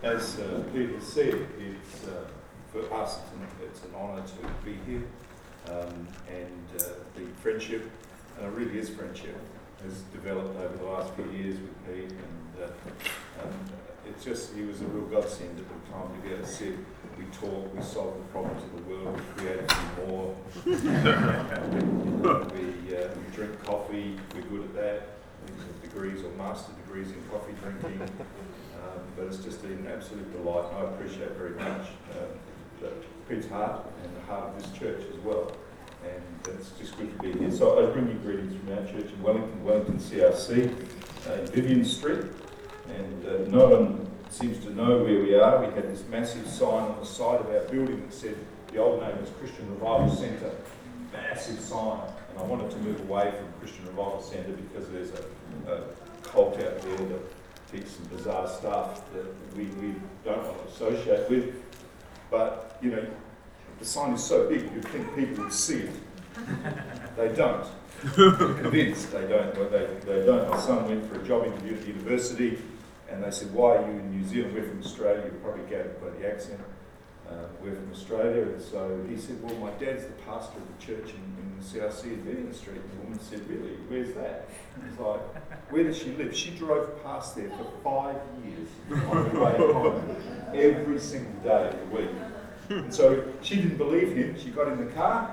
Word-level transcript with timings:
As 0.00 0.38
uh, 0.38 0.62
Peter 0.72 1.00
said, 1.00 1.34
it's 1.58 2.06
uh, 2.06 2.24
for 2.72 2.88
us 2.94 3.18
it's 3.18 3.32
an, 3.32 3.44
it's 3.64 3.82
an 3.82 3.92
honour 3.96 4.22
to 4.22 4.48
be 4.64 4.78
here, 4.86 5.02
um, 5.68 6.06
and 6.30 6.80
uh, 6.80 6.84
the 7.16 7.26
friendship, 7.42 7.90
and 8.36 8.46
it 8.46 8.50
really 8.50 8.78
is 8.78 8.88
friendship, 8.88 9.36
has 9.82 10.02
developed 10.12 10.56
over 10.60 10.76
the 10.76 10.84
last 10.84 11.12
few 11.14 11.28
years 11.32 11.58
with 11.58 11.86
Pete, 11.86 12.12
and 12.12 12.62
uh, 12.62 12.70
um, 13.42 13.52
it's 14.06 14.24
just 14.24 14.54
he 14.54 14.62
was 14.62 14.80
a 14.80 14.84
real 14.84 15.06
godsend 15.06 15.58
at 15.58 15.66
the 15.68 15.74
time 15.92 16.08
together. 16.22 16.46
Sit, 16.46 16.76
we 17.18 17.24
talk, 17.32 17.74
we 17.74 17.82
solve 17.82 18.16
the 18.16 18.22
problems 18.30 18.62
of 18.62 18.72
the 18.76 18.82
world, 18.88 19.16
we 19.16 19.22
create 19.42 19.68
some 19.68 19.90
more. 20.06 20.32
we, 22.54 22.66
uh, 22.96 23.08
we 23.16 23.22
drink 23.34 23.52
coffee, 23.64 24.16
we're 24.32 24.42
good 24.42 24.62
at 24.62 24.74
that. 24.76 25.18
Degrees 25.82 26.22
or 26.22 26.30
master 26.36 26.72
degrees 26.84 27.08
in 27.08 27.22
coffee 27.30 27.54
drinking. 27.62 28.08
Um, 28.78 29.02
but 29.16 29.26
it's 29.26 29.38
just 29.38 29.64
an 29.64 29.88
absolute 29.92 30.30
delight, 30.32 30.70
and 30.70 30.78
I 30.78 30.90
appreciate 30.92 31.32
very 31.32 31.50
much 31.50 31.88
that 32.80 33.28
Pete's 33.28 33.48
heart 33.48 33.86
and 34.02 34.16
the 34.16 34.20
heart 34.22 34.54
of 34.54 34.62
this 34.62 34.78
church 34.78 35.02
as 35.12 35.18
well. 35.24 35.52
And 36.04 36.54
it's 36.54 36.70
just 36.78 36.96
good 36.96 37.10
to 37.16 37.22
be 37.22 37.38
here. 37.38 37.50
So 37.50 37.86
I 37.86 37.90
bring 37.92 38.08
you 38.08 38.14
greetings 38.14 38.54
from 38.56 38.78
our 38.78 38.84
church 38.86 39.12
in 39.12 39.22
Wellington, 39.22 39.64
Wellington 39.64 39.98
CRC, 39.98 40.70
uh, 41.28 41.32
in 41.32 41.46
Vivian 41.48 41.84
Street. 41.84 42.24
And 42.88 43.26
uh, 43.26 43.50
no 43.50 43.68
one 43.68 44.08
seems 44.30 44.64
to 44.64 44.70
know 44.70 45.02
where 45.02 45.22
we 45.22 45.34
are. 45.34 45.66
We 45.66 45.74
had 45.74 45.90
this 45.90 46.04
massive 46.08 46.46
sign 46.46 46.90
on 46.90 47.00
the 47.00 47.06
side 47.06 47.40
of 47.40 47.46
our 47.48 47.64
building 47.64 48.00
that 48.02 48.14
said 48.14 48.36
the 48.72 48.78
old 48.78 49.02
name 49.02 49.20
was 49.20 49.30
Christian 49.38 49.68
Revival 49.70 50.14
Centre. 50.14 50.52
Massive 51.12 51.60
sign. 51.60 52.00
I 52.38 52.42
wanted 52.42 52.70
to 52.70 52.76
move 52.78 53.00
away 53.00 53.32
from 53.36 53.52
Christian 53.60 53.86
Revival 53.86 54.22
Centre 54.22 54.52
because 54.52 54.88
there's 54.90 55.10
a, 55.10 55.72
a 55.72 55.80
cult 56.22 56.54
out 56.54 56.80
there 56.80 56.96
that 56.96 57.72
teach 57.72 57.86
some 57.86 58.04
bizarre 58.06 58.48
stuff 58.48 59.02
that 59.12 59.56
we, 59.56 59.64
we 59.64 59.94
don't 60.24 60.42
want 60.44 60.66
to 60.66 60.72
associate 60.72 61.28
with. 61.28 61.54
But, 62.30 62.78
you 62.80 62.90
know, 62.92 63.06
the 63.78 63.84
sign 63.84 64.12
is 64.12 64.22
so 64.22 64.48
big 64.48 64.62
you'd 64.72 64.86
think 64.88 65.14
people 65.16 65.44
would 65.44 65.52
see 65.52 65.80
it. 65.80 65.90
They 67.16 67.34
don't. 67.34 67.66
I'm 68.16 68.58
convinced 68.62 69.10
they 69.10 69.26
don't. 69.26 69.56
Well, 69.56 69.68
they, 69.70 69.86
they 70.06 70.24
don't. 70.24 70.48
My 70.48 70.60
son 70.60 70.88
went 70.88 71.08
for 71.10 71.20
a 71.20 71.26
job 71.26 71.46
interview 71.46 71.74
at 71.74 71.80
the 71.80 71.88
university 71.88 72.58
and 73.10 73.24
they 73.24 73.30
said, 73.30 73.52
Why 73.52 73.76
are 73.76 73.80
you 73.80 73.98
in 73.98 74.10
New 74.10 74.24
Zealand? 74.24 74.54
We're 74.54 74.68
from 74.68 74.80
Australia. 74.80 75.24
You 75.24 75.32
probably 75.42 75.68
gathered 75.68 76.00
by 76.00 76.10
the 76.10 76.32
accent. 76.32 76.60
Uh, 77.28 77.34
we're 77.62 77.74
from 77.74 77.90
Australia. 77.92 78.42
And 78.42 78.62
so 78.62 79.04
he 79.08 79.16
said, 79.16 79.42
Well, 79.42 79.54
my 79.56 79.70
dad's 79.72 80.04
the 80.04 80.12
pastor 80.26 80.58
of 80.58 80.66
the 80.78 80.86
church 80.86 81.10
in, 81.10 81.16
in 81.16 81.58
the 81.58 81.64
CRC 81.64 82.04
in 82.04 82.22
Vivian 82.22 82.54
Street. 82.54 82.80
And 82.80 82.90
the 82.92 83.04
woman 83.04 83.20
said, 83.20 83.46
Really? 83.48 83.76
Where's 83.88 84.14
that? 84.14 84.48
He's 84.88 84.98
like, 84.98 85.20
Where 85.70 85.84
does 85.84 85.98
she 85.98 86.12
live? 86.12 86.34
She 86.34 86.50
drove 86.50 87.02
past 87.04 87.36
there 87.36 87.50
for 87.50 87.70
five 87.84 88.16
years 88.44 88.68
on 89.10 89.30
her 89.30 89.44
way 89.44 89.56
home 89.56 90.16
every 90.54 90.98
single 90.98 91.32
day 91.42 91.68
of 91.68 91.90
the 91.90 91.96
week. 91.96 92.10
And 92.70 92.94
so 92.94 93.26
she 93.42 93.56
didn't 93.56 93.76
believe 93.78 94.16
him. 94.16 94.38
She 94.38 94.50
got 94.50 94.68
in 94.68 94.78
the 94.84 94.92
car 94.92 95.30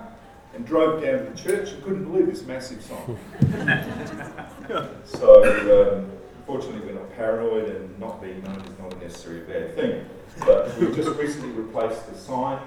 and 0.54 0.66
drove 0.66 1.04
down 1.04 1.20
to 1.20 1.32
the 1.32 1.38
church 1.38 1.72
and 1.72 1.84
couldn't 1.84 2.06
believe 2.06 2.28
this 2.28 2.44
massive 2.44 2.82
sign. 2.82 3.18
so, 5.06 5.98
um, 5.98 6.12
fortunately, 6.46 6.80
we're 6.88 7.00
not 7.00 7.14
paranoid, 7.16 7.70
and 7.70 8.00
not 8.00 8.22
being 8.22 8.42
known 8.44 8.62
is 8.62 8.80
not 8.80 8.94
a 8.94 8.98
necessarily 8.98 9.42
a 9.42 9.46
bad 9.46 9.76
thing. 9.76 10.06
But 10.40 10.78
we've 10.78 10.96
just 10.96 11.18
recently 11.18 11.50
replaced 11.50 12.12
the 12.12 12.18
sign, 12.18 12.60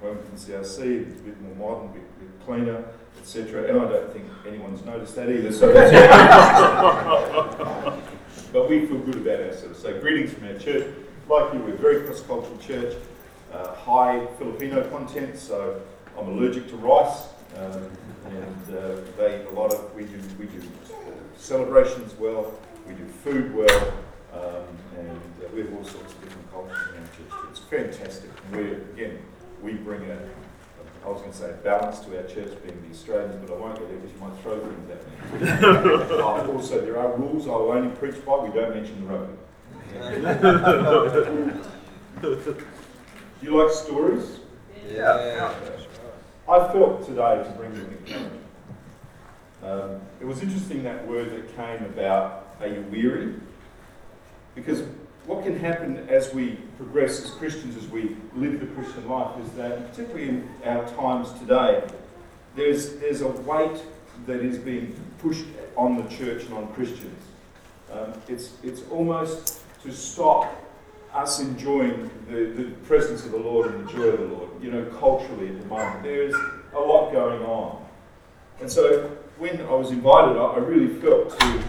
Wellington 0.00 0.36
CRC, 0.36 1.08
it's 1.08 1.20
a 1.20 1.24
bit 1.24 1.40
more 1.40 1.54
modern, 1.54 1.90
a 1.90 1.92
bit, 1.92 2.18
bit 2.18 2.46
cleaner, 2.46 2.84
etc. 3.20 3.68
And 3.68 3.80
I 3.80 3.88
don't 3.88 4.12
think 4.12 4.26
anyone's 4.46 4.84
noticed 4.84 5.14
that 5.16 5.30
either. 5.30 5.52
So 5.52 5.72
but 8.52 8.68
we 8.68 8.86
feel 8.86 8.98
good 8.98 9.16
about 9.16 9.40
ourselves. 9.40 9.80
So, 9.80 9.98
greetings 10.00 10.32
from 10.32 10.48
our 10.48 10.58
church. 10.58 10.86
Like 11.28 11.54
you, 11.54 11.60
we're 11.60 11.74
a 11.74 11.78
very 11.78 12.04
cross-cultural 12.04 12.58
church, 12.58 12.96
uh, 13.52 13.74
high 13.74 14.26
Filipino 14.38 14.88
content. 14.90 15.38
So, 15.38 15.80
I'm 16.18 16.28
allergic 16.28 16.68
to 16.68 16.76
rice, 16.76 17.28
um, 17.56 17.90
and 18.26 18.76
uh, 18.76 18.96
they 19.16 19.40
eat 19.40 19.46
a 19.46 19.54
lot 19.54 19.72
of 19.72 19.94
we 19.94 20.04
do 20.04 20.20
we 20.38 20.46
do 20.46 20.60
celebrations 21.36 22.14
well, 22.18 22.52
we 22.86 22.94
do 22.94 23.06
food 23.06 23.54
well, 23.54 23.92
um, 24.32 24.64
and 24.98 25.10
uh, 25.10 25.48
we 25.54 25.60
have 25.60 25.72
all 25.74 25.84
sorts 25.84 26.12
of 26.12 26.22
different 26.22 26.50
cultures 26.50 26.78
in 26.94 27.00
our 27.00 27.06
church. 27.08 27.50
It's 27.50 27.60
fantastic. 27.60 28.30
And 28.46 28.56
we 28.56 28.72
again 29.02 29.18
we 29.62 29.74
bring 29.74 30.10
a 30.10 30.18
I 31.04 31.08
was 31.08 31.20
going 31.20 31.32
to 31.32 31.38
say 31.38 31.52
balance 31.64 31.98
to 32.00 32.16
our 32.16 32.22
church 32.24 32.56
being 32.62 32.80
the 32.86 32.90
Australians, 32.94 33.34
but 33.44 33.52
I 33.52 33.58
won't 33.58 33.76
go 33.76 33.86
there 33.86 33.96
because 33.96 34.12
you 34.12 34.20
might 34.20 34.38
throw 34.40 34.60
things 34.60 34.90
at 34.90 35.04
me. 36.12 36.16
also, 36.52 36.80
there 36.80 36.96
are 36.96 37.16
rules 37.16 37.48
I 37.48 37.50
will 37.50 37.72
only 37.72 37.94
preach 37.96 38.24
by. 38.24 38.36
We 38.36 38.52
don't 38.52 38.72
mention 38.72 39.04
the 39.04 39.12
rugby. 39.12 39.36
Do 42.20 42.56
you 43.42 43.62
like 43.62 43.72
stories? 43.72 44.38
Yeah. 44.88 45.52
I 46.48 46.72
felt 46.72 47.04
today 47.04 47.42
to 47.42 47.50
bring 47.56 47.74
you 47.74 47.82
an 47.82 47.98
encouragement. 47.98 48.42
Um, 49.62 50.00
it 50.20 50.24
was 50.24 50.40
interesting 50.40 50.84
that 50.84 51.06
word 51.06 51.30
that 51.32 51.56
came 51.56 51.84
about, 51.88 52.56
are 52.60 52.68
you 52.68 52.82
weary? 52.90 53.34
Because 54.54 54.82
what 55.26 55.44
can 55.44 55.58
happen 55.58 56.08
as 56.08 56.34
we 56.34 56.56
progress 56.76 57.24
as 57.24 57.30
Christians, 57.30 57.76
as 57.76 57.88
we 57.88 58.16
live 58.34 58.60
the 58.60 58.66
Christian 58.66 59.08
life, 59.08 59.38
is 59.40 59.50
that, 59.52 59.90
particularly 59.90 60.28
in 60.28 60.48
our 60.64 60.86
times 60.90 61.32
today, 61.38 61.82
there's, 62.56 62.96
there's 62.96 63.22
a 63.22 63.28
weight 63.28 63.82
that 64.26 64.40
is 64.40 64.58
being 64.58 64.94
pushed 65.18 65.46
on 65.76 65.96
the 65.96 66.08
church 66.14 66.44
and 66.44 66.54
on 66.54 66.72
Christians. 66.74 67.24
Um, 67.92 68.12
it's, 68.28 68.52
it's 68.62 68.82
almost 68.90 69.60
to 69.82 69.92
stop 69.92 70.54
us 71.14 71.40
enjoying 71.40 72.10
the, 72.28 72.44
the 72.44 72.70
presence 72.86 73.24
of 73.24 73.32
the 73.32 73.38
Lord 73.38 73.72
and 73.72 73.86
the 73.86 73.92
joy 73.92 74.08
of 74.08 74.20
the 74.20 74.26
Lord, 74.26 74.50
you 74.62 74.70
know, 74.70 74.84
culturally 74.98 75.48
at 75.48 75.60
the 75.60 75.66
moment. 75.66 76.02
There's 76.02 76.34
a 76.74 76.80
lot 76.80 77.12
going 77.12 77.42
on. 77.42 77.84
And 78.60 78.70
so 78.70 79.08
when 79.38 79.60
I 79.60 79.72
was 79.72 79.90
invited, 79.90 80.36
I, 80.36 80.44
I 80.44 80.58
really 80.58 80.94
felt 81.00 81.38
to 81.38 81.62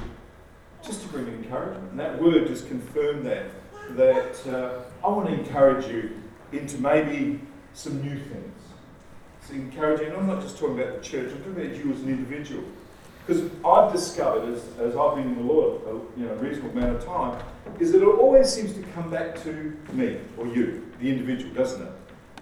just 0.86 1.02
to 1.02 1.08
bring 1.08 1.28
encouragement. 1.28 1.92
And 1.92 2.00
that 2.00 2.22
word 2.22 2.48
just 2.48 2.68
confirmed 2.68 3.26
that, 3.26 3.46
that 3.92 4.48
uh, 4.48 5.06
I 5.06 5.10
want 5.10 5.30
to 5.30 5.34
encourage 5.34 5.88
you 5.88 6.12
into 6.52 6.78
maybe 6.80 7.40
some 7.74 8.02
new 8.02 8.18
things. 8.18 8.54
It's 9.42 9.52
encouraging, 9.52 10.14
I'm 10.14 10.28
not 10.28 10.42
just 10.42 10.58
talking 10.58 10.80
about 10.80 10.96
the 10.96 11.02
church, 11.02 11.32
I'm 11.32 11.38
talking 11.40 11.66
about 11.66 11.76
you 11.76 11.92
as 11.92 12.02
an 12.02 12.10
individual. 12.10 12.64
Because 13.26 13.50
I've 13.64 13.94
discovered, 13.94 14.54
as, 14.54 14.64
as 14.80 14.98
I've 14.98 15.16
been 15.16 15.30
in 15.30 15.36
the 15.36 15.54
Lord 15.54 15.82
a 15.84 16.20
you 16.20 16.26
know, 16.26 16.34
reasonable 16.36 16.78
amount 16.78 16.98
of 16.98 17.06
time, 17.06 17.42
is 17.80 17.94
that 17.94 18.02
it 18.02 18.06
always 18.06 18.52
seems 18.52 18.74
to 18.74 18.82
come 18.94 19.10
back 19.10 19.42
to 19.44 19.78
me 19.94 20.18
or 20.38 20.48
you, 20.48 20.86
the 21.00 21.10
individual, 21.10 21.54
doesn't 21.54 21.82
it? 21.82 21.92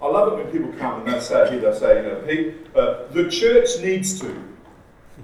I 0.01 0.07
love 0.07 0.33
it 0.33 0.43
when 0.43 0.51
people 0.51 0.73
come 0.79 1.01
and 1.01 1.13
they 1.13 1.19
say, 1.19 1.47
here 1.51 1.59
they 1.59 1.77
say, 1.77 1.97
you 1.97 2.09
know, 2.09 2.15
Pete, 2.25 2.75
uh, 2.75 3.05
the 3.11 3.29
church 3.29 3.79
needs 3.83 4.19
to. 4.21 4.35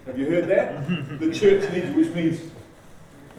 Have 0.06 0.20
you 0.20 0.30
heard 0.30 0.48
that? 0.48 0.88
the 1.20 1.32
church 1.32 1.72
needs, 1.72 1.90
which 1.96 2.14
means 2.14 2.40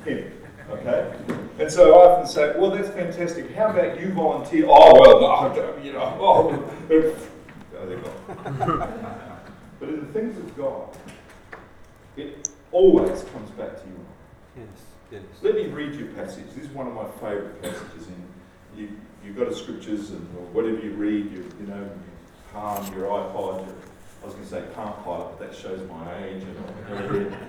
him. 0.04 0.32
Okay? 0.70 1.14
And 1.58 1.70
so 1.70 1.94
I 1.94 2.06
often 2.06 2.26
say, 2.26 2.54
well, 2.58 2.70
that's 2.70 2.88
fantastic. 2.90 3.54
How 3.54 3.68
about 3.68 3.98
you 4.00 4.12
volunteer? 4.12 4.66
Oh, 4.68 5.00
well, 5.00 5.20
no, 5.20 5.26
I 5.26 5.54
don't, 5.54 5.84
you 5.84 5.92
know, 5.92 6.16
oh, 6.20 6.50
oh 6.90 7.16
there 7.72 7.86
they 7.86 7.96
go. 7.96 8.12
but 9.80 9.88
in 9.88 10.00
the 10.00 10.12
things 10.12 10.36
of 10.36 10.56
God, 10.56 10.96
it 12.16 12.48
always 12.70 13.22
comes 13.24 13.50
back 13.52 13.80
to 13.82 13.88
you. 13.88 14.06
Yes. 14.56 14.66
Yes. 15.10 15.22
Let 15.42 15.54
me 15.54 15.66
read 15.66 15.94
you 15.94 16.06
a 16.06 16.08
passage. 16.14 16.44
This 16.54 16.64
is 16.64 16.70
one 16.70 16.86
of 16.86 16.94
my 16.94 17.06
favourite 17.20 17.62
passages 17.62 18.08
in 18.08 18.80
you. 18.80 18.88
You've 19.24 19.36
got 19.36 19.48
a 19.48 19.54
scriptures 19.54 20.10
and 20.10 20.26
or 20.36 20.44
whatever 20.52 20.78
you 20.78 20.92
read, 20.92 21.32
you, 21.32 21.50
you 21.60 21.66
know, 21.66 21.76
your 21.76 21.90
palm, 22.52 22.94
your 22.94 23.06
iPod. 23.06 23.66
Your, 23.66 23.74
I 24.22 24.26
was 24.26 24.34
going 24.34 24.44
to 24.44 24.50
say 24.50 24.64
palm 24.74 24.92
pilot, 25.04 25.38
but 25.38 25.50
that 25.50 25.56
shows 25.56 25.80
my 25.88 26.24
age. 26.24 26.42
And, 26.42 27.42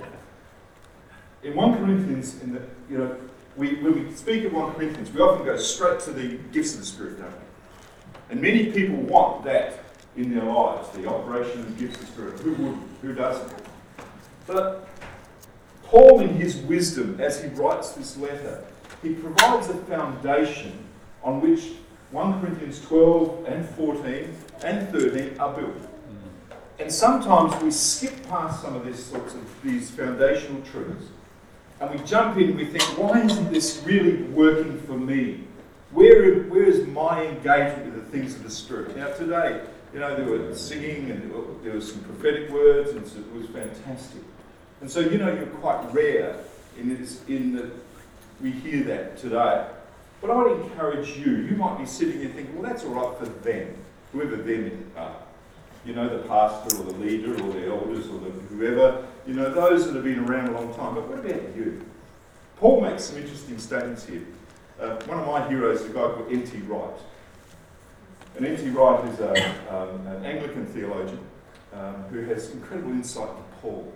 in 1.43 1.55
1 1.55 1.77
Corinthians, 1.77 2.41
in 2.41 2.53
the, 2.53 2.61
you 2.89 2.97
know, 2.97 3.15
we, 3.55 3.75
when 3.81 4.05
we 4.05 4.15
speak 4.15 4.45
of 4.45 4.53
1 4.53 4.73
Corinthians, 4.73 5.11
we 5.11 5.21
often 5.21 5.45
go 5.45 5.57
straight 5.57 5.99
to 6.01 6.11
the 6.11 6.37
gifts 6.51 6.73
of 6.73 6.81
the 6.81 6.85
Spirit, 6.85 7.19
don't 7.19 7.31
we? 7.31 8.31
And 8.31 8.41
many 8.41 8.71
people 8.71 8.97
want 8.97 9.43
that 9.45 9.79
in 10.15 10.33
their 10.33 10.43
lives, 10.43 10.89
the 10.89 11.07
operation 11.07 11.61
of 11.61 11.77
the 11.77 11.85
gifts 11.85 12.01
of 12.01 12.07
the 12.07 12.11
Spirit. 12.11 12.39
Who 12.39 12.53
would? 12.53 12.77
Who 13.01 13.13
doesn't? 13.13 13.53
But 14.45 14.87
Paul, 15.83 16.19
in 16.21 16.29
his 16.29 16.57
wisdom, 16.57 17.19
as 17.19 17.41
he 17.41 17.49
writes 17.49 17.91
this 17.91 18.17
letter, 18.17 18.63
he 19.01 19.13
provides 19.13 19.69
a 19.69 19.75
foundation 19.85 20.73
on 21.23 21.41
which 21.41 21.71
1 22.11 22.41
Corinthians 22.41 22.81
12 22.85 23.45
and 23.47 23.67
14 23.69 24.35
and 24.63 24.89
13 24.89 25.39
are 25.39 25.53
built. 25.53 25.77
Mm. 25.77 26.57
And 26.79 26.91
sometimes 26.91 27.61
we 27.63 27.71
skip 27.71 28.27
past 28.27 28.61
some 28.61 28.75
of 28.75 28.85
these 28.85 29.03
sorts 29.03 29.33
of 29.33 29.61
these 29.63 29.89
foundational 29.89 30.61
truths 30.63 31.05
and 31.79 31.91
we 31.91 32.05
jump 32.05 32.37
in 32.37 32.49
and 32.49 32.57
we 32.57 32.65
think, 32.65 32.83
why 32.97 33.21
isn't 33.21 33.51
this 33.51 33.81
really 33.85 34.23
working 34.23 34.79
for 34.81 34.97
me? 34.97 35.43
Where, 35.91 36.43
where 36.43 36.63
is 36.63 36.85
my 36.87 37.25
engagement 37.25 37.85
with 37.85 37.95
the 37.95 38.11
things 38.11 38.35
of 38.35 38.43
the 38.43 38.49
Spirit? 38.49 38.95
Now, 38.95 39.11
today, 39.13 39.61
you 39.93 39.99
know, 39.99 40.15
there 40.15 40.25
were 40.25 40.53
singing 40.53 41.09
and 41.09 41.31
there 41.63 41.73
were 41.73 41.81
some 41.81 42.01
prophetic 42.03 42.49
words, 42.51 42.91
and 42.91 43.05
it 43.05 43.33
was 43.33 43.47
fantastic. 43.47 44.21
And 44.81 44.91
so, 44.91 44.99
you 44.99 45.17
know, 45.17 45.33
you're 45.33 45.47
quite 45.47 45.81
rare 45.93 46.35
in, 46.77 46.95
this, 46.95 47.23
in 47.27 47.55
that 47.55 47.71
we 48.41 48.51
hear 48.51 48.83
that 48.83 49.17
today. 49.17 49.67
But 50.21 50.31
I 50.31 50.35
would 50.35 50.61
encourage 50.61 51.17
you, 51.17 51.37
you 51.37 51.55
might 51.55 51.77
be 51.77 51.85
sitting 51.85 52.19
here 52.19 52.29
thinking, 52.29 52.59
well, 52.59 52.69
that's 52.69 52.83
all 52.83 52.91
right 52.91 53.17
for 53.17 53.25
them, 53.25 53.75
whoever 54.11 54.35
them 54.35 54.91
are. 54.97 55.15
You 55.85 55.93
know, 55.93 56.09
the 56.09 56.27
pastor 56.27 56.77
or 56.77 56.83
the 56.83 56.97
leader 56.99 57.33
or 57.33 57.53
the 57.53 57.67
elders 57.67 58.07
or 58.07 58.19
the 58.19 58.29
whoever, 58.49 59.07
you 59.27 59.33
know, 59.33 59.53
those 59.53 59.85
that 59.85 59.95
have 59.95 60.03
been 60.03 60.19
around 60.19 60.49
a 60.49 60.51
long 60.51 60.73
time. 60.73 60.95
But 60.95 61.07
what 61.07 61.19
about 61.19 61.55
you? 61.55 61.85
Paul 62.57 62.81
makes 62.81 63.05
some 63.05 63.17
interesting 63.17 63.57
statements 63.57 64.05
here. 64.05 64.25
Uh, 64.79 64.95
one 65.05 65.19
of 65.19 65.27
my 65.27 65.47
heroes 65.47 65.81
is 65.81 65.89
a 65.89 65.93
guy 65.93 66.01
called 66.01 66.31
N.T. 66.31 66.57
Wright. 66.59 66.99
And 68.35 68.45
N.T. 68.45 68.69
Wright 68.69 69.05
is 69.09 69.19
a, 69.19 69.31
um, 69.75 70.07
an 70.07 70.25
Anglican 70.25 70.65
theologian 70.65 71.19
um, 71.73 71.95
who 72.09 72.21
has 72.23 72.51
incredible 72.51 72.91
insight 72.91 73.29
into 73.29 73.41
Paul. 73.61 73.93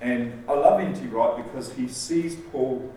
And 0.00 0.44
I 0.48 0.52
love 0.52 0.80
N.T. 0.80 1.06
Wright 1.06 1.42
because 1.44 1.72
he 1.72 1.88
sees 1.88 2.36
Paul 2.52 2.92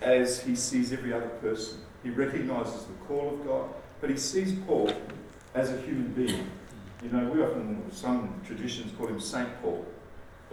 as 0.00 0.42
he 0.42 0.54
sees 0.54 0.92
every 0.92 1.12
other 1.12 1.28
person. 1.40 1.78
He 2.02 2.10
recognises 2.10 2.84
the 2.84 2.92
call 3.06 3.30
of 3.34 3.46
God, 3.46 3.70
but 4.00 4.10
he 4.10 4.16
sees 4.16 4.58
Paul 4.66 4.92
as 5.54 5.70
a 5.70 5.80
human 5.80 6.12
being. 6.12 6.50
You 7.02 7.10
know, 7.10 7.30
we 7.30 7.42
often, 7.42 7.82
some 7.90 8.40
traditions 8.46 8.92
call 8.98 9.06
him 9.06 9.20
Saint 9.20 9.48
Paul. 9.62 9.86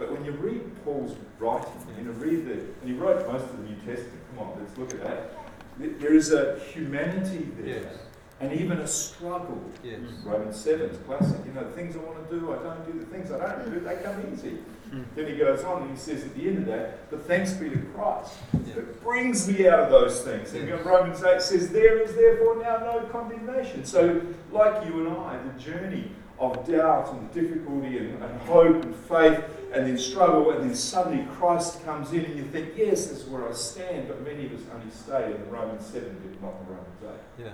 But 0.02 0.10
when 0.10 0.24
you 0.24 0.32
read 0.32 0.62
Paul's 0.84 1.14
writing, 1.38 1.70
you 1.96 2.04
know, 2.04 2.10
read 2.12 2.44
the, 2.44 2.54
and 2.54 2.86
he 2.86 2.92
wrote 2.94 3.24
most 3.30 3.44
of 3.44 3.56
the 3.58 3.68
New 3.68 3.76
Testament, 3.86 4.18
come 4.34 4.46
on, 4.48 4.58
let's 4.58 4.76
look 4.76 4.92
at 4.94 5.04
that. 5.04 6.00
There 6.00 6.12
is 6.12 6.32
a 6.32 6.58
humanity 6.72 7.46
there, 7.60 7.82
Yes. 7.82 7.94
and 8.40 8.52
even 8.52 8.78
a 8.78 8.86
struggle. 8.88 9.62
Yes. 9.84 10.00
Mm-hmm. 10.00 10.28
Romans 10.28 10.56
7 10.56 10.90
is 10.90 10.98
classic. 11.06 11.38
You 11.46 11.52
know, 11.52 11.62
the 11.62 11.70
things 11.70 11.94
I 11.94 12.00
want 12.00 12.28
to 12.28 12.36
do, 12.36 12.52
I 12.52 12.56
don't 12.64 12.84
do. 12.92 12.98
The 12.98 13.06
things 13.06 13.30
I 13.30 13.38
don't 13.38 13.72
do, 13.72 13.78
they 13.78 13.94
come 14.02 14.16
easy. 14.32 14.58
Mm-hmm. 14.88 15.02
Then 15.14 15.26
he 15.28 15.36
goes 15.36 15.62
on 15.62 15.82
and 15.82 15.90
he 15.92 15.96
says 15.96 16.24
at 16.24 16.34
the 16.34 16.48
end 16.48 16.58
of 16.58 16.66
that, 16.66 17.08
but 17.08 17.24
thanks 17.26 17.52
be 17.52 17.70
to 17.70 17.78
Christ. 17.94 18.34
Yeah. 18.66 18.74
It 18.78 19.02
brings 19.04 19.46
me 19.48 19.68
out 19.68 19.78
of 19.84 19.90
those 19.92 20.20
things. 20.22 20.52
And 20.52 20.68
Yes. 20.68 20.84
Romans 20.84 21.22
8 21.22 21.40
says, 21.40 21.70
there 21.70 22.00
is 22.00 22.12
therefore 22.16 22.56
now 22.60 22.78
no 22.78 23.08
condemnation. 23.12 23.84
So, 23.84 24.20
like 24.50 24.84
you 24.84 25.06
and 25.06 25.16
I, 25.16 25.38
the 25.38 25.60
journey 25.60 26.10
of 26.38 26.66
doubt 26.66 27.12
and 27.12 27.32
difficulty 27.32 27.98
and, 27.98 28.22
and 28.22 28.40
hope 28.42 28.82
and 28.82 28.94
faith 28.96 29.44
and 29.72 29.86
then 29.86 29.96
struggle 29.96 30.50
and 30.50 30.68
then 30.68 30.74
suddenly 30.74 31.26
Christ 31.32 31.84
comes 31.84 32.12
in 32.12 32.24
and 32.24 32.36
you 32.36 32.44
think, 32.44 32.72
yes, 32.76 33.06
this 33.06 33.20
is 33.20 33.24
where 33.26 33.48
I 33.48 33.52
stand. 33.52 34.08
But 34.08 34.22
many 34.24 34.46
of 34.46 34.52
us 34.52 34.60
only 34.74 34.90
stay 34.90 35.26
in 35.26 35.40
the 35.40 35.50
Romans 35.50 35.86
7 35.86 36.02
bit, 36.02 36.42
not 36.42 36.58
the 36.66 36.72
Romans 36.72 37.20
8. 37.38 37.44
Yeah. 37.44 37.52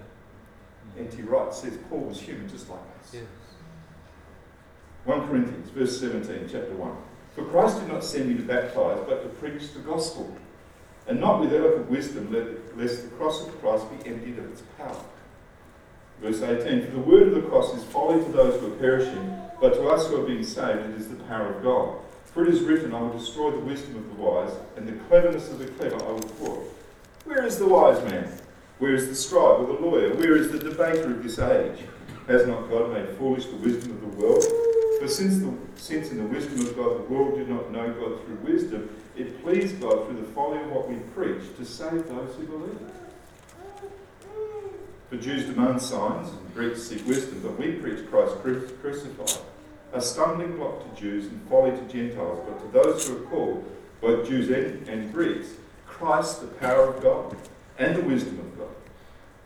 Mm. 0.96 1.06
N.T. 1.06 1.22
Wright 1.22 1.54
says 1.54 1.78
Paul 1.88 2.00
was 2.00 2.20
human 2.20 2.48
just 2.48 2.68
like 2.68 2.80
us. 3.00 3.14
Yes. 3.14 3.24
1 5.04 5.28
Corinthians, 5.28 5.70
verse 5.70 6.00
17, 6.00 6.48
chapter 6.50 6.74
1. 6.74 6.96
For 7.34 7.44
Christ 7.44 7.78
did 7.80 7.88
not 7.88 8.02
send 8.02 8.28
me 8.28 8.34
to 8.34 8.42
baptize, 8.42 8.98
but 9.06 9.22
to 9.22 9.28
preach 9.40 9.72
the 9.72 9.80
gospel, 9.80 10.36
and 11.06 11.20
not 11.20 11.40
with 11.40 11.52
eloquent 11.52 11.88
wisdom, 11.88 12.32
lest 12.76 13.04
the 13.04 13.16
cross 13.16 13.46
of 13.46 13.58
Christ 13.60 13.86
be 13.90 14.10
emptied 14.10 14.38
of 14.38 14.50
its 14.50 14.62
power. 14.76 15.00
Verse 16.20 16.42
18 16.42 16.86
For 16.86 16.90
the 16.92 16.98
word 16.98 17.28
of 17.28 17.34
the 17.34 17.42
cross 17.42 17.74
is 17.76 17.84
folly 17.84 18.22
to 18.22 18.32
those 18.32 18.60
who 18.60 18.72
are 18.72 18.76
perishing, 18.76 19.40
but 19.60 19.74
to 19.74 19.88
us 19.88 20.08
who 20.08 20.22
are 20.22 20.26
being 20.26 20.44
saved, 20.44 20.90
it 20.90 20.96
is 20.96 21.08
the 21.08 21.22
power 21.24 21.54
of 21.54 21.62
God. 21.62 21.98
For 22.26 22.46
it 22.46 22.54
is 22.54 22.62
written, 22.62 22.94
I 22.94 23.00
will 23.00 23.18
destroy 23.18 23.50
the 23.50 23.58
wisdom 23.58 23.96
of 23.96 24.08
the 24.08 24.22
wise, 24.22 24.52
and 24.76 24.86
the 24.86 24.92
cleverness 25.04 25.50
of 25.50 25.58
the 25.58 25.66
clever 25.66 25.96
I 25.96 26.12
will 26.12 26.20
thwart. 26.20 26.60
Where 27.24 27.44
is 27.44 27.58
the 27.58 27.68
wise 27.68 28.02
man? 28.10 28.30
Where 28.78 28.94
is 28.94 29.08
the 29.08 29.14
scribe 29.14 29.60
or 29.60 29.66
the 29.66 29.72
lawyer? 29.72 30.14
Where 30.14 30.36
is 30.36 30.52
the 30.52 30.58
debater 30.58 31.10
of 31.10 31.22
this 31.22 31.38
age? 31.38 31.80
Has 32.28 32.46
not 32.46 32.70
God 32.70 32.92
made 32.92 33.16
foolish 33.16 33.46
the 33.46 33.56
wisdom 33.56 33.92
of 33.92 34.00
the 34.00 34.22
world? 34.22 34.44
For 35.00 35.08
since, 35.08 35.38
the, 35.38 35.52
since 35.76 36.10
in 36.10 36.18
the 36.18 36.24
wisdom 36.24 36.60
of 36.60 36.76
God 36.76 36.98
the 36.98 37.12
world 37.12 37.36
did 37.36 37.48
not 37.48 37.72
know 37.72 37.92
God 37.92 38.24
through 38.24 38.52
wisdom, 38.52 38.88
it 39.16 39.42
pleased 39.42 39.80
God 39.80 40.06
through 40.06 40.20
the 40.20 40.28
folly 40.32 40.60
of 40.60 40.70
what 40.70 40.88
we 40.88 40.96
preach 41.14 41.42
to 41.56 41.64
save 41.64 42.06
those 42.08 42.34
who 42.36 42.46
believe. 42.46 42.78
For 45.08 45.16
Jews 45.16 45.46
demand 45.46 45.80
signs 45.80 46.28
and 46.28 46.54
Greeks 46.54 46.82
seek 46.82 47.06
wisdom, 47.06 47.40
but 47.42 47.58
we 47.58 47.72
preach 47.72 48.08
Christ 48.10 48.36
crucified, 48.42 49.42
a 49.94 50.02
stumbling 50.02 50.56
block 50.56 50.84
to 50.84 51.00
Jews 51.00 51.26
and 51.26 51.40
folly 51.48 51.70
to 51.70 51.82
Gentiles, 51.84 52.46
but 52.46 52.60
to 52.60 52.82
those 52.82 53.08
who 53.08 53.16
are 53.16 53.20
called, 53.20 53.64
both 54.02 54.28
Jews 54.28 54.50
and, 54.50 55.12
Greeks, 55.12 55.48
Christ 55.86 56.42
the 56.42 56.46
power 56.46 56.94
of 56.94 57.02
God 57.02 57.34
and 57.78 57.96
the 57.96 58.02
wisdom 58.02 58.38
of 58.38 58.58
God. 58.58 58.68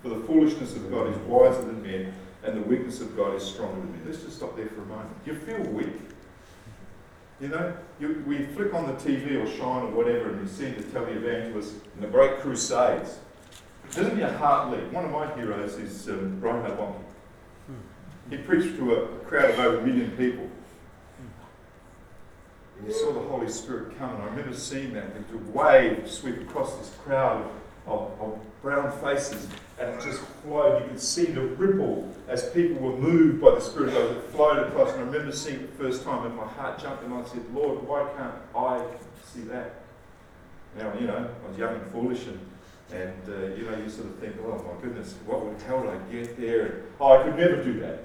For 0.02 0.08
the 0.08 0.26
foolishness 0.26 0.74
of 0.74 0.90
God 0.90 1.08
is 1.08 1.16
wiser 1.18 1.62
than 1.62 1.80
men, 1.82 2.12
and 2.42 2.56
the 2.56 2.68
weakness 2.68 3.00
of 3.00 3.16
God 3.16 3.36
is 3.36 3.44
stronger 3.44 3.80
than 3.80 3.92
men. 3.92 4.02
Let's 4.04 4.22
just 4.22 4.38
stop 4.38 4.56
there 4.56 4.66
for 4.66 4.82
a 4.82 4.86
moment. 4.86 5.10
You 5.24 5.36
feel 5.36 5.60
weak. 5.70 5.94
You 7.40 7.48
know, 7.48 7.72
you, 8.00 8.22
we 8.26 8.46
flick 8.46 8.74
on 8.74 8.86
the 8.86 8.94
TV 8.94 9.40
or 9.40 9.46
Shine 9.46 9.84
or 9.84 9.90
whatever, 9.90 10.30
and 10.30 10.40
you 10.40 10.52
see 10.52 10.70
the 10.70 10.82
televangelists 10.82 11.74
and 11.94 12.02
the 12.02 12.08
great 12.08 12.40
crusades. 12.40 13.18
Heart 13.94 14.72
leap? 14.72 14.92
One 14.92 15.04
of 15.04 15.10
my 15.10 15.34
heroes 15.34 15.74
is 15.74 16.08
um, 16.08 16.40
Reinhard 16.40 16.78
Bonnke. 16.78 17.02
He 18.30 18.38
preached 18.38 18.76
to 18.78 18.94
a 18.94 19.06
crowd 19.26 19.50
of 19.50 19.58
over 19.58 19.78
a 19.78 19.86
million 19.86 20.10
people. 20.12 20.48
And 22.78 22.88
you 22.88 22.94
saw 22.94 23.12
the 23.12 23.20
Holy 23.20 23.50
Spirit 23.50 23.98
come, 23.98 24.14
and 24.14 24.22
I 24.22 24.26
remember 24.26 24.56
seeing 24.56 24.94
that. 24.94 25.14
Was 25.14 25.24
a 25.34 25.50
wave 25.50 26.10
sweep 26.10 26.40
across 26.40 26.74
this 26.76 26.90
crowd 27.04 27.46
of, 27.86 28.18
of 28.20 28.38
brown 28.62 28.90
faces, 29.00 29.46
and 29.78 29.90
it 29.90 30.00
just 30.02 30.20
flowed. 30.42 30.82
You 30.82 30.88
could 30.88 31.00
see 31.00 31.26
the 31.26 31.42
ripple 31.42 32.10
as 32.28 32.48
people 32.50 32.80
were 32.80 32.96
moved 32.96 33.42
by 33.42 33.50
the 33.50 33.60
Spirit 33.60 33.88
of 33.88 33.94
God. 33.94 34.16
It 34.16 34.22
flowed 34.30 34.58
across, 34.68 34.92
and 34.92 35.02
I 35.02 35.04
remember 35.04 35.32
seeing 35.32 35.56
it 35.56 35.78
the 35.78 35.84
first 35.84 36.02
time, 36.02 36.24
and 36.24 36.34
my 36.34 36.46
heart 36.46 36.80
jumped, 36.80 37.04
and 37.04 37.12
I 37.12 37.22
said, 37.24 37.42
Lord, 37.54 37.86
why 37.86 38.08
can't 38.16 38.34
I 38.56 38.84
see 39.32 39.42
that? 39.42 39.74
Now, 40.78 40.92
you 40.98 41.06
know, 41.06 41.28
I 41.44 41.48
was 41.48 41.58
young 41.58 41.74
and 41.74 41.92
foolish, 41.92 42.26
and, 42.26 42.40
and 42.92 43.28
uh, 43.28 43.54
you 43.56 43.64
know, 43.64 43.76
you 43.76 43.88
sort 43.88 44.08
of 44.08 44.18
think, 44.18 44.36
oh 44.44 44.62
my 44.62 44.82
goodness, 44.82 45.14
what 45.26 45.44
would, 45.44 45.60
how 45.62 45.78
would 45.78 45.90
I 45.90 45.98
get 46.12 46.38
there? 46.38 46.82
Oh, 47.00 47.18
I 47.18 47.22
could 47.22 47.36
never 47.36 47.62
do 47.62 47.80
that. 47.80 48.04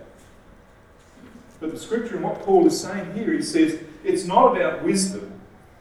But 1.59 1.71
the 1.71 1.79
scripture 1.79 2.15
and 2.15 2.23
what 2.23 2.41
Paul 2.41 2.67
is 2.67 2.79
saying 2.79 3.13
here, 3.13 3.33
he 3.33 3.41
says, 3.41 3.79
it's 4.03 4.25
not 4.25 4.55
about 4.55 4.83
wisdom, 4.83 5.39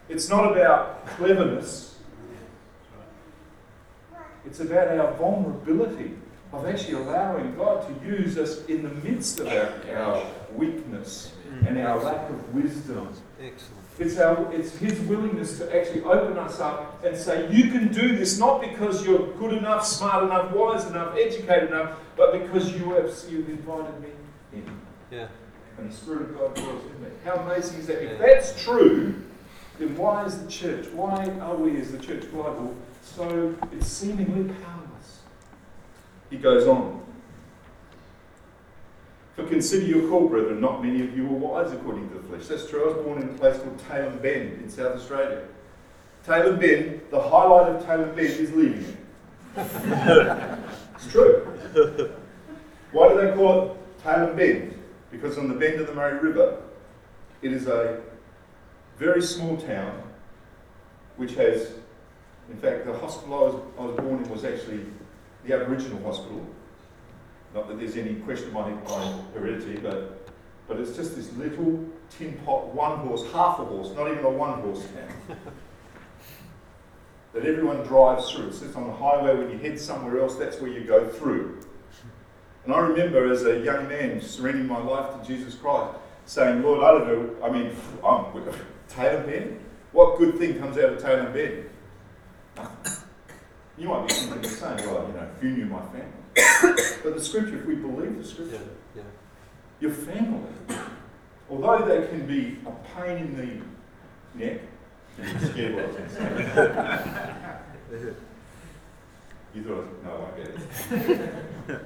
it's 0.09 0.29
not 0.29 0.51
about 0.51 1.07
cleverness, 1.07 1.99
it's 4.47 4.61
about 4.61 4.89
our 4.89 5.13
vulnerability 5.15 6.13
of 6.53 6.67
actually 6.67 6.95
allowing 6.95 7.55
God 7.57 7.87
to 7.87 8.07
use 8.07 8.39
us 8.39 8.65
in 8.67 8.83
the 8.83 9.09
midst 9.09 9.41
of 9.41 9.49
our, 9.49 9.73
our 9.95 10.27
weakness 10.55 11.33
and 11.67 11.79
our 11.79 12.03
lack 12.03 12.31
of 12.31 12.55
wisdom. 12.55 13.13
Excellent. 13.41 13.86
It's, 13.99 14.19
our, 14.19 14.53
it's 14.53 14.77
His 14.77 14.99
willingness 15.01 15.59
to 15.59 15.75
actually 15.75 16.03
open 16.03 16.37
us 16.39 16.61
up 16.61 17.03
and 17.05 17.17
say, 17.17 17.51
You 17.51 17.71
can 17.71 17.93
do 17.93 18.17
this 18.17 18.39
not 18.39 18.61
because 18.61 19.07
you're 19.07 19.33
good 19.35 19.55
enough, 19.55 19.87
smart 19.87 20.25
enough, 20.25 20.53
wise 20.53 20.85
enough, 20.87 21.17
educated 21.17 21.71
enough, 21.71 21.99
but 22.17 22.33
because 22.33 22.73
you 22.73 22.91
have 22.91 23.13
you've 23.31 23.49
invited 23.49 24.01
me 24.01 24.09
in. 24.53 24.81
Yeah. 25.11 25.29
And 25.79 25.91
the 25.91 25.95
Spirit 25.95 26.23
of 26.23 26.39
God 26.39 26.55
dwells 26.55 26.85
in 26.85 27.03
me. 27.03 27.09
How 27.25 27.37
amazing 27.37 27.81
is 27.81 27.87
that? 27.87 28.03
If 28.03 28.19
that's 28.19 28.63
true, 28.63 29.15
then 29.79 29.97
why 29.97 30.25
is 30.25 30.43
the 30.43 30.51
church, 30.51 30.87
why 30.89 31.29
are 31.41 31.57
we 31.57 31.79
as 31.81 31.93
the 31.93 31.99
church 31.99 32.31
global 32.31 32.75
so 33.03 33.55
it's 33.73 33.87
seemingly 33.87 34.53
powerless? 34.63 35.21
He 36.31 36.39
goes 36.39 36.67
on. 36.67 37.06
For 39.37 39.45
consider 39.47 39.85
your 39.85 40.09
call, 40.09 40.29
brethren, 40.29 40.63
not 40.63 40.83
many 40.83 41.03
of 41.03 41.15
you 41.15 41.27
are 41.27 41.29
wise 41.29 41.71
according 41.71 42.09
to 42.09 42.15
the 42.15 42.23
flesh. 42.23 42.47
That's 42.47 42.69
true. 42.71 42.85
I 42.85 42.95
was 42.95 43.05
born 43.05 43.21
in 43.21 43.29
a 43.29 43.33
place 43.35 43.59
called 43.59 43.77
Tailem 43.87 44.23
Bend 44.23 44.63
in 44.63 44.71
South 44.71 44.97
Australia. 44.97 45.43
Tailem 46.27 46.59
Bend, 46.59 47.03
the 47.11 47.21
highlight 47.21 47.77
of 47.77 47.83
Tailem 47.85 48.17
Bend 48.17 48.29
is 48.29 48.51
leaving 48.55 48.83
it. 48.83 48.97
it's 50.95 51.13
true. 51.13 51.47
Why 52.93 53.09
do 53.09 53.21
they 53.21 53.35
call 53.35 53.73
it 53.73 54.03
Tailem 54.03 54.37
Bend? 54.37 54.83
Because 55.11 55.37
on 55.37 55.49
the 55.49 55.55
bend 55.55 55.81
of 55.81 55.87
the 55.87 55.95
Murray 55.95 56.19
River, 56.19 56.63
it 57.43 57.53
is 57.53 57.67
a 57.67 58.01
very 58.99 59.21
small 59.21 59.59
town 59.59 60.03
which 61.17 61.35
has, 61.35 61.73
in 62.51 62.57
fact, 62.57 62.87
the 62.87 62.99
hospital 62.99 63.35
I 63.35 63.39
was, 63.43 63.63
I 63.79 63.83
was 63.85 63.97
born 63.97 64.25
in 64.25 64.31
was 64.31 64.45
actually 64.45 64.81
the 65.45 65.55
Aboriginal 65.55 66.03
hospital. 66.03 66.45
Not 67.55 67.69
that 67.69 67.79
there's 67.79 67.97
any 67.97 68.15
question 68.17 68.51
about 68.51 68.71
my, 68.71 68.99
my 68.99 69.23
heredity, 69.35 69.77
but, 69.77 70.29
but 70.69 70.79
it's 70.79 70.97
just 70.97 71.17
this 71.17 71.33
little 71.35 71.85
tin 72.11 72.35
pot, 72.45 72.75
one 72.75 72.99
horse, 72.99 73.23
half 73.33 73.59
a 73.59 73.65
horse, 73.65 73.91
not 73.97 74.11
even 74.11 74.25
a 74.25 74.31
one 74.31 74.61
horse 74.61 74.83
town. 74.83 75.39
that 77.33 77.45
everyone 77.45 77.83
drives 77.83 78.31
through. 78.31 78.49
It 78.49 78.55
sits 78.55 78.75
on 78.77 78.87
the 78.87 78.95
highway 78.95 79.37
when 79.37 79.51
you 79.51 79.59
head 79.59 79.79
somewhere 79.79 80.21
else, 80.21 80.37
that's 80.37 80.61
where 80.61 80.71
you 80.71 80.85
go 80.85 81.07
through. 81.07 81.61
And 82.65 82.75
I 82.75 82.81
remember 82.81 83.31
as 83.31 83.45
a 83.45 83.61
young 83.61 83.89
man 83.89 84.21
surrendering 84.21 84.67
my 84.67 84.79
life 84.79 85.21
to 85.21 85.27
Jesus 85.27 85.55
Christ, 85.55 85.99
saying, 86.25 86.63
Lord, 86.63 86.83
I 86.83 86.91
don't 86.93 87.07
know, 87.07 87.47
I 87.47 87.51
mean, 87.51 87.77
I'm 88.05 88.25
Tailem 88.89 89.27
Bend? 89.27 89.61
What 89.93 90.19
good 90.19 90.39
thing 90.39 90.59
comes 90.59 90.77
out 90.79 90.95
of 90.95 91.03
Tailem 91.03 91.33
Bend? 91.33 92.97
You 93.79 93.89
might 93.89 94.07
be 94.09 94.15
thinking 94.15 94.43
the 94.43 94.49
same, 94.49 94.77
well, 94.79 95.07
you 95.07 95.13
know, 95.15 95.29
if 95.37 95.43
you 95.43 95.51
knew 95.51 95.67
my 95.67 95.83
family. 95.83 96.07
but 97.03 97.15
the 97.15 97.21
scripture, 97.23 97.59
if 97.61 97.67
we 97.67 97.75
believe 97.77 98.17
the 98.19 98.25
scripture, 98.25 98.61
Yeah. 98.95 99.03
your 99.81 99.91
family, 99.93 100.49
although 101.51 101.85
they 101.87 102.07
can 102.09 102.27
be 102.27 102.59
a 102.67 102.71
pain 102.99 103.19
in 103.19 103.37
the 104.39 104.45
neck, 104.45 104.61
scared 105.51 105.75
what 105.75 105.85
I 105.85 105.87
was 105.89 105.97
going 106.15 106.37
to 106.37 108.01
say. 108.01 108.15
You 109.55 109.63
thought, 109.63 109.73
I 109.73 109.79
was- 109.79 109.89
no, 110.05 110.29
I 110.33 110.37
get 110.39 110.49
it. 111.71 111.81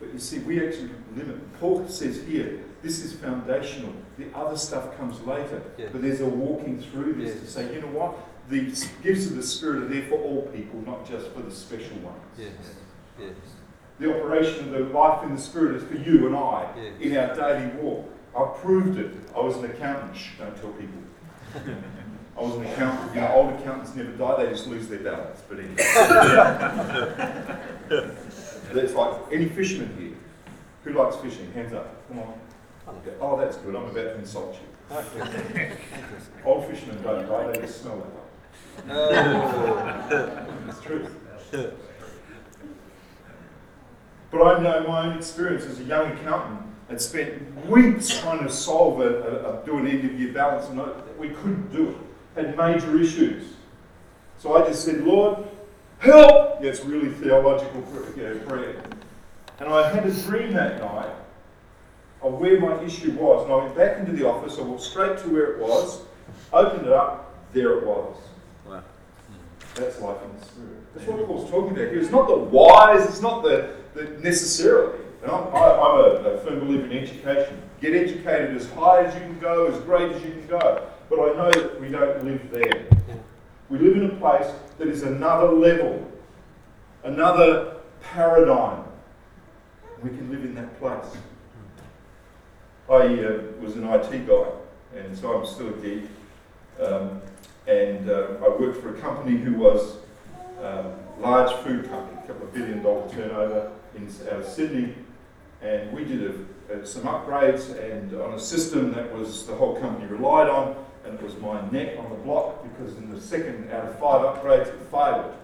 But 0.00 0.12
you 0.12 0.18
see, 0.18 0.38
we 0.40 0.66
actually 0.66 0.90
limit. 1.16 1.60
Paul 1.60 1.86
says 1.88 2.22
here, 2.26 2.60
this 2.82 3.04
is 3.04 3.12
foundational. 3.14 3.92
The 4.18 4.26
other 4.34 4.56
stuff 4.56 4.96
comes 4.96 5.20
later. 5.22 5.62
Yeah. 5.78 5.86
But 5.92 6.02
there's 6.02 6.20
a 6.20 6.26
walking 6.26 6.80
through 6.80 7.14
this 7.14 7.30
Yes. 7.34 7.40
to 7.44 7.46
say, 7.50 7.74
you 7.74 7.80
know 7.80 7.86
what? 7.88 8.14
The 8.48 8.60
gifts 9.02 9.26
of 9.26 9.36
the 9.36 9.42
Spirit 9.42 9.84
are 9.84 9.88
there 9.88 10.02
for 10.08 10.18
all 10.20 10.42
people, 10.54 10.80
not 10.86 11.08
just 11.08 11.28
for 11.32 11.40
the 11.40 11.50
special 11.50 11.96
ones. 11.98 12.20
Yes. 12.38 12.50
Yes. 13.18 13.30
The 13.98 14.14
operation 14.14 14.66
of 14.66 14.70
the 14.72 14.80
life 14.98 15.22
in 15.24 15.34
the 15.34 15.40
Spirit 15.40 15.76
is 15.76 15.82
for 15.84 15.96
you 15.96 16.26
and 16.26 16.36
I 16.36 16.66
Yes. 16.76 16.92
in 17.00 17.16
our 17.16 17.34
daily 17.34 17.70
walk. 17.76 18.10
I 18.36 18.44
proved 18.60 18.98
it. 18.98 19.14
I 19.34 19.40
was 19.40 19.56
an 19.56 19.64
accountant. 19.66 20.16
Shh, 20.16 20.32
don't 20.38 20.54
tell 20.60 20.70
people. 20.72 21.00
I 22.36 22.40
was 22.42 22.56
an 22.56 22.66
accountant. 22.66 23.14
You 23.14 23.20
know, 23.20 23.32
old 23.32 23.52
accountants 23.60 23.94
never 23.94 24.10
die, 24.10 24.44
they 24.44 24.50
just 24.50 24.66
lose 24.66 24.88
their 24.88 24.98
balance. 24.98 25.40
But 25.48 25.60
anyway. 25.60 25.76
That's 28.74 28.94
like 28.94 29.20
any 29.30 29.48
fisherman 29.48 29.96
here. 29.98 30.16
Who 30.82 30.92
likes 31.00 31.16
fishing? 31.16 31.50
Hands 31.52 31.72
up. 31.72 31.94
Come 32.08 32.18
on. 32.18 32.34
Oh, 33.20 33.38
that's 33.38 33.56
good. 33.58 33.74
I'm 33.74 33.84
about 33.84 33.94
to 33.94 34.18
insult 34.18 34.56
you. 34.90 34.96
Old 36.44 36.66
fishermen 36.66 37.02
don't 37.02 37.26
die, 37.26 37.52
they 37.52 37.60
just 37.60 37.80
smell 37.80 37.96
that 37.96 38.23
way. 38.78 38.84
Oh. 38.90 40.46
It's 40.68 40.80
true. 40.80 41.08
But 44.34 44.58
I 44.58 44.62
know 44.64 44.88
my 44.88 45.06
own 45.06 45.16
experience 45.16 45.64
as 45.64 45.78
a 45.78 45.84
young 45.84 46.10
accountant 46.10 46.60
had 46.88 47.00
spent 47.00 47.68
weeks 47.68 48.18
trying 48.18 48.40
to 48.40 48.50
solve 48.50 49.00
a, 49.00 49.04
a, 49.04 49.62
a 49.62 49.64
do 49.64 49.78
an 49.78 49.86
end 49.86 50.04
of 50.04 50.18
year 50.18 50.32
balance 50.32 50.68
and 50.68 50.80
I, 50.80 50.88
we 51.16 51.28
couldn't 51.28 51.72
do 51.72 51.90
it. 51.90 51.96
Had 52.34 52.56
major 52.56 53.00
issues. 53.00 53.52
So 54.38 54.56
I 54.56 54.66
just 54.66 54.84
said, 54.84 55.04
Lord, 55.04 55.46
help! 55.98 56.60
Yeah, 56.60 56.70
it's 56.70 56.84
really 56.84 57.10
theological 57.10 57.84
you 58.16 58.22
know, 58.24 58.38
prayer. 58.40 58.82
And 59.60 59.68
I 59.68 59.88
had 59.94 60.04
a 60.04 60.12
dream 60.12 60.52
that 60.54 60.80
night 60.80 61.14
of 62.20 62.34
where 62.34 62.58
my 62.58 62.82
issue 62.82 63.12
was. 63.12 63.44
And 63.44 63.52
I 63.52 63.56
went 63.56 63.76
back 63.76 63.98
into 63.98 64.10
the 64.10 64.28
office, 64.28 64.58
I 64.58 64.62
walked 64.62 64.82
straight 64.82 65.16
to 65.18 65.28
where 65.28 65.52
it 65.52 65.60
was, 65.60 66.00
opened 66.52 66.86
it 66.86 66.92
up, 66.92 67.32
there 67.52 67.78
it 67.78 67.86
was. 67.86 68.16
That's 69.74 70.00
life 70.00 70.18
in 70.22 70.38
the 70.38 70.44
spirit. 70.44 70.94
That's 70.94 71.06
what 71.08 71.26
Paul's 71.26 71.50
talking 71.50 71.70
about 71.70 71.88
here. 71.88 71.98
It's 71.98 72.10
not 72.10 72.28
the 72.28 72.36
wise, 72.36 73.04
it's 73.08 73.20
not 73.20 73.42
the, 73.42 73.74
the 73.94 74.04
necessarily. 74.22 75.00
And 75.22 75.32
I'm, 75.32 75.54
I, 75.54 75.58
I'm 75.58 76.00
a, 76.00 76.30
a 76.30 76.38
firm 76.38 76.60
believer 76.60 76.84
in 76.86 76.92
education. 76.92 77.60
Get 77.80 77.94
educated 77.94 78.56
as 78.56 78.70
high 78.70 79.04
as 79.04 79.14
you 79.14 79.20
can 79.20 79.38
go, 79.40 79.66
as 79.66 79.78
great 79.80 80.12
as 80.12 80.22
you 80.22 80.30
can 80.30 80.46
go. 80.46 80.86
But 81.10 81.18
I 81.18 81.36
know 81.36 81.50
that 81.50 81.80
we 81.80 81.88
don't 81.88 82.24
live 82.24 82.50
there. 82.50 82.86
We 83.68 83.78
live 83.78 83.96
in 83.96 84.04
a 84.04 84.14
place 84.16 84.46
that 84.78 84.88
is 84.88 85.02
another 85.02 85.48
level, 85.48 86.10
another 87.02 87.76
paradigm. 88.02 88.84
We 90.02 90.10
can 90.10 90.30
live 90.30 90.44
in 90.44 90.54
that 90.54 90.78
place. 90.78 91.16
I 92.88 93.24
uh, 93.24 93.42
was 93.60 93.76
an 93.76 93.84
IT 93.84 94.26
guy, 94.26 94.44
and 94.94 95.16
so 95.16 95.38
I'm 95.38 95.46
still 95.46 95.68
a 95.68 95.72
geek. 95.78 96.04
Um, 96.80 97.22
and 97.66 98.10
uh, 98.10 98.28
I 98.44 98.48
worked 98.48 98.80
for 98.82 98.94
a 98.94 99.00
company 99.00 99.36
who 99.36 99.54
was 99.54 99.96
um, 100.62 100.92
large 101.18 101.52
food 101.64 101.88
company, 101.88 102.18
a 102.22 102.26
couple 102.26 102.46
of 102.46 102.54
billion 102.54 102.82
dollar 102.82 103.08
turnover 103.10 103.72
in 103.96 104.06
out 104.30 104.40
of 104.40 104.46
Sydney, 104.46 104.94
and 105.62 105.92
we 105.92 106.04
did 106.04 106.46
a, 106.70 106.74
a, 106.74 106.86
some 106.86 107.02
upgrades 107.02 107.78
and 107.80 108.12
on 108.20 108.34
a 108.34 108.38
system 108.38 108.92
that 108.92 109.12
was 109.14 109.46
the 109.46 109.54
whole 109.54 109.78
company 109.80 110.06
relied 110.06 110.48
on, 110.48 110.76
and 111.04 111.14
it 111.14 111.22
was 111.22 111.36
my 111.38 111.60
neck 111.70 111.98
on 111.98 112.10
the 112.10 112.16
block 112.16 112.62
because 112.64 112.96
in 112.96 113.10
the 113.10 113.20
second 113.20 113.70
out 113.70 113.84
of 113.84 113.98
five 113.98 114.20
upgrades 114.22 114.68
it 114.68 114.80
failed. 114.90 115.34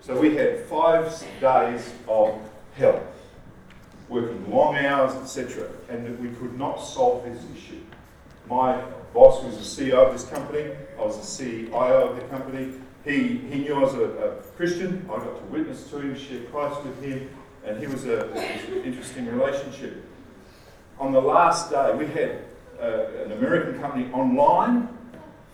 So 0.00 0.18
we 0.18 0.36
had 0.36 0.60
five 0.66 1.10
days 1.40 1.92
of 2.06 2.38
hell, 2.74 3.02
working 4.08 4.50
long 4.50 4.76
hours, 4.76 5.14
etc., 5.14 5.68
and 5.88 6.06
that 6.06 6.20
we 6.20 6.28
could 6.36 6.58
not 6.58 6.76
solve 6.76 7.24
this 7.24 7.42
issue. 7.56 7.80
My 8.48 8.80
boss 9.12 9.42
was 9.42 9.56
the 9.56 9.90
CEO 9.90 9.94
of 9.94 10.12
this 10.12 10.24
company. 10.28 10.70
I 10.98 11.02
was 11.02 11.38
the 11.38 11.44
CEO 11.44 12.10
of 12.10 12.16
the 12.16 12.22
company. 12.22 12.72
He, 13.04 13.38
he 13.38 13.60
knew 13.60 13.76
I 13.76 13.78
was 13.80 13.94
a, 13.94 14.04
a 14.04 14.30
Christian. 14.56 15.08
I 15.10 15.18
got 15.18 15.38
to 15.38 15.44
witness 15.50 15.88
to 15.90 15.98
him, 15.98 16.16
share 16.16 16.42
Christ 16.44 16.82
with 16.82 17.02
him, 17.02 17.28
and 17.64 17.78
he 17.78 17.86
was, 17.86 18.04
a, 18.06 18.26
was 18.26 18.68
an 18.68 18.82
interesting 18.84 19.26
relationship. 19.26 20.04
On 20.98 21.12
the 21.12 21.20
last 21.20 21.70
day, 21.70 21.94
we 21.94 22.06
had 22.06 22.44
uh, 22.80 23.24
an 23.24 23.32
American 23.32 23.80
company 23.80 24.10
online 24.12 24.88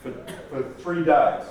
for, 0.03 0.13
for 0.51 0.63
three 0.79 1.05
days. 1.05 1.45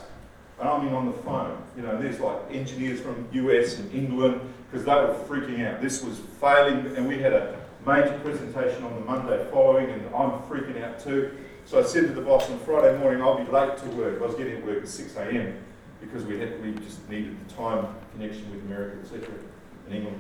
And 0.60 0.70
I 0.70 0.84
mean 0.84 0.94
on 0.94 1.08
the 1.08 1.18
phone. 1.24 1.58
You 1.76 1.84
know, 1.84 2.00
there's 2.00 2.20
like 2.20 2.38
engineers 2.52 3.02
from 3.02 3.28
US 3.32 3.80
and 3.80 3.92
England 3.94 4.42
because 4.70 4.86
they 4.86 4.94
were 4.94 5.16
freaking 5.28 5.66
out. 5.66 5.82
This 5.82 6.04
was 6.04 6.20
failing, 6.40 6.96
and 6.96 7.08
we 7.08 7.18
had 7.18 7.34
a 7.34 7.60
major 7.86 8.18
presentation 8.24 8.84
on 8.84 8.94
the 8.94 9.02
Monday 9.02 9.46
following, 9.52 9.90
and 9.90 10.06
I'm 10.16 10.40
freaking 10.44 10.82
out 10.84 11.00
too. 11.04 11.32
So 11.72 11.80
I 11.80 11.84
said 11.84 12.08
to 12.08 12.14
the 12.14 12.20
boss 12.20 12.50
on 12.50 12.60
Friday 12.60 12.98
morning, 12.98 13.22
I'll 13.22 13.42
be 13.42 13.50
late 13.50 13.78
to 13.78 13.86
work. 13.92 14.22
I 14.22 14.26
was 14.26 14.36
getting 14.36 14.60
to 14.60 14.68
work 14.68 14.82
at 14.82 14.90
6 14.90 15.16
a.m. 15.16 15.58
because 16.02 16.26
we 16.26 16.38
had 16.38 16.62
we 16.62 16.74
just 16.74 17.10
needed 17.10 17.38
the 17.48 17.54
time 17.54 17.96
connection 18.12 18.52
with 18.52 18.62
America, 18.66 18.98
etc., 19.02 19.34
and 19.86 19.96
England. 19.96 20.20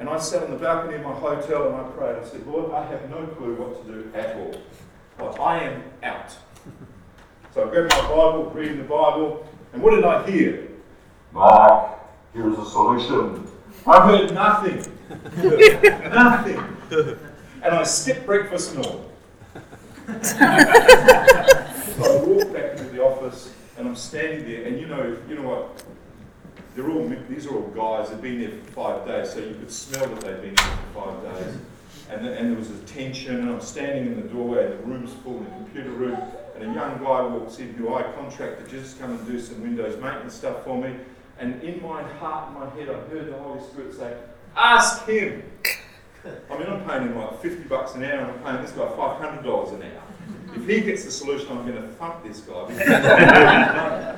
And 0.00 0.08
I 0.08 0.18
sat 0.18 0.42
on 0.42 0.50
the 0.50 0.56
balcony 0.56 0.96
of 0.96 1.02
my 1.02 1.12
hotel 1.12 1.68
and 1.68 1.76
I 1.76 1.84
prayed. 1.90 2.16
I 2.16 2.24
said, 2.24 2.44
Lord, 2.48 2.72
I 2.72 2.84
have 2.84 3.08
no 3.10 3.24
clue 3.28 3.54
what 3.54 3.86
to 3.86 3.92
do 3.92 4.10
at 4.12 4.34
all. 4.34 4.60
But 5.16 5.38
I 5.38 5.62
am 5.62 5.84
out. 6.02 6.34
So 7.54 7.68
I 7.68 7.70
grabbed 7.70 7.92
my 7.92 8.08
Bible, 8.08 8.50
reading 8.52 8.78
the 8.78 8.82
Bible, 8.82 9.48
and 9.72 9.80
what 9.80 9.94
did 9.94 10.04
I 10.04 10.28
hear? 10.28 10.66
Mark, 11.30 11.96
here's 12.34 12.58
a 12.58 12.64
solution. 12.64 13.46
I 13.86 14.04
heard 14.04 14.34
nothing. 14.34 14.84
nothing. 16.10 16.60
And 17.62 17.72
I 17.72 17.84
skipped 17.84 18.26
breakfast 18.26 18.74
and 18.74 18.84
all. 18.84 19.09
So 20.22 20.36
I 22.02 22.24
walked 22.24 22.52
back 22.52 22.72
into 22.72 22.90
the 22.90 23.02
office 23.02 23.52
and 23.76 23.88
I'm 23.88 23.96
standing 23.96 24.44
there, 24.44 24.64
and 24.64 24.80
you 24.80 24.86
know, 24.86 25.16
you 25.28 25.36
know 25.36 25.48
what? 25.48 25.82
They're 26.74 26.88
all 26.90 27.08
these 27.28 27.46
are 27.46 27.54
all 27.54 27.68
guys. 27.68 28.10
They've 28.10 28.20
been 28.22 28.40
there 28.40 28.50
for 28.50 28.72
five 28.72 29.06
days, 29.06 29.32
so 29.32 29.40
you 29.40 29.54
could 29.54 29.70
smell 29.70 30.06
that 30.06 30.20
they've 30.20 30.42
been 30.42 30.54
there 30.54 30.76
for 30.92 31.04
five 31.04 31.34
days. 31.34 31.56
And, 32.10 32.26
the, 32.26 32.36
and 32.36 32.50
there 32.50 32.58
was 32.58 32.70
a 32.70 32.78
tension, 32.86 33.36
and 33.36 33.50
I'm 33.50 33.60
standing 33.60 34.06
in 34.06 34.16
the 34.20 34.28
doorway, 34.28 34.66
and 34.66 34.80
the 34.80 34.84
room's 34.84 35.12
full, 35.22 35.38
in 35.38 35.44
the 35.44 35.50
computer 35.50 35.90
room, 35.90 36.18
and 36.56 36.70
a 36.70 36.74
young 36.74 36.98
guy 36.98 37.22
walks 37.22 37.58
in 37.58 37.72
who 37.74 37.94
I 37.94 38.02
contracted 38.02 38.68
just 38.68 38.98
come 38.98 39.12
and 39.12 39.26
do 39.26 39.40
some 39.40 39.62
Windows 39.62 40.00
maintenance 40.00 40.34
stuff 40.34 40.64
for 40.64 40.80
me. 40.80 40.94
And 41.38 41.62
in 41.62 41.80
my 41.82 42.02
heart 42.02 42.50
and 42.50 42.60
my 42.60 42.68
head, 42.70 42.88
I 42.90 43.00
heard 43.08 43.28
the 43.32 43.38
Holy 43.38 43.60
Spirit 43.62 43.94
say, 43.94 44.16
"Ask 44.56 45.06
him." 45.06 45.42
I 46.24 46.58
mean, 46.58 46.66
I'm 46.68 46.84
paying 46.84 47.02
him 47.04 47.16
like 47.16 47.40
50 47.40 47.64
bucks 47.64 47.94
an 47.94 48.04
hour, 48.04 48.20
and 48.20 48.30
I'm 48.30 48.38
paying 48.40 48.62
this 48.62 48.72
guy 48.72 48.82
$500 48.82 49.74
an 49.74 49.82
hour. 49.82 50.02
If 50.54 50.66
he 50.66 50.80
gets 50.80 51.04
the 51.04 51.10
solution, 51.10 51.48
I'm 51.50 51.66
going 51.66 51.80
to 51.80 51.88
thump 51.94 52.22
this 52.24 52.40
guy. 52.40 54.16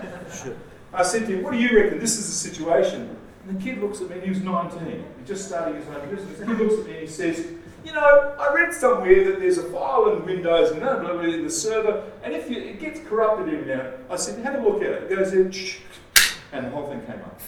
I 0.94 1.02
said 1.02 1.26
to 1.26 1.36
him, 1.36 1.42
What 1.42 1.52
do 1.52 1.58
you 1.58 1.76
reckon? 1.76 1.98
This 1.98 2.18
is 2.18 2.26
the 2.26 2.48
situation. 2.48 3.16
And 3.46 3.58
the 3.58 3.62
kid 3.62 3.78
looks 3.78 4.00
at 4.00 4.08
me, 4.08 4.14
and 4.16 4.24
he 4.24 4.30
was 4.30 4.40
19. 4.40 4.86
He 4.86 5.04
just 5.26 5.46
started 5.48 5.76
his 5.76 5.86
own 5.88 6.08
business. 6.14 6.38
The 6.38 6.46
kid 6.46 6.58
looks 6.58 6.80
at 6.80 6.86
me 6.86 6.92
and 6.92 7.00
he 7.00 7.06
says, 7.06 7.46
You 7.84 7.92
know, 7.92 8.34
I 8.38 8.54
read 8.54 8.72
somewhere 8.72 9.24
that 9.30 9.40
there's 9.40 9.58
a 9.58 9.64
file 9.64 10.16
in 10.16 10.24
Windows 10.24 10.70
and 10.70 10.80
blah, 10.80 10.98
blah, 10.98 11.12
blah, 11.12 11.22
in 11.22 11.44
the 11.44 11.50
server, 11.50 12.04
and 12.22 12.32
if 12.34 12.50
you, 12.50 12.58
it 12.58 12.80
gets 12.80 13.00
corrupted 13.00 13.52
in 13.52 13.66
now. 13.68 13.92
I 14.10 14.16
said, 14.16 14.42
Have 14.44 14.54
a 14.54 14.68
look 14.68 14.82
at 14.82 14.90
it. 14.90 15.10
He 15.10 15.16
goes 15.16 15.32
in, 15.32 15.52
and 16.52 16.66
the 16.66 16.70
whole 16.70 16.86
thing 16.88 17.02
came 17.02 17.20
up. 17.22 17.38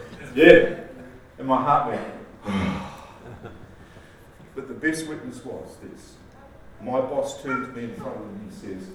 yeah. 0.36 0.80
And 1.38 1.48
my 1.48 1.62
heart 1.62 1.88
went, 1.88 2.82
But 4.54 4.68
the 4.68 4.74
best 4.74 5.06
witness 5.06 5.44
was 5.44 5.76
this. 5.82 6.14
My 6.80 7.00
boss 7.00 7.42
turned 7.42 7.66
to 7.66 7.72
me 7.72 7.84
in 7.84 7.94
front 7.94 8.16
of 8.16 8.22
him 8.22 8.28
and 8.28 8.50
he 8.50 8.56
says, 8.56 8.88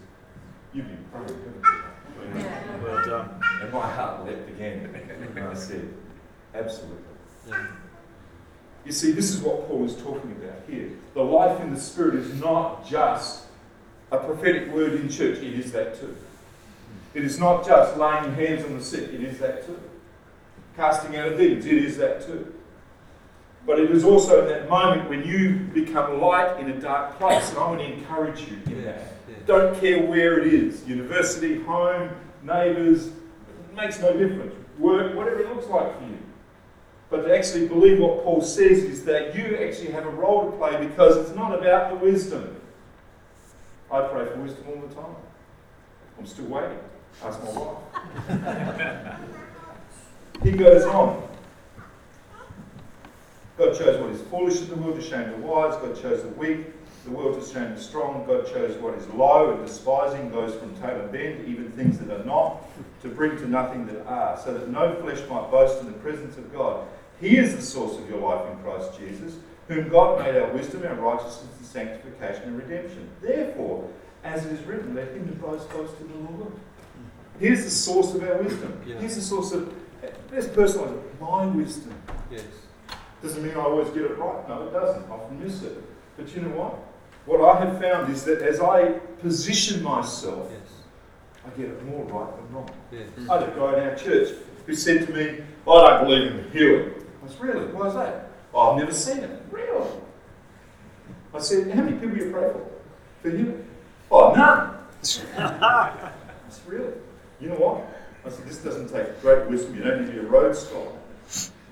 You've 0.74 0.88
been 0.88 1.04
praying, 1.12 1.28
haven't 1.28 2.44
you? 2.44 2.84
Well 2.84 3.06
done. 3.06 3.44
And 3.62 3.74
my 3.74 3.92
heart 3.92 4.26
leapt 4.26 4.50
again. 4.50 4.90
And 5.36 5.40
I 5.46 5.54
said, 5.54 5.94
Absolutely. 6.54 6.98
Yeah. 7.48 7.68
You 8.86 8.92
see, 8.92 9.12
this 9.12 9.34
is 9.34 9.42
what 9.42 9.68
Paul 9.68 9.86
is 9.86 9.96
talking 9.96 10.32
about 10.32 10.62
here. 10.68 10.90
The 11.14 11.22
life 11.22 11.62
in 11.62 11.74
the 11.74 11.80
Spirit 11.80 12.16
is 12.16 12.34
not 12.40 12.88
just 12.88 13.46
a 14.12 14.18
prophetic 14.18 14.72
word 14.74 14.94
in 14.94 15.10
church, 15.10 15.38
it 15.38 15.54
is 15.54 15.72
that 15.72 16.00
too. 16.00 16.16
It 17.14 17.24
is 17.24 17.40
not 17.40 17.66
just 17.66 17.98
laying 17.98 18.34
hands 18.34 18.66
on 18.66 18.78
the 18.78 18.84
sick, 18.84 19.14
it 19.14 19.22
is 19.22 19.40
that 19.40 19.66
too. 19.66 19.80
Casting 20.76 21.16
out 21.18 21.34
of 21.34 21.38
demons, 21.38 21.66
it 21.66 21.74
is 21.74 21.98
that 21.98 22.26
too. 22.26 22.54
But 23.66 23.80
it 23.80 23.92
is 23.92 24.04
also 24.04 24.42
in 24.42 24.48
that 24.48 24.70
moment 24.70 25.10
when 25.10 25.24
you 25.24 25.60
become 25.74 26.20
light 26.20 26.60
in 26.60 26.72
a 26.72 26.80
dark 26.80 27.18
place, 27.18 27.50
and 27.50 27.60
I 27.60 27.68
want 27.68 27.82
to 27.82 27.94
encourage 27.94 28.42
you 28.48 28.58
in 28.66 28.86
that. 28.86 29.46
Don't 29.46 29.80
care 29.80 30.06
where 30.06 30.40
it 30.40 30.54
is 30.54 30.88
university, 30.88 31.62
home, 31.62 32.10
neighbours, 32.44 33.08
it 33.08 33.76
makes 33.76 34.00
no 34.00 34.16
difference. 34.18 34.56
Work, 34.80 35.16
whatever 35.16 35.40
it 35.40 35.50
looks 35.50 35.68
like 35.68 35.98
for 35.98 36.06
you. 36.06 36.18
But 37.10 37.24
to 37.24 37.38
actually 37.38 37.68
believe 37.68 38.00
what 38.00 38.24
Paul 38.24 38.42
says 38.42 38.80
is 38.80 39.04
that 39.06 39.36
you 39.36 39.58
actually 39.58 39.92
have 39.92 40.06
a 40.06 40.10
role 40.10 40.50
to 40.50 40.58
play 40.58 40.88
because 40.88 41.18
it's 41.18 41.36
not 41.36 41.58
about 41.58 41.90
the 41.92 41.98
wisdom. 41.98 42.56
I 43.92 44.02
pray 44.08 44.26
for 44.28 44.38
wisdom 44.38 44.64
all 44.70 44.88
the 44.88 44.96
time. 44.96 45.16
I'm 46.18 46.26
still 46.26 46.46
waiting. 46.46 46.80
Ask 47.24 47.44
my 47.44 47.52
wife. 47.52 47.78
he 50.44 50.52
goes 50.52 50.84
on. 50.86 51.28
God 53.58 53.78
chose 53.78 54.00
what 54.02 54.10
is 54.12 54.22
foolish 54.24 54.62
in 54.62 54.70
the 54.70 54.76
world 54.76 54.96
to 54.96 55.02
shame 55.02 55.30
the 55.30 55.38
wise. 55.38 55.76
God 55.76 56.02
chose 56.02 56.24
the 56.24 56.30
weak, 56.30 56.66
the 57.06 57.12
world 57.12 57.40
to 57.40 57.54
shame 57.54 57.76
the 57.76 57.80
strong. 57.80 58.26
God 58.26 58.48
chose 58.48 58.76
what 58.78 58.96
is 58.96 59.08
low 59.10 59.52
and 59.52 59.66
despising 59.66 60.32
those 60.32 60.56
from 60.56 60.76
Tailem 60.78 61.12
Bend, 61.12 61.48
even 61.48 61.72
things 61.72 62.00
that 62.00 62.10
are 62.10 62.26
not, 62.26 62.64
to 63.02 63.08
bring 63.08 63.38
to 63.38 63.48
nothing 63.48 63.86
that 63.88 64.06
are, 64.08 64.40
so 64.40 64.54
that 64.54 64.70
no 64.70 64.96
flesh 65.02 65.20
might 65.30 65.52
boast 65.52 65.80
in 65.82 65.88
the 65.88 65.98
presence 66.00 66.38
of 66.38 66.52
God. 66.52 66.88
He 67.20 67.38
is 67.38 67.56
the 67.56 67.62
source 67.62 68.00
of 68.00 68.10
your 68.10 68.20
life 68.20 68.50
in 68.50 68.58
Christ 68.64 68.98
Jesus, 68.98 69.36
whom 69.68 69.90
God 69.90 70.20
made 70.20 70.36
our 70.36 70.52
wisdom, 70.52 70.84
our 70.84 70.96
righteousness, 70.96 71.56
and 71.58 71.68
sanctification 71.68 72.44
and 72.44 72.58
redemption. 72.58 73.08
Therefore, 73.22 73.88
as 74.24 74.46
it 74.46 74.54
is 74.54 74.66
written, 74.66 74.96
let 74.96 75.10
him 75.10 75.28
who 75.28 75.36
boasts 75.36 75.72
boast 75.72 75.94
in 76.02 76.08
the 76.08 76.32
Lord. 76.32 76.52
Here's 77.40 77.64
the 77.64 77.70
source 77.70 78.14
of 78.16 78.24
our 78.24 78.42
wisdom. 78.42 78.82
Yeah. 78.88 78.96
Here's 79.00 79.16
the 79.16 79.22
source 79.22 79.52
of, 79.52 79.74
let's 80.32 80.48
personalise 80.48 81.02
my 81.20 81.46
wisdom. 81.46 81.94
Yes. 82.32 82.44
Doesn't 83.22 83.44
mean 83.44 83.54
I 83.56 83.62
always 83.62 83.90
get 83.90 84.04
it 84.04 84.18
right. 84.18 84.48
No, 84.50 84.68
it 84.68 84.72
doesn't. 84.72 85.10
I 85.10 85.14
often 85.14 85.44
miss 85.44 85.62
it. 85.64 85.78
But 86.18 86.34
you 86.36 86.42
know 86.42 86.50
what? 86.58 86.80
What 87.26 87.42
I 87.42 87.64
have 87.66 87.80
found 87.80 88.12
is 88.12 88.24
that 88.24 88.42
as 88.42 88.60
I 88.60 88.94
position 89.20 89.84
myself, 89.84 90.50
Yes. 90.52 90.60
I 91.46 91.50
get 91.60 91.70
it 91.70 91.86
more 91.86 92.04
right 92.06 92.36
than 92.36 92.56
wrong. 92.56 92.70
Yes. 92.92 93.08
I 93.30 93.40
had 93.40 93.50
a 93.50 93.52
guy 93.56 93.78
in 93.78 93.90
our 93.90 93.96
church 93.96 94.30
who 94.66 94.76
said 94.76 95.08
to 95.08 95.14
me, 95.14 95.44
I 95.68 95.90
don't 95.90 96.06
believe 96.06 96.32
in 96.34 96.52
healing. 96.52 96.94
I 97.24 97.28
said, 97.28 97.42
Really? 97.42 97.66
Why 97.74 97.88
is 97.88 97.94
that? 97.96 98.30
Oh, 98.54 98.72
I've 98.72 98.78
never 98.80 98.94
seen 98.94 99.18
it. 99.20 99.42
Really? 99.52 99.88
I 101.34 101.40
said, 101.40 101.72
How 101.72 101.82
many 101.84 101.98
people 101.98 102.18
you 102.18 102.32
pray 102.32 102.52
for? 102.52 102.68
For 103.22 103.30
healing? 103.30 103.66
Oh, 104.12 104.34
none. 104.34 104.78
I 105.38 106.12
said, 106.50 106.68
Really? 106.68 106.94
You 107.40 107.50
know 107.50 107.56
what? 107.56 107.88
I 108.26 108.30
said, 108.30 108.46
This 108.48 108.58
doesn't 108.58 108.90
take 108.90 109.22
great 109.22 109.48
wisdom. 109.50 109.76
You 109.76 109.84
don't 109.84 110.02
need 110.02 110.08
to 110.08 110.14
be 110.14 110.20
a 110.20 110.30
Rhodes 110.30 110.60
scholar. 110.60 110.92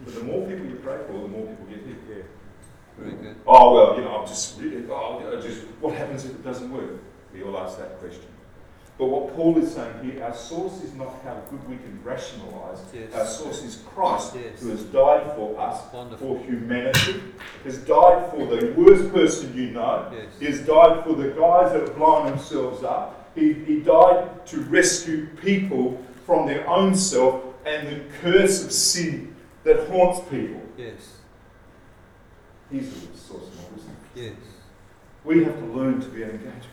But 0.06 0.15
the 0.15 0.24
more 0.24 0.48
people 0.48 0.65
you 0.65 0.75
pray 0.84 0.98
for, 1.08 1.13
the 1.13 1.27
more 1.27 1.46
people 1.48 1.65
get 1.70 1.79
healed. 1.86 1.98
Yeah. 2.10 2.24
Very 2.98 3.12
good. 3.15 3.36
Oh, 3.48 3.74
well, 3.74 3.96
you 3.98 4.01
know, 4.03 4.18
I'm 4.22 4.27
just, 4.27 4.60
oh, 4.89 5.38
I 5.38 5.41
just, 5.41 5.62
what 5.82 5.94
happens 5.96 6.25
if 6.25 6.32
it 6.32 6.44
doesn't 6.44 6.72
work? 6.72 7.00
We 7.34 7.44
all 7.44 7.58
ask 7.58 7.77
that 7.77 8.00
question. 8.00 8.24
But 8.98 9.06
what 9.06 9.34
Paul 9.34 9.58
is 9.58 9.74
saying 9.74 9.94
here, 10.03 10.22
our 10.25 10.34
source 10.36 10.84
is 10.84 10.94
not 10.94 11.22
how 11.24 11.41
good 11.50 11.70
we 11.70 11.77
can 11.77 12.01
rationalise. 12.03 12.79
Yes. 12.94 13.13
Our 13.13 13.25
source 13.25 13.63
is 13.63 13.82
Christ, 13.94 14.36
Yes. 14.36 14.62
who 14.62 14.72
has 14.72 14.84
died 14.84 15.36
for 15.38 15.58
us, 15.58 15.82
Wonderful. 15.94 16.36
for 16.38 16.44
humanity, 16.44 17.22
has 17.63 17.77
died 17.77 18.29
for 18.32 18.46
the 18.46 18.74
worst 18.75 19.13
person 19.13 19.56
you 19.56 19.72
know. 19.72 20.12
Yes. 20.13 20.25
He 20.38 20.46
has 20.48 20.60
died 20.65 21.06
for 21.06 21.13
the 21.15 21.29
guys 21.29 21.72
that 21.72 21.82
have 21.88 21.96
blown 21.96 22.25
themselves 22.25 22.84
up. 22.84 23.32
He, 23.36 23.53
he 23.53 23.79
died 23.79 24.46
to 24.48 24.62
rescue 24.63 25.27
people 25.38 26.03
from 26.30 26.46
their 26.46 26.70
own 26.70 26.94
self 26.94 27.44
and 27.66 27.88
the 27.88 28.02
curse 28.22 28.64
of 28.64 28.72
sin 28.72 29.36
that 29.64 29.88
haunts 29.88 30.20
people. 30.30 30.62
Yes. 30.78 31.18
He's 32.72 32.88
the 32.94 33.18
source 33.18 33.48
of 33.48 33.58
my 33.58 33.64
wisdom. 33.74 33.96
Yes. 34.14 34.34
We 35.24 35.44
have 35.44 35.58
to 35.58 35.66
learn 35.66 36.00
to 36.00 36.08
be 36.10 36.22
engaged 36.22 36.44
with 36.46 36.54
it 36.56 36.64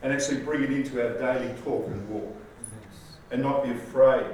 and 0.00 0.12
actually 0.12 0.42
bring 0.42 0.62
it 0.62 0.70
into 0.70 1.02
our 1.04 1.18
daily 1.18 1.52
talk 1.64 1.88
and 1.88 2.08
walk 2.08 2.36
Yes. 2.80 3.16
and 3.32 3.42
not 3.42 3.64
be 3.64 3.70
afraid. 3.72 4.26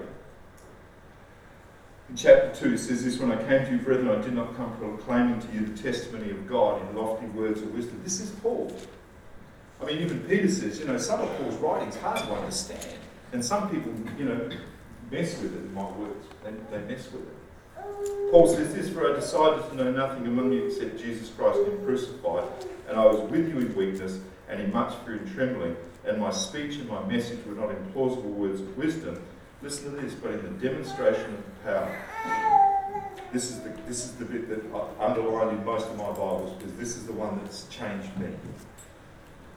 In 2.11 2.15
chapter 2.15 2.55
2 2.69 2.75
it 2.75 2.79
says 2.81 3.03
this 3.03 3.19
When 3.19 3.33
I 3.33 3.43
came 3.49 3.65
to 3.65 3.73
you, 3.73 3.79
brethren, 3.79 4.11
I 4.11 4.21
did 4.21 4.35
not 4.35 4.55
come 4.59 4.77
proclaiming 4.77 5.41
to 5.41 5.53
you 5.55 5.65
the 5.65 5.83
testimony 5.83 6.31
of 6.31 6.47
God 6.47 6.83
in 6.87 6.95
lofty 6.95 7.25
words 7.29 7.63
of 7.63 7.75
wisdom. 7.75 7.99
This 8.05 8.21
is 8.21 8.29
Paul. 8.43 8.77
I 9.81 9.87
mean, 9.87 10.01
even 10.01 10.21
Peter 10.25 10.51
says, 10.51 10.81
you 10.81 10.85
know, 10.85 10.99
some 10.99 11.23
of 11.23 11.35
Paul's 11.39 11.57
writings 11.57 11.97
hard 11.97 12.19
to 12.19 12.31
understand. 12.35 12.99
And 13.33 13.45
some 13.45 13.71
people, 13.71 13.93
you 14.19 14.27
know, 14.27 14.51
mess 15.11 15.41
with 15.41 15.55
it, 15.55 15.73
my 15.73 15.91
words. 15.93 16.27
They, 16.45 16.51
they 16.71 16.85
mess 16.85 17.11
with 17.11 17.23
it. 17.23 18.31
Paul 18.31 18.47
says 18.47 18.75
this, 18.75 18.89
For 18.89 19.11
I 19.11 19.15
decided 19.15 19.69
to 19.71 19.77
know 19.77 19.91
nothing 19.91 20.27
among 20.27 20.53
you 20.53 20.67
except 20.67 20.99
Jesus 20.99 21.31
Christ 21.31 21.59
and 21.61 21.85
crucified, 21.85 22.45
and 22.89 22.99
I 22.99 23.05
was 23.07 23.21
with 23.31 23.49
you 23.49 23.59
in 23.59 23.75
weakness 23.75 24.21
and 24.49 24.61
in 24.61 24.73
much 24.73 24.95
fear 25.05 25.17
and 25.17 25.35
trembling, 25.35 25.77
and 26.05 26.19
my 26.19 26.31
speech 26.31 26.77
and 26.77 26.89
my 26.89 27.03
message 27.07 27.45
were 27.47 27.55
not 27.55 27.71
in 27.71 27.77
plausible 27.93 28.31
words 28.31 28.61
of 28.61 28.77
wisdom. 28.77 29.23
Listen 29.63 29.95
to 29.95 30.01
this, 30.01 30.15
but 30.15 30.33
in 30.33 30.43
the 30.43 30.69
demonstration 30.69 31.35
of 31.35 31.65
power. 31.65 32.05
This 33.33 33.51
is 33.51 33.61
the 33.61 33.71
this 33.87 34.05
is 34.05 34.13
the 34.17 34.25
bit 34.25 34.49
that 34.49 34.63
I 34.75 35.07
underlined 35.07 35.59
in 35.59 35.65
most 35.65 35.87
of 35.89 35.97
my 35.97 36.09
Bibles 36.09 36.55
because 36.59 36.75
this 36.75 36.97
is 36.97 37.07
the 37.07 37.13
one 37.13 37.39
that's 37.43 37.67
changed 37.69 38.15
me. 38.19 38.29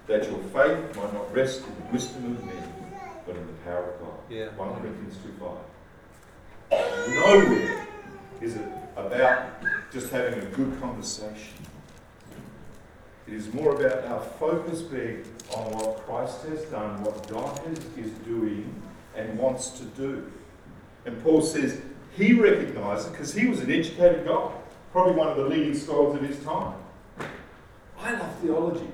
That 0.08 0.23
your 0.30 0.39
faith 0.54 0.95
might 0.95 1.13
not 1.13 1.34
rest 1.34 1.63
in 1.65 1.76
the 1.76 1.91
wisdom 1.91 2.26
of 2.26 2.45
men, 2.45 2.73
but 3.26 3.36
in 3.36 3.48
the 3.48 3.54
power 3.64 3.92
of 3.92 4.00
God. 4.00 4.20
Yeah. 4.30 4.50
1 4.56 4.82
Corinthians 4.82 5.18
2 5.24 5.34
5. 6.70 7.10
Nowhere 7.10 7.88
is 8.42 8.56
it 8.56 8.68
about 8.96 9.50
just 9.92 10.10
having 10.10 10.40
a 10.40 10.46
good 10.46 10.80
conversation. 10.80 11.54
It 13.28 13.34
is 13.34 13.52
more 13.54 13.76
about 13.76 14.06
our 14.06 14.22
focus 14.22 14.82
being 14.82 15.24
on 15.56 15.72
what 15.72 16.06
Christ 16.06 16.46
has 16.46 16.64
done, 16.66 17.04
what 17.04 17.28
God 17.28 17.60
is, 17.72 17.80
is 17.98 18.12
doing 18.20 18.72
and 19.16 19.38
wants 19.40 19.72
to 19.80 19.86
do. 19.86 20.32
And 21.06 21.22
Paul 21.24 21.42
says 21.42 21.82
he 22.16 22.34
recognized 22.34 23.08
it 23.08 23.12
because 23.12 23.34
he 23.34 23.48
was 23.48 23.60
an 23.62 23.72
educated 23.72 24.26
guy, 24.26 24.52
probably 24.92 25.14
one 25.14 25.28
of 25.28 25.38
the 25.38 25.46
leading 25.46 25.76
scholars 25.76 26.16
of 26.16 26.28
his 26.28 26.38
time. 26.44 26.76
I 28.00 28.12
love 28.14 28.40
theology. 28.40 28.88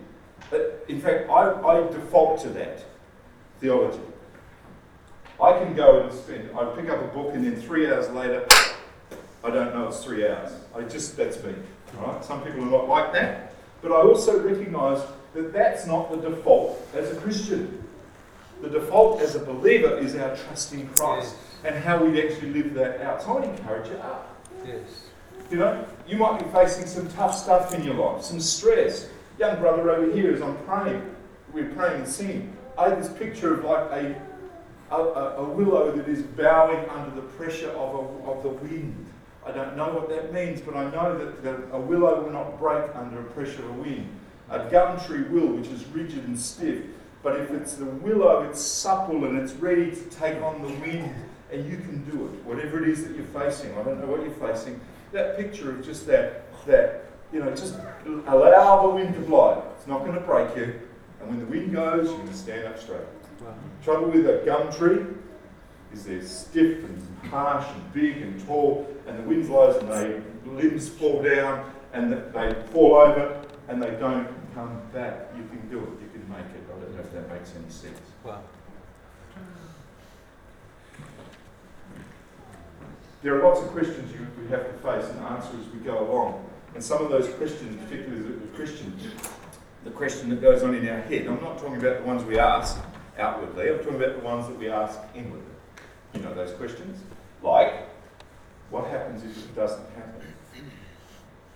But 0.49 0.85
in 0.87 1.01
fact, 1.01 1.29
I, 1.29 1.51
I 1.61 1.87
default 1.91 2.41
to 2.41 2.49
that 2.49 2.83
theology. 3.59 3.99
I 5.41 5.57
can 5.57 5.73
go 5.75 6.01
and 6.01 6.13
spend, 6.13 6.49
I 6.57 6.65
pick 6.75 6.89
up 6.89 7.01
a 7.01 7.07
book 7.07 7.33
and 7.33 7.43
then 7.43 7.59
three 7.59 7.91
hours 7.91 8.09
later, 8.09 8.45
I 9.43 9.49
don't 9.49 9.73
know 9.73 9.87
it's 9.87 10.03
three 10.03 10.27
hours. 10.27 10.51
I 10.75 10.81
just, 10.83 11.17
that's 11.17 11.43
me. 11.43 11.55
All 11.97 12.13
right? 12.13 12.23
Some 12.23 12.43
people 12.43 12.61
are 12.63 12.71
not 12.71 12.87
like 12.87 13.11
that. 13.13 13.53
But 13.81 13.91
I 13.91 13.95
also 13.95 14.39
recognise 14.39 15.01
that 15.33 15.51
that's 15.51 15.87
not 15.87 16.11
the 16.11 16.29
default 16.29 16.87
as 16.93 17.11
a 17.11 17.19
Christian. 17.19 17.83
The 18.61 18.69
default 18.69 19.21
as 19.21 19.35
a 19.35 19.39
believer 19.39 19.97
is 19.97 20.15
our 20.15 20.35
trust 20.35 20.73
in 20.73 20.87
Christ 20.89 21.35
and 21.63 21.75
how 21.75 22.03
we 22.03 22.21
actually 22.21 22.51
live 22.51 22.73
that 22.75 23.01
out. 23.01 23.23
So 23.23 23.29
I 23.29 23.39
would 23.39 23.49
encourage 23.49 23.89
you 23.89 23.95
up. 23.95 24.35
Yes. 24.65 25.07
You 25.49 25.57
know, 25.57 25.85
you 26.07 26.17
might 26.17 26.39
be 26.39 26.45
facing 26.51 26.85
some 26.85 27.07
tough 27.09 27.35
stuff 27.35 27.73
in 27.73 27.83
your 27.83 27.95
life, 27.95 28.21
some 28.23 28.39
stress. 28.39 29.09
Young 29.39 29.59
brother 29.59 29.89
over 29.89 30.11
here, 30.11 30.33
as 30.33 30.41
I'm 30.41 30.55
praying, 30.59 31.03
we're 31.51 31.69
praying 31.69 32.01
and 32.01 32.07
singing. 32.07 32.55
I 32.77 32.89
had 32.89 32.99
this 32.99 33.11
picture 33.11 33.55
of 33.55 33.63
like 33.63 33.91
a, 33.91 34.21
a, 34.91 34.95
a, 34.95 35.35
a 35.37 35.43
willow 35.43 35.91
that 35.91 36.07
is 36.07 36.21
bowing 36.21 36.87
under 36.89 37.15
the 37.15 37.21
pressure 37.21 37.69
of, 37.71 37.95
a, 37.95 38.31
of 38.31 38.43
the 38.43 38.49
wind. 38.49 39.05
I 39.45 39.51
don't 39.51 39.75
know 39.75 39.93
what 39.93 40.09
that 40.09 40.33
means, 40.33 40.61
but 40.61 40.75
I 40.75 40.89
know 40.91 41.17
that, 41.41 41.69
a 41.71 41.79
willow 41.79 42.21
will 42.21 42.31
not 42.31 42.59
break 42.59 42.95
under 42.95 43.21
a 43.21 43.23
pressure 43.23 43.63
of 43.63 43.77
wind. 43.77 44.07
A 44.49 44.69
gum 44.69 44.99
tree 44.99 45.23
will, 45.23 45.47
which 45.47 45.67
is 45.67 45.85
rigid 45.87 46.25
and 46.25 46.37
stiff. 46.39 46.83
But 47.23 47.39
if 47.39 47.51
it's 47.51 47.75
the 47.75 47.85
willow, 47.85 48.43
it's 48.43 48.61
supple 48.61 49.25
and 49.25 49.37
it's 49.37 49.53
ready 49.53 49.91
to 49.91 50.03
take 50.09 50.41
on 50.41 50.61
the 50.61 50.69
wind, 50.85 51.13
and 51.51 51.69
you 51.69 51.77
can 51.77 52.03
do 52.09 52.25
it. 52.25 52.45
Whatever 52.45 52.83
it 52.83 52.89
is 52.89 53.03
that 53.05 53.15
you're 53.15 53.25
facing, 53.27 53.71
I 53.77 53.83
don't 53.83 53.99
know 53.99 54.07
what 54.07 54.21
you're 54.21 54.49
facing. 54.49 54.79
That 55.11 55.37
picture 55.37 55.71
of 55.71 55.83
just 55.83 56.05
that, 56.07 56.43
that 56.65 57.05
you 57.31 57.39
know, 57.39 57.49
just 57.51 57.75
allow 58.27 58.87
the 58.87 58.95
wind 58.95 59.13
to 59.15 59.21
blow. 59.21 59.63
It's 59.77 59.87
not 59.87 59.99
going 59.99 60.13
to 60.13 60.21
break 60.21 60.55
you. 60.55 60.79
And 61.19 61.29
when 61.29 61.39
the 61.39 61.45
wind 61.45 61.71
goes, 61.73 62.07
you're 62.07 62.17
going 62.17 62.29
to 62.29 62.33
stand 62.33 62.67
up 62.67 62.79
straight. 62.79 63.01
Trouble 63.83 64.09
with 64.09 64.27
a 64.27 64.43
gum 64.45 64.71
tree 64.71 65.05
is 65.93 66.05
they're 66.05 66.21
stiff 66.21 66.83
and 66.83 67.29
harsh 67.29 67.65
and 67.73 67.93
big 67.93 68.17
and 68.17 68.45
tall, 68.45 68.87
and 69.07 69.17
the 69.17 69.23
wind 69.23 69.47
blows 69.47 69.81
and 69.81 69.91
they 69.91 70.21
limbs 70.45 70.89
fall 70.89 71.21
down 71.23 71.71
and 71.93 72.11
they 72.11 72.63
fall 72.71 72.95
over 72.95 73.41
and 73.67 73.81
they 73.81 73.91
don't 73.91 74.27
come 74.53 74.81
back. 74.93 75.31
You 75.35 75.43
can 75.43 75.67
do 75.69 75.79
it. 75.79 75.89
You 76.01 76.09
can 76.13 76.29
make 76.29 76.39
it. 76.39 76.63
I 76.67 76.79
don't 76.79 76.93
know 76.93 76.99
if 76.99 77.11
that 77.13 77.29
makes 77.31 77.53
any 77.55 77.69
sense. 77.69 77.99
Wow. 78.23 78.41
There 83.23 83.39
are 83.39 83.43
lots 83.43 83.61
of 83.61 83.67
questions 83.67 84.11
you, 84.13 84.25
we 84.41 84.47
have 84.49 84.65
to 84.65 84.73
face 84.79 85.09
and 85.11 85.19
answer 85.25 85.51
as 85.59 85.71
we 85.73 85.79
go 85.79 85.99
along. 85.99 86.45
And 86.73 86.83
some 86.83 87.03
of 87.03 87.09
those 87.11 87.27
questions, 87.35 87.79
particularly 87.83 88.21
as 88.21 88.29
a 88.29 88.55
Christian, 88.55 88.97
the 89.83 89.91
question 89.91 90.29
that 90.29 90.41
goes 90.41 90.63
on 90.63 90.73
in 90.73 90.87
our 90.87 91.01
head, 91.01 91.27
I'm 91.27 91.41
not 91.41 91.59
talking 91.59 91.77
about 91.77 91.99
the 91.99 92.03
ones 92.05 92.23
we 92.23 92.39
ask 92.39 92.79
outwardly, 93.21 93.69
I'm 93.69 93.77
talking 93.77 93.95
about 93.95 94.19
the 94.19 94.25
ones 94.25 94.47
that 94.47 94.57
we 94.57 94.69
ask 94.69 94.99
inwardly. 95.15 95.45
You 96.13 96.21
know 96.21 96.33
those 96.33 96.53
questions? 96.53 96.99
Like, 97.41 97.87
what 98.69 98.87
happens 98.87 99.23
if 99.23 99.37
it 99.37 99.55
doesn't 99.55 99.85
happen? 99.95 100.21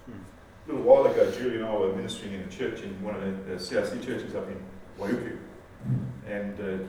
A 0.07 0.71
little 0.71 0.83
while 0.83 1.05
ago, 1.05 1.29
Julie 1.31 1.57
and 1.57 1.65
I 1.65 1.75
were 1.75 1.93
ministering 1.93 2.33
in 2.33 2.41
a 2.41 2.47
church 2.47 2.81
in 2.81 3.01
one 3.03 3.15
of 3.15 3.21
the, 3.21 3.53
the 3.53 3.59
CRC 3.59 4.05
churches 4.05 4.35
up 4.35 4.47
in 4.47 4.59
Waiuku. 4.99 5.37
And 6.27 6.59
uh, 6.59 6.83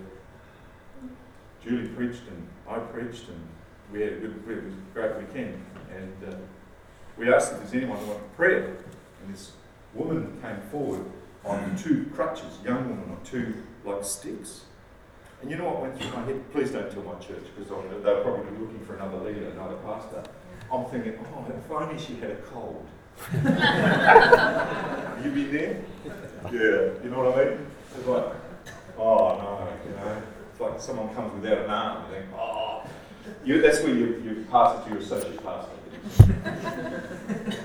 Julie 1.63 1.89
preached 1.89 2.23
and 2.29 2.49
I 2.69 2.79
preached 2.79 3.29
and 3.29 3.41
we 3.93 4.01
had 4.01 4.15
a 4.15 4.17
good, 4.17 4.47
we 4.47 4.55
had 4.55 4.65
a 4.65 4.71
great 4.95 5.17
weekend, 5.17 5.65
and 5.95 6.33
uh, 6.35 6.37
we 7.17 7.33
asked 7.33 7.53
if 7.53 7.59
there's 7.59 7.75
anyone 7.75 7.99
who 7.99 8.07
wanted 8.07 8.37
prayer, 8.37 8.77
and 9.23 9.33
this 9.33 9.53
woman 9.95 10.39
came 10.43 10.61
forward 10.71 11.05
on 11.45 11.77
two 11.77 12.11
crutches, 12.15 12.59
young 12.65 12.89
woman 12.89 13.11
on 13.11 13.25
two 13.25 13.63
like 13.87 14.05
sticks. 14.05 14.63
And 15.41 15.51
you 15.51 15.57
know 15.57 15.65
what 15.67 15.83
went 15.83 16.01
through 16.01 16.11
my 16.13 16.25
head? 16.25 16.53
Please 16.53 16.71
don't 16.71 16.91
tell 16.91 17.03
my 17.03 17.15
church 17.15 17.45
because 17.55 17.69
they're 18.03 18.23
probably 18.23 18.51
be 18.51 18.59
looking 18.59 18.81
for 18.81 18.97
another 18.97 19.19
leader, 19.19 19.49
another 19.51 19.77
pastor. 19.77 20.23
I'm 20.73 20.85
thinking, 20.87 21.15
oh, 21.35 21.47
if 21.49 21.71
only 21.71 21.99
she 22.03 22.17
had 22.17 22.31
a 22.31 22.37
cold. 22.37 22.87
you 23.33 25.31
been 25.31 25.53
there? 25.53 25.83
Yeah, 26.53 27.03
you 27.03 27.11
know 27.11 27.25
what 27.25 27.39
I 27.39 27.45
mean? 27.45 27.67
It's 27.97 28.07
like, 28.07 28.33
oh 28.99 29.39
no, 29.39 29.69
you 29.87 29.97
know, 29.97 30.23
it's 30.51 30.61
like 30.61 30.81
someone 30.81 31.15
comes 31.15 31.33
without 31.41 31.65
an 31.65 31.71
arm. 31.71 32.05
You 32.05 32.19
think, 32.19 32.27
oh, 32.35 32.83
you, 33.45 33.63
that's 33.63 33.81
where 33.81 33.95
you, 33.95 34.23
you 34.25 34.47
pass 34.51 34.79
it 34.79 34.85
to 34.85 34.91
your 34.91 34.99
associate 34.99 35.43
pastor. 35.43 35.73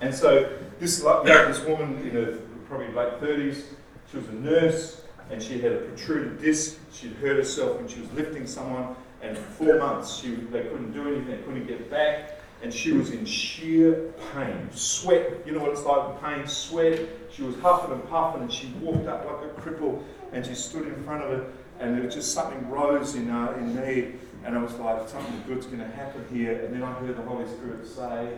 and 0.00 0.14
so 0.14 0.52
this, 0.78 1.00
this 1.00 1.64
woman 1.64 1.98
in 2.02 2.10
her 2.10 2.38
probably 2.68 2.88
late 2.88 3.20
30s, 3.20 3.62
she 4.10 4.16
was 4.16 4.28
a 4.28 4.32
nurse 4.32 5.02
and 5.30 5.42
she 5.42 5.60
had 5.60 5.72
a 5.72 5.76
protruded 5.78 6.40
disc. 6.40 6.78
She'd 6.92 7.12
hurt 7.14 7.36
herself 7.36 7.76
when 7.78 7.88
she 7.88 8.00
was 8.00 8.10
lifting 8.12 8.46
someone, 8.46 8.96
and 9.20 9.36
for 9.36 9.64
four 9.64 9.78
months 9.78 10.16
she, 10.16 10.34
they 10.34 10.62
couldn't 10.62 10.92
do 10.92 11.06
anything, 11.06 11.26
they 11.26 11.42
couldn't 11.42 11.66
get 11.66 11.90
back, 11.90 12.40
and 12.62 12.72
she 12.72 12.92
was 12.92 13.10
in 13.10 13.24
sheer 13.24 14.12
pain. 14.32 14.68
Sweat, 14.72 15.46
you 15.46 15.52
know 15.52 15.60
what 15.60 15.70
it's 15.70 15.84
like 15.84 16.08
with 16.08 16.22
pain, 16.22 16.46
sweat. 16.46 17.00
She 17.30 17.42
was 17.42 17.56
huffing 17.56 17.92
and 17.92 18.08
puffing, 18.08 18.42
and 18.42 18.52
she 18.52 18.68
walked 18.80 19.06
up 19.06 19.26
like 19.26 19.50
a 19.50 19.60
cripple, 19.60 20.02
and 20.32 20.44
she 20.44 20.54
stood 20.54 20.86
in 20.86 21.02
front 21.04 21.24
of 21.24 21.32
it, 21.32 21.54
and 21.78 21.94
there 21.94 22.04
was 22.04 22.14
just 22.14 22.32
something 22.32 22.68
rose 22.70 23.14
in, 23.14 23.30
uh, 23.30 23.54
in 23.58 23.76
me, 23.76 24.14
and 24.44 24.56
I 24.56 24.62
was 24.62 24.72
like, 24.74 25.08
something 25.08 25.42
good's 25.46 25.66
going 25.66 25.80
to 25.80 25.86
happen 25.88 26.24
here. 26.32 26.64
And 26.64 26.74
then 26.74 26.82
I 26.82 26.92
heard 26.94 27.16
the 27.16 27.22
Holy 27.22 27.46
Spirit 27.46 27.86
say, 27.86 28.32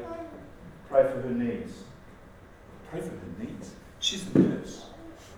pray 0.88 1.02
for 1.04 1.20
her 1.20 1.30
knees. 1.30 1.84
Pray 2.90 3.00
for 3.00 3.08
her 3.08 3.32
knees. 3.38 3.74
She's 4.00 4.26
a 4.34 4.38
nurse. 4.38 4.89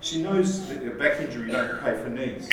She 0.03 0.21
knows 0.21 0.69
that 0.69 0.85
a 0.85 0.91
back 0.91 1.21
injury 1.21 1.53
don't 1.53 1.81
pay 1.81 1.95
for 1.95 2.11
knees. 2.11 2.49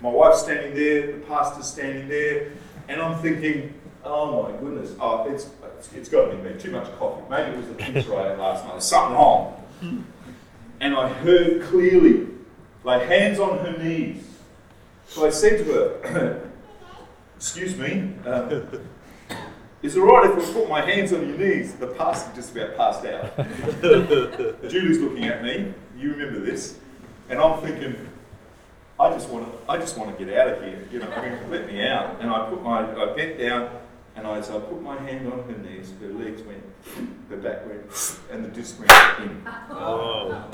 My 0.00 0.08
wife's 0.08 0.42
standing 0.42 0.74
there, 0.74 1.12
the 1.12 1.18
pastor's 1.26 1.66
standing 1.66 2.08
there, 2.08 2.52
and 2.88 3.02
I'm 3.02 3.20
thinking, 3.20 3.74
oh 4.02 4.44
my 4.44 4.58
goodness, 4.58 4.94
oh, 4.98 5.30
it's, 5.30 5.50
it's, 5.76 5.92
it's 5.92 6.08
got 6.08 6.30
to 6.30 6.36
be 6.36 6.42
me. 6.42 6.58
Too 6.58 6.70
much 6.70 6.90
coffee. 6.98 7.22
Maybe 7.28 7.50
it 7.50 7.56
was 7.58 7.66
the 7.66 7.74
pizza 7.74 8.14
I 8.14 8.32
ate 8.32 8.38
last 8.38 8.64
night. 8.64 8.82
Something 8.82 9.14
wrong. 9.14 9.62
And 10.80 10.94
I 10.94 11.08
heard 11.08 11.62
clearly, 11.64 12.28
lay 12.82 13.04
hands 13.06 13.38
on 13.38 13.58
her 13.58 13.76
knees. 13.76 14.24
So 15.06 15.26
I 15.26 15.30
said 15.30 15.58
to 15.58 15.64
her, 15.64 16.50
excuse 17.36 17.76
me, 17.76 18.14
uh, 18.24 18.62
is 19.82 19.96
it 19.96 20.00
alright 20.00 20.30
if 20.30 20.48
I 20.48 20.52
put 20.52 20.68
my 20.68 20.80
hands 20.80 21.12
on 21.12 21.28
your 21.28 21.36
knees? 21.36 21.74
The 21.74 21.88
pastor 21.88 22.34
just 22.34 22.56
about 22.56 22.76
passed 22.76 23.04
out. 23.04 23.36
Julie's 24.70 24.98
looking 24.98 25.24
at 25.24 25.42
me. 25.42 25.74
You 25.98 26.12
remember 26.12 26.38
this? 26.38 26.78
And 27.28 27.40
I'm 27.40 27.60
thinking, 27.60 28.08
I 29.00 29.10
just 29.10 29.28
want 29.28 29.46
to, 29.46 29.70
I 29.70 29.78
just 29.78 29.98
want 29.98 30.16
to 30.16 30.24
get 30.24 30.32
out 30.38 30.48
of 30.48 30.62
here. 30.62 30.86
You 30.92 31.00
know, 31.00 31.10
I 31.10 31.28
mean, 31.28 31.50
let 31.50 31.66
me 31.66 31.84
out. 31.84 32.20
And 32.20 32.30
I 32.30 32.48
put 32.48 32.62
my, 32.62 32.80
I 32.80 33.16
bent 33.16 33.38
down, 33.38 33.70
and 34.14 34.24
I, 34.24 34.40
so 34.40 34.58
I 34.58 34.60
put 34.60 34.80
my 34.80 34.96
hand 34.96 35.26
on 35.32 35.42
her 35.42 35.58
knees. 35.58 35.92
Her 36.00 36.08
legs 36.08 36.42
went, 36.42 36.62
her 37.30 37.36
back 37.36 37.66
went, 37.66 37.82
and 38.30 38.44
the 38.44 38.48
disc 38.48 38.78
went 38.78 38.92
in. 39.20 39.42
Oh. 39.70 40.44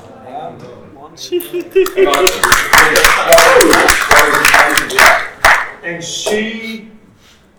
and 5.83 6.03
she 6.03 6.89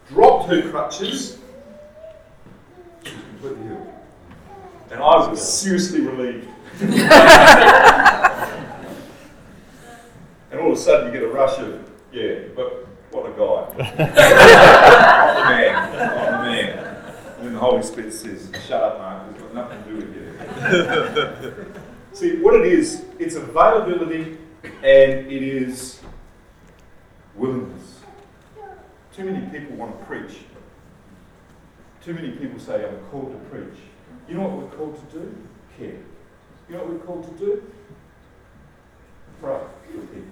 dropped 0.08 0.48
her 0.50 0.68
crutches 0.70 1.38
completely 3.04 3.68
healed. 3.68 3.92
And 4.90 5.00
I 5.00 5.28
was 5.28 5.46
seriously 5.46 6.00
relieved. 6.00 6.48
and 10.50 10.60
all 10.60 10.72
of 10.72 10.78
a 10.78 10.80
sudden 10.80 11.06
you 11.06 11.12
get 11.12 11.22
a 11.22 11.32
rush 11.32 11.58
of, 11.58 11.90
yeah, 12.12 12.40
but 12.54 12.86
what 13.10 13.26
a 13.26 13.30
guy. 13.30 13.64
the 13.96 14.04
man. 15.50 15.90
Oh, 15.94 16.24
the 16.24 16.38
man. 16.42 16.78
And 17.36 17.46
then 17.46 17.52
the 17.54 17.58
Holy 17.58 17.82
Spirit 17.82 18.12
says, 18.12 18.50
shut 18.66 18.82
up, 18.82 18.98
Mark, 18.98 19.22
it's 19.30 19.42
got 19.42 19.54
nothing 19.54 19.84
to 19.84 19.90
do 19.90 19.96
with 19.96 20.14
you. 20.14 21.74
See, 22.12 22.40
what 22.40 22.54
it 22.54 22.66
is, 22.66 23.04
it's 23.18 23.36
availability 23.36 24.38
and 24.62 25.30
it 25.30 25.42
is 25.42 26.00
willingness. 27.34 28.00
Too 29.12 29.24
many 29.24 29.46
people 29.48 29.76
want 29.76 29.98
to 29.98 30.04
preach, 30.06 30.38
too 32.06 32.14
many 32.14 32.30
people 32.30 32.60
say, 32.60 32.86
I'm 32.86 32.98
called 33.10 33.32
to 33.32 33.38
preach. 33.50 33.78
You 34.28 34.36
know 34.36 34.42
what 34.42 34.52
we're 34.58 34.76
called 34.76 35.10
to 35.10 35.18
do? 35.18 35.36
Care. 35.76 35.96
You 36.68 36.74
know 36.74 36.84
what 36.84 36.92
we're 36.94 36.98
called 36.98 37.24
to 37.24 37.44
do? 37.44 37.62
Pray 39.40 39.58
for 39.92 40.00
people. 40.06 40.22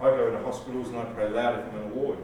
I 0.00 0.04
go 0.10 0.28
into 0.28 0.42
hospitals 0.42 0.88
and 0.88 0.98
I 0.98 1.04
pray 1.06 1.28
loud 1.28 1.58
if 1.58 1.72
I'm 1.72 1.80
in 1.80 1.90
a 1.90 1.94
ward. 1.94 2.18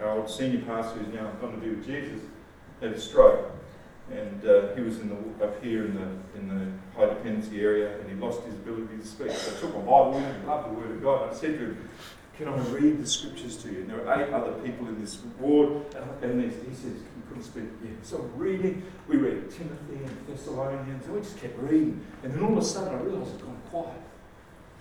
Our 0.00 0.18
old 0.18 0.30
senior 0.30 0.62
pastor, 0.62 1.00
who's 1.00 1.14
now 1.14 1.30
gone 1.40 1.52
to 1.52 1.58
be 1.58 1.70
with 1.70 1.84
Jesus, 1.84 2.20
had 2.80 2.92
a 2.92 3.00
stroke. 3.00 3.50
And 4.10 4.44
uh, 4.46 4.74
he 4.74 4.80
was 4.80 4.98
in 5.00 5.10
the, 5.10 5.44
up 5.44 5.62
here 5.62 5.84
in 5.84 5.94
the, 5.94 6.38
in 6.38 6.48
the 6.48 6.98
high 6.98 7.12
dependency 7.12 7.60
area 7.60 7.98
and 7.98 8.08
he 8.08 8.16
lost 8.16 8.42
his 8.42 8.54
ability 8.54 8.96
to 8.96 9.06
speak. 9.06 9.30
So 9.32 9.56
I 9.56 9.60
took 9.60 9.74
my 9.74 9.80
Bible 9.80 10.22
loved 10.46 10.70
the 10.70 10.80
Word 10.80 10.90
of 10.90 11.02
God. 11.02 11.22
And 11.22 11.30
I 11.32 11.34
said 11.34 11.58
to 11.58 11.64
him, 11.66 11.88
Can 12.38 12.48
I 12.48 12.56
read 12.68 13.02
the 13.02 13.06
scriptures 13.06 13.56
to 13.58 13.70
you? 13.70 13.80
And 13.80 13.90
there 13.90 14.06
are 14.08 14.22
eight 14.22 14.32
other 14.32 14.52
people 14.60 14.88
in 14.88 15.00
this 15.00 15.18
ward. 15.38 15.84
And 16.22 16.42
he 16.42 16.74
says, 16.74 16.94
couldn't 17.32 17.44
speak 17.44 17.64
yet. 17.82 18.04
So 18.04 18.18
reading, 18.36 18.82
we 19.08 19.16
read 19.16 19.50
Timothy 19.50 20.04
and 20.04 20.26
Thessalonians, 20.28 21.04
and 21.06 21.14
we 21.14 21.20
just 21.20 21.38
kept 21.38 21.58
reading. 21.58 22.04
And 22.22 22.32
then 22.32 22.42
all 22.42 22.52
of 22.52 22.58
a 22.58 22.64
sudden 22.64 22.94
I 22.94 23.00
realised 23.00 23.34
it's 23.34 23.42
gone 23.42 23.60
quiet. 23.70 24.00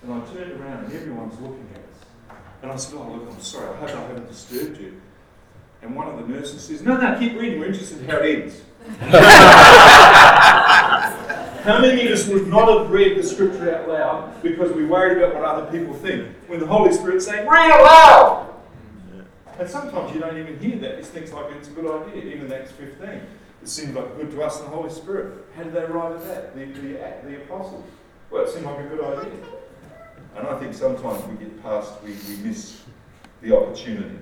And 0.03 0.13
I 0.13 0.19
turned 0.33 0.59
around 0.59 0.85
and 0.85 0.93
everyone's 0.93 1.39
looking 1.39 1.67
at 1.73 1.79
us. 1.79 2.37
And 2.61 2.71
I 2.71 2.75
said, 2.75 2.95
Oh, 2.97 3.11
look, 3.11 3.31
I'm 3.31 3.41
sorry, 3.41 3.69
I 3.69 3.75
hope 3.77 3.89
I 3.89 4.01
haven't 4.07 4.27
disturbed 4.27 4.79
you. 4.79 4.99
And 5.81 5.95
one 5.95 6.07
of 6.07 6.17
the 6.17 6.27
nurses 6.33 6.63
says, 6.63 6.81
No, 6.81 6.97
no, 6.97 7.17
keep 7.17 7.33
reading, 7.39 7.59
we're 7.59 7.67
interested 7.67 7.99
in 7.99 8.09
how 8.09 8.17
it 8.17 8.41
ends. 8.41 8.61
How 11.61 11.79
many 11.79 12.07
of 12.07 12.13
us 12.13 12.27
would 12.27 12.47
not 12.47 12.67
have 12.75 12.89
read 12.89 13.15
the 13.15 13.21
scripture 13.21 13.75
out 13.75 13.87
loud 13.87 14.41
because 14.41 14.71
we 14.71 14.83
worried 14.83 15.19
about 15.19 15.35
what 15.35 15.43
other 15.43 15.71
people 15.71 15.93
think? 15.93 16.27
When 16.47 16.59
the 16.59 16.65
Holy 16.65 16.91
Spirit's 16.91 17.25
saying, 17.27 17.47
read 17.47 17.69
aloud! 17.69 18.50
And 19.61 19.69
sometimes 19.69 20.11
you 20.11 20.19
don't 20.19 20.39
even 20.39 20.57
hear 20.57 20.75
that. 20.79 20.95
It 20.95 21.05
thinks 21.05 21.31
like 21.31 21.51
it's 21.51 21.67
a 21.67 21.71
good 21.71 21.85
idea. 21.85 22.33
Even 22.33 22.51
Acts 22.51 22.71
15. 22.71 23.07
It 23.07 23.69
seemed 23.69 23.93
like 23.93 24.17
good 24.17 24.31
to 24.31 24.41
us 24.41 24.57
in 24.57 24.65
the 24.65 24.71
Holy 24.71 24.89
Spirit. 24.89 25.45
How 25.55 25.61
did 25.61 25.73
they 25.73 25.83
arrive 25.83 26.15
at 26.15 26.23
that? 26.23 26.55
The, 26.55 26.65
the, 26.65 26.93
the 27.29 27.43
apostles. 27.43 27.85
Well, 28.31 28.43
it 28.43 28.49
seemed 28.49 28.65
like 28.65 28.79
a 28.79 28.87
good 28.87 29.03
idea. 29.19 29.33
And 30.35 30.47
I 30.47 30.59
think 30.59 30.73
sometimes 30.73 31.23
we 31.25 31.35
get 31.35 31.61
past, 31.61 32.01
we, 32.01 32.15
we 32.27 32.37
miss 32.37 32.81
the 33.43 33.55
opportunity. 33.55 34.17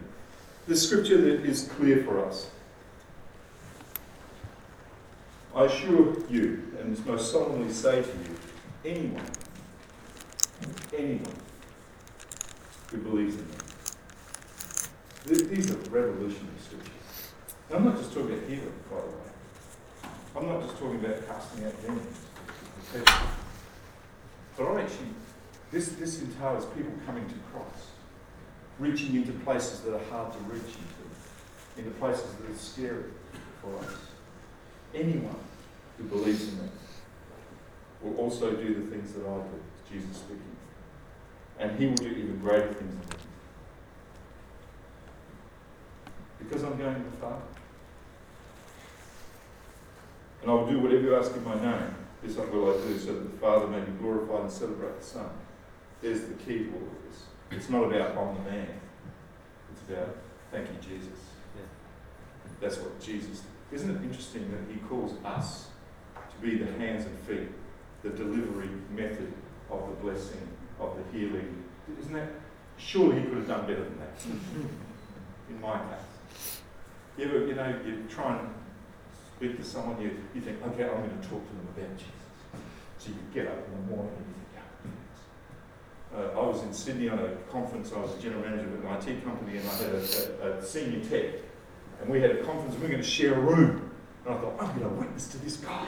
The 0.67 0.75
scripture 0.75 1.21
that 1.21 1.45
is 1.45 1.69
clear 1.77 2.03
for 2.03 2.25
us. 2.25 2.49
I 5.55 5.65
assure 5.65 6.17
you, 6.29 6.63
and 6.81 7.05
most 7.05 7.31
solemnly 7.31 7.71
say 7.71 8.01
to 8.01 8.09
you, 8.09 8.35
anyone, 8.83 9.25
anyone 10.93 11.33
who 12.91 12.97
believes 12.97 13.35
in 13.35 13.47
me 13.47 13.68
these 15.25 15.71
are 15.71 15.75
revolutionary 15.89 16.55
scriptures. 16.63 16.91
And 17.69 17.77
I'm 17.77 17.85
not 17.85 17.97
just 17.97 18.13
talking 18.13 18.33
about 18.33 18.47
healing, 18.47 18.73
by 18.89 18.97
the 18.97 19.07
way. 19.07 19.13
I'm 20.35 20.47
not 20.47 20.61
just 20.61 20.77
talking 20.77 21.03
about 21.03 21.27
casting 21.27 21.65
out 21.65 21.81
demons. 21.81 22.17
But 24.57 24.67
I 24.67 24.81
actually, 24.81 25.07
this, 25.71 25.89
this 25.89 26.21
entails 26.21 26.65
people 26.75 26.91
coming 27.05 27.27
to 27.27 27.35
Christ, 27.51 27.89
reaching 28.79 29.15
into 29.15 29.31
places 29.31 29.81
that 29.81 29.93
are 29.95 30.03
hard 30.09 30.33
to 30.33 30.39
reach 30.39 30.61
into, 30.63 31.79
into 31.79 31.91
places 31.99 32.33
that 32.33 32.49
are 32.49 32.57
scary 32.57 33.03
for 33.61 33.77
us. 33.85 33.93
Anyone 34.93 35.35
who 35.97 36.05
believes 36.05 36.47
in 36.47 36.57
me 36.57 36.69
will 38.01 38.15
also 38.17 38.51
do 38.55 38.73
the 38.73 38.95
things 38.95 39.13
that 39.13 39.25
I 39.25 39.37
do, 39.37 39.61
Jesus 39.91 40.17
speaking. 40.17 40.41
And 41.59 41.77
he 41.77 41.87
will 41.87 41.95
do 41.95 42.07
even 42.07 42.39
greater 42.39 42.73
things 42.73 42.95
than 42.95 43.09
me. 43.09 43.15
Because 46.39 46.63
I'm 46.63 46.77
going 46.77 46.95
to 46.95 47.01
the 47.01 47.17
Father. 47.17 47.41
And 50.41 50.51
I 50.51 50.53
will 50.53 50.67
do 50.67 50.79
whatever 50.79 51.01
you 51.01 51.15
ask 51.15 51.35
in 51.35 51.43
my 51.43 51.55
name. 51.55 51.95
This 52.23 52.37
I 52.37 52.45
will 52.45 52.71
I 52.71 52.87
do 52.87 52.97
so 52.97 53.13
that 53.13 53.31
the 53.31 53.37
Father 53.37 53.67
may 53.67 53.79
be 53.81 53.91
glorified 53.93 54.41
and 54.41 54.51
celebrate 54.51 54.99
the 54.99 55.05
Son. 55.05 55.29
There's 56.01 56.21
the 56.21 56.33
key 56.35 56.65
to 56.65 56.71
all 56.71 56.81
of 56.81 57.09
this. 57.09 57.23
It's 57.51 57.69
not 57.69 57.83
about 57.83 58.17
I'm 58.17 58.35
the 58.35 58.49
man. 58.49 58.67
It's 59.71 59.81
about 59.89 60.15
thank 60.51 60.67
you, 60.67 60.75
Jesus. 60.81 61.19
Yeah. 61.55 61.63
That's 62.61 62.77
what 62.77 62.99
Jesus. 63.01 63.43
Isn't 63.71 63.89
it 63.89 64.01
interesting 64.01 64.49
that 64.51 64.73
he 64.73 64.79
calls 64.81 65.13
us 65.23 65.67
to 66.15 66.41
be 66.41 66.57
the 66.57 66.71
hands 66.73 67.05
and 67.05 67.19
feet, 67.19 67.49
the 68.01 68.09
delivery 68.09 68.69
method 68.91 69.31
of 69.69 69.87
the 69.89 69.95
blessing, 70.03 70.47
of 70.79 70.97
the 70.97 71.17
healing? 71.17 71.63
Isn't 71.99 72.13
that? 72.13 72.29
Surely 72.77 73.19
he 73.19 73.27
could 73.27 73.37
have 73.39 73.47
done 73.47 73.61
better 73.61 73.83
than 73.83 73.99
that. 73.99 74.21
in 75.49 75.61
my 75.61 75.77
case. 75.77 76.08
You 77.19 77.25
ever, 77.25 77.45
you 77.45 77.53
know, 77.53 77.75
you 77.85 78.05
try 78.09 78.39
and 78.39 78.47
speak 79.35 79.57
to 79.57 79.63
someone, 79.65 80.01
you, 80.01 80.11
you 80.33 80.39
think, 80.39 80.65
okay, 80.65 80.85
I'm 80.85 81.05
going 81.05 81.19
to 81.19 81.27
talk 81.27 81.45
to 81.45 81.53
them 81.53 81.67
about 81.75 81.97
Jesus. 81.97 82.13
So 82.97 83.09
you 83.09 83.17
get 83.33 83.47
up 83.51 83.57
in 83.67 83.73
the 83.73 83.93
morning 83.93 84.13
and 84.15 84.25
you 84.25 84.33
think, 84.53 84.65
oh. 86.15 86.39
Uh, 86.39 86.41
I 86.41 86.47
was 86.47 86.63
in 86.63 86.73
Sydney 86.73 87.09
on 87.09 87.19
a 87.19 87.31
conference, 87.51 87.91
I 87.91 87.99
was 87.99 88.15
a 88.15 88.21
general 88.21 88.41
manager 88.41 88.69
of 88.69 88.85
an 88.85 89.09
IT 89.09 89.25
company, 89.25 89.57
and 89.57 89.67
I 89.67 89.73
had 89.73 89.89
a, 89.89 90.47
a, 90.47 90.57
a 90.59 90.65
senior 90.65 91.03
tech. 91.09 91.41
And 91.99 92.09
we 92.09 92.21
had 92.21 92.31
a 92.31 92.43
conference, 92.45 92.75
and 92.75 92.83
we 92.83 92.87
were 92.87 92.93
going 92.93 93.03
to 93.03 93.09
share 93.09 93.33
a 93.33 93.39
room. 93.41 93.91
And 94.25 94.35
I 94.35 94.37
thought, 94.37 94.55
I'm 94.57 94.79
going 94.79 94.89
to 94.89 94.95
witness 94.95 95.27
to 95.27 95.37
this 95.39 95.57
guy. 95.57 95.87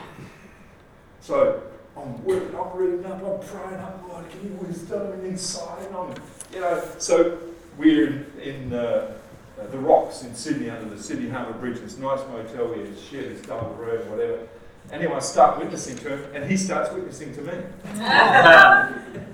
So 1.20 1.62
I'm 1.96 2.22
working, 2.24 2.54
I'm 2.54 2.76
reading 2.76 3.06
up, 3.06 3.22
I'm 3.24 3.40
praying 3.40 3.82
Lord, 4.06 4.30
give 4.30 4.44
me 4.44 4.50
wisdom 4.50 5.12
and 5.12 5.26
insight. 5.26 5.86
And 5.86 5.96
I'm, 5.96 6.14
you 6.52 6.60
know, 6.60 6.84
so 6.98 7.38
we're 7.78 8.06
in, 8.06 8.26
in 8.42 8.72
uh, 8.74 9.14
uh, 9.62 9.70
the 9.70 9.78
Rocks 9.78 10.22
in 10.22 10.34
Sydney 10.34 10.70
under 10.70 10.94
the 10.94 11.02
Sydney 11.02 11.28
Harbour 11.28 11.58
Bridge, 11.58 11.80
this 11.80 11.98
nice 11.98 12.20
motel, 12.28 12.68
we 12.68 12.84
share 12.96 13.22
this 13.28 13.42
double 13.42 13.74
room, 13.74 14.08
whatever. 14.10 14.46
Anyway, 14.90 15.14
I 15.14 15.20
start 15.20 15.58
witnessing 15.58 15.96
to 15.98 16.16
him, 16.16 16.34
and 16.34 16.50
he 16.50 16.56
starts 16.56 16.92
witnessing 16.92 17.34
to 17.34 17.42
me. 17.42 17.52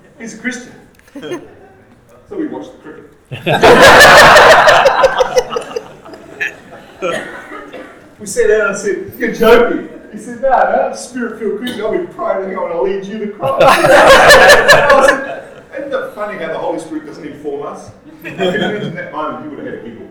He's 0.19 0.35
a 0.35 0.37
Christian. 0.37 0.73
so 2.27 2.37
we 2.37 2.47
watch 2.47 2.67
the 2.71 2.77
cricket. 2.77 3.11
we 8.19 8.25
sat 8.25 8.47
down 8.47 8.61
and 8.61 8.69
I 8.69 8.77
said, 8.77 9.13
You're 9.17 9.33
joking. 9.33 9.89
He 10.11 10.17
said, 10.17 10.41
No, 10.41 10.49
no, 10.49 10.89
I'm 10.89 10.95
spirit 10.95 11.39
filled 11.39 11.59
Christian. 11.59 11.81
I'll 11.81 11.91
be 11.91 12.05
praying, 12.13 12.49
I'm 12.49 12.55
going 12.55 12.71
to 12.73 12.81
lead 12.81 13.05
you 13.05 13.25
to 13.25 13.31
Christ. 13.33 13.63
I 13.67 15.07
said, 15.07 15.28
funny 16.19 16.37
how 16.37 16.47
the 16.51 16.57
Holy 16.57 16.79
Spirit 16.79 17.05
doesn't 17.05 17.25
inform 17.25 17.65
us? 17.65 17.91
I 18.25 18.29
can 18.29 18.55
imagine 18.55 18.93
that 18.95 19.13
moment 19.13 19.45
you 19.45 19.51
would 19.51 19.65
have 19.65 19.73
had 19.73 19.79
a 19.79 19.89
giggle. 19.89 20.09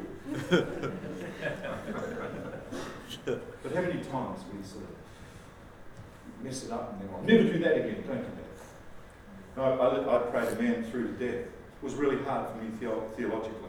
but 3.62 3.74
how 3.74 3.82
many 3.82 4.00
times 4.04 4.40
we 4.50 4.62
sort 4.66 4.84
of 4.84 6.42
mess 6.42 6.64
it 6.64 6.72
up 6.72 6.94
and 6.94 7.02
then, 7.02 7.10
I'll 7.14 7.22
never 7.22 7.42
do 7.52 7.58
that 7.58 7.76
again, 7.76 8.04
don't 8.06 8.16
do 8.16 8.24
that. 8.24 9.58
No, 9.58 9.62
I, 9.78 10.16
I 10.16 10.18
prayed 10.30 10.48
a 10.48 10.62
man 10.62 10.82
through 10.90 11.08
to 11.08 11.12
death. 11.12 11.44
It 11.44 11.82
was 11.82 11.92
really 11.92 12.24
hard 12.24 12.52
for 12.52 12.64
me 12.64 12.70
theo- 12.80 13.06
theologically. 13.14 13.68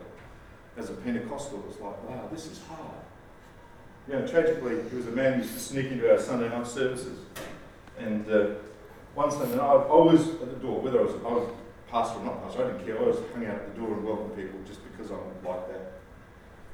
As 0.77 0.89
a 0.89 0.93
Pentecostal, 0.93 1.59
it 1.59 1.67
was 1.67 1.79
like, 1.81 2.09
wow, 2.09 2.29
this 2.31 2.45
is 2.45 2.61
hard. 2.69 3.03
You 4.07 4.13
know, 4.13 4.25
tragically, 4.25 4.77
he 4.89 4.95
was 4.95 5.07
a 5.07 5.11
man 5.11 5.33
who 5.33 5.39
used 5.41 5.55
to 5.55 5.59
sneak 5.59 5.91
into 5.91 6.09
our 6.09 6.17
Sunday 6.17 6.47
night 6.47 6.67
services. 6.67 7.19
And 7.97 8.31
uh, 8.31 8.51
one 9.13 9.29
Sunday 9.29 9.57
night, 9.57 9.65
I, 9.65 9.73
I 9.73 10.03
was 10.05 10.25
at 10.25 10.49
the 10.49 10.59
door, 10.65 10.79
whether 10.79 11.01
I 11.01 11.03
was, 11.03 11.15
I 11.15 11.33
was 11.33 11.49
pastor 11.89 12.19
or 12.19 12.25
not 12.25 12.43
pastor, 12.43 12.65
I 12.65 12.71
didn't 12.71 12.85
care. 12.85 12.99
I 12.99 13.03
was 13.03 13.17
hung 13.33 13.45
out 13.45 13.55
at 13.55 13.73
the 13.73 13.79
door 13.79 13.93
and 13.93 14.03
welcome 14.03 14.29
people 14.31 14.59
just 14.65 14.81
because 14.91 15.11
I'm 15.11 15.19
like 15.45 15.67
that. 15.69 15.93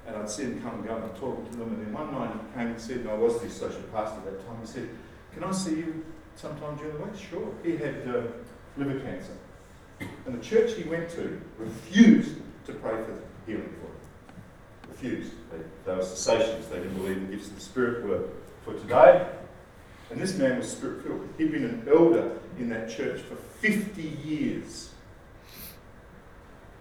And 0.07 0.15
I'd 0.15 0.29
see 0.29 0.43
him 0.43 0.61
come 0.61 0.75
and 0.75 0.85
go 0.85 0.95
and 0.95 1.15
talking 1.15 1.45
to 1.45 1.57
them. 1.57 1.69
And 1.69 1.85
then 1.85 1.93
one 1.93 2.11
night 2.11 2.31
he 2.31 2.59
came 2.59 2.67
and 2.67 2.79
said, 2.79 2.97
and 2.97 3.09
I 3.09 3.15
was 3.15 3.39
the 3.39 3.47
associate 3.47 3.91
pastor 3.91 4.17
at 4.19 4.25
that 4.25 4.47
time, 4.47 4.57
he 4.61 4.67
said, 4.67 4.89
Can 5.33 5.43
I 5.43 5.51
see 5.51 5.77
you 5.77 6.05
sometime 6.35 6.75
during 6.77 6.97
the 6.97 7.03
week? 7.03 7.15
Sure. 7.17 7.53
He 7.63 7.77
had 7.77 8.07
uh, 8.07 8.21
liver 8.77 8.99
cancer. 8.99 9.33
And 10.25 10.37
the 10.37 10.43
church 10.43 10.73
he 10.73 10.83
went 10.83 11.09
to 11.11 11.41
refused 11.57 12.35
to 12.65 12.73
pray 12.73 12.95
for 13.03 13.17
healing 13.47 13.73
for 13.79 13.87
him. 13.87 14.89
Refused. 14.89 15.31
They, 15.51 15.57
they 15.85 15.95
were 15.95 16.03
cessations. 16.03 16.67
They 16.67 16.77
didn't 16.77 16.97
believe 16.97 17.21
the 17.21 17.35
gifts 17.35 17.47
of 17.47 17.55
the 17.55 17.61
Spirit 17.61 18.05
were 18.05 18.23
for 18.63 18.73
today. 18.73 19.27
And 20.11 20.19
this 20.19 20.37
man 20.37 20.57
was 20.57 20.71
spirit 20.71 21.03
filled. 21.03 21.27
He'd 21.37 21.51
been 21.51 21.65
an 21.65 21.87
elder 21.89 22.37
in 22.59 22.69
that 22.69 22.89
church 22.89 23.21
for 23.21 23.35
50 23.35 24.01
years. 24.01 24.91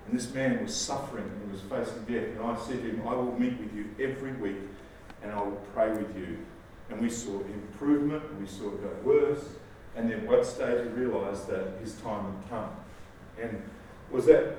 And 0.07 0.19
this 0.19 0.33
man 0.35 0.63
was 0.63 0.75
suffering 0.75 1.25
and 1.25 1.51
was 1.53 1.61
facing 1.63 2.05
death. 2.05 2.29
And 2.37 2.43
I 2.43 2.57
said 2.61 2.83
to 2.83 2.91
him, 2.91 3.03
I 3.07 3.15
will 3.15 3.39
meet 3.39 3.59
with 3.59 3.75
you 3.75 3.87
every 4.01 4.33
week 4.33 4.59
and 5.23 5.33
I 5.33 5.41
will 5.43 5.61
pray 5.73 5.91
with 5.91 6.17
you. 6.17 6.39
And 6.91 7.01
we 7.01 7.09
saw 7.09 7.41
improvement 7.41 8.23
and 8.31 8.41
we 8.41 8.47
saw 8.47 8.69
it 8.69 8.83
go 8.83 8.91
worse. 9.03 9.45
And 9.97 10.11
then 10.11 10.27
what 10.27 10.45
stage 10.45 10.83
he 10.83 10.89
realised 10.91 11.49
that 11.49 11.79
his 11.81 11.95
time 11.97 12.25
had 12.25 12.51
come. 12.51 12.71
And 13.41 13.63
was 14.11 14.27
that 14.27 14.57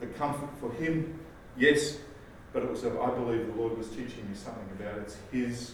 the 0.00 0.06
comfort 0.06 0.48
for 0.60 0.72
him? 0.72 1.18
Yes. 1.56 1.98
But 2.52 2.62
it 2.62 2.70
was, 2.70 2.84
I 2.84 2.88
believe 3.10 3.46
the 3.46 3.52
Lord 3.60 3.76
was 3.76 3.88
teaching 3.88 4.26
me 4.28 4.34
something 4.34 4.68
about 4.78 4.98
it's 5.00 5.16
his 5.30 5.72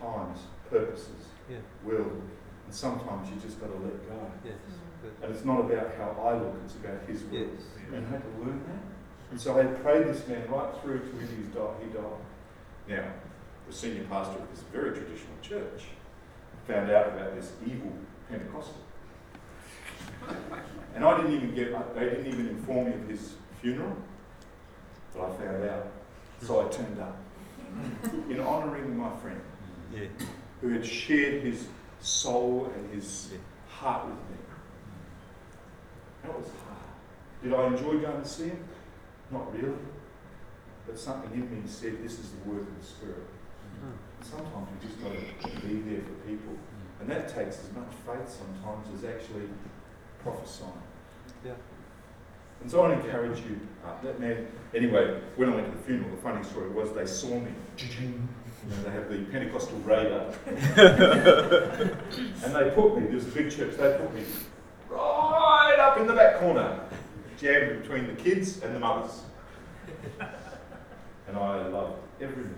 times, 0.00 0.38
purposes, 0.68 1.26
Yeah. 1.48 1.58
will. 1.84 2.10
And 2.64 2.74
sometimes 2.74 3.30
you 3.30 3.36
just 3.36 3.60
got 3.60 3.68
to 3.68 3.78
let 3.78 4.08
go. 4.08 4.30
Yes. 4.44 4.54
Good. 5.02 5.12
And 5.22 5.34
it's 5.34 5.44
not 5.44 5.60
about 5.60 5.92
how 5.98 6.16
I 6.22 6.34
look, 6.38 6.54
it's 6.64 6.74
about 6.76 7.02
his 7.06 7.22
will. 7.24 7.40
Yes. 7.40 7.62
And 7.92 8.06
I 8.06 8.10
had 8.10 8.22
to 8.22 8.28
learn 8.44 8.62
that. 8.66 8.82
And 9.32 9.40
so 9.40 9.58
I 9.58 9.64
prayed 9.64 10.06
this 10.06 10.26
man 10.28 10.48
right 10.50 10.72
through 10.82 11.00
to 11.00 11.06
when 11.16 11.26
he 11.26 11.42
died. 11.54 11.74
He 11.82 11.88
died. 11.92 12.04
Now, 12.88 13.12
the 13.66 13.72
senior 13.74 14.04
pastor 14.04 14.38
of 14.38 14.50
this 14.50 14.62
very 14.72 14.90
traditional 14.90 15.34
church 15.40 15.84
found 16.66 16.90
out 16.90 17.08
about 17.08 17.34
this 17.34 17.52
evil 17.66 17.92
Pentecostal. 18.28 18.76
And 20.94 21.04
I 21.04 21.16
didn't 21.16 21.34
even 21.34 21.54
get, 21.54 21.94
they 21.94 22.00
didn't 22.04 22.26
even 22.26 22.48
inform 22.48 22.90
me 22.90 22.94
of 22.94 23.08
his 23.08 23.34
funeral, 23.60 23.96
but 25.14 25.24
I 25.30 25.36
found 25.36 25.64
out. 25.64 25.86
So 26.42 26.66
I 26.66 26.70
turned 26.70 27.00
up 27.00 27.16
in 28.28 28.40
honouring 28.40 28.96
my 28.96 29.10
friend 29.16 29.40
Yeah. 29.92 30.06
who 30.60 30.68
had 30.70 30.84
shared 30.84 31.42
his 31.42 31.66
soul 32.00 32.70
and 32.74 32.90
his 32.92 33.30
Yeah. 33.32 33.38
heart 33.70 34.06
with 34.06 34.14
me. 34.30 34.31
That 36.22 36.38
was 36.38 36.46
hard. 36.46 36.78
Did 37.42 37.54
I 37.54 37.66
enjoy 37.66 37.98
going 37.98 38.22
to 38.22 38.28
see 38.28 38.48
him? 38.48 38.64
Not 39.30 39.52
really. 39.54 39.74
But 40.86 40.98
something 40.98 41.32
in 41.32 41.50
me 41.50 41.62
said, 41.66 42.02
this 42.02 42.18
is 42.18 42.30
the 42.30 42.50
work 42.50 42.62
of 42.62 42.78
the 42.78 42.86
Spirit. 42.86 43.26
Mm. 43.80 43.92
And 44.18 44.28
sometimes 44.28 44.68
you 44.70 44.88
just 44.88 45.02
got 45.02 45.12
to 45.12 45.66
be 45.66 45.80
there 45.80 46.02
for 46.02 46.28
people. 46.28 46.54
And 47.00 47.10
that 47.10 47.28
takes 47.28 47.58
as 47.58 47.72
much 47.74 47.90
faith 48.06 48.28
sometimes 48.28 48.86
as 48.94 49.04
actually 49.04 49.48
prophesying. 50.22 50.72
Yeah. 51.44 51.52
And 52.60 52.70
so 52.70 52.82
I 52.82 52.92
encourage 52.92 53.40
you, 53.40 53.58
uh, 53.84 54.00
that 54.04 54.20
man, 54.20 54.46
anyway, 54.72 55.20
when 55.34 55.48
I 55.52 55.56
went 55.56 55.66
to 55.66 55.76
the 55.76 55.82
funeral, 55.82 56.10
the 56.10 56.16
funny 56.22 56.44
story 56.44 56.70
was 56.70 56.92
they 56.92 57.06
saw 57.06 57.40
me. 57.40 57.50
You 57.78 58.70
know, 58.70 58.82
they 58.84 58.90
have 58.90 59.08
the 59.10 59.18
Pentecostal 59.32 59.78
radar. 59.78 60.32
and 62.44 62.54
they 62.54 62.70
put 62.70 62.96
me, 62.96 63.08
there's 63.08 63.26
a 63.26 63.30
big 63.30 63.50
church, 63.50 63.76
they 63.76 63.98
put 63.98 64.14
me 64.14 64.22
up 65.82 65.98
in 65.98 66.06
the 66.06 66.14
back 66.14 66.38
corner, 66.38 66.78
jammed 67.38 67.82
between 67.82 68.06
the 68.06 68.14
kids 68.14 68.62
and 68.62 68.74
the 68.74 68.78
mothers. 68.78 69.22
And 71.28 71.36
I 71.36 71.66
loved 71.66 71.98
every 72.20 72.44
minute. 72.44 72.56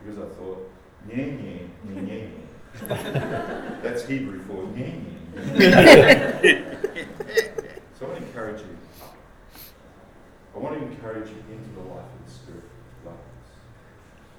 Because 0.00 0.18
I 0.18 0.26
thought, 0.34 0.70
yeah, 1.08 1.24
yeah, 1.24 1.66
yeah, 1.94 2.00
yeah. 2.00 3.78
That's 3.82 4.04
Hebrew 4.06 4.40
for 4.44 4.66
yeah, 4.76 4.94
yeah. 6.42 6.60
So 7.98 8.06
I 8.06 8.08
want 8.08 8.18
to 8.18 8.26
encourage 8.26 8.60
you. 8.60 8.76
I 10.54 10.58
want 10.58 10.78
to 10.78 10.84
encourage 10.86 11.28
you 11.28 11.44
into 11.50 11.70
the 11.74 11.80
life 11.80 12.04
of 12.04 12.26
the 12.26 12.32
Spirit 12.32 12.64
like 13.06 13.14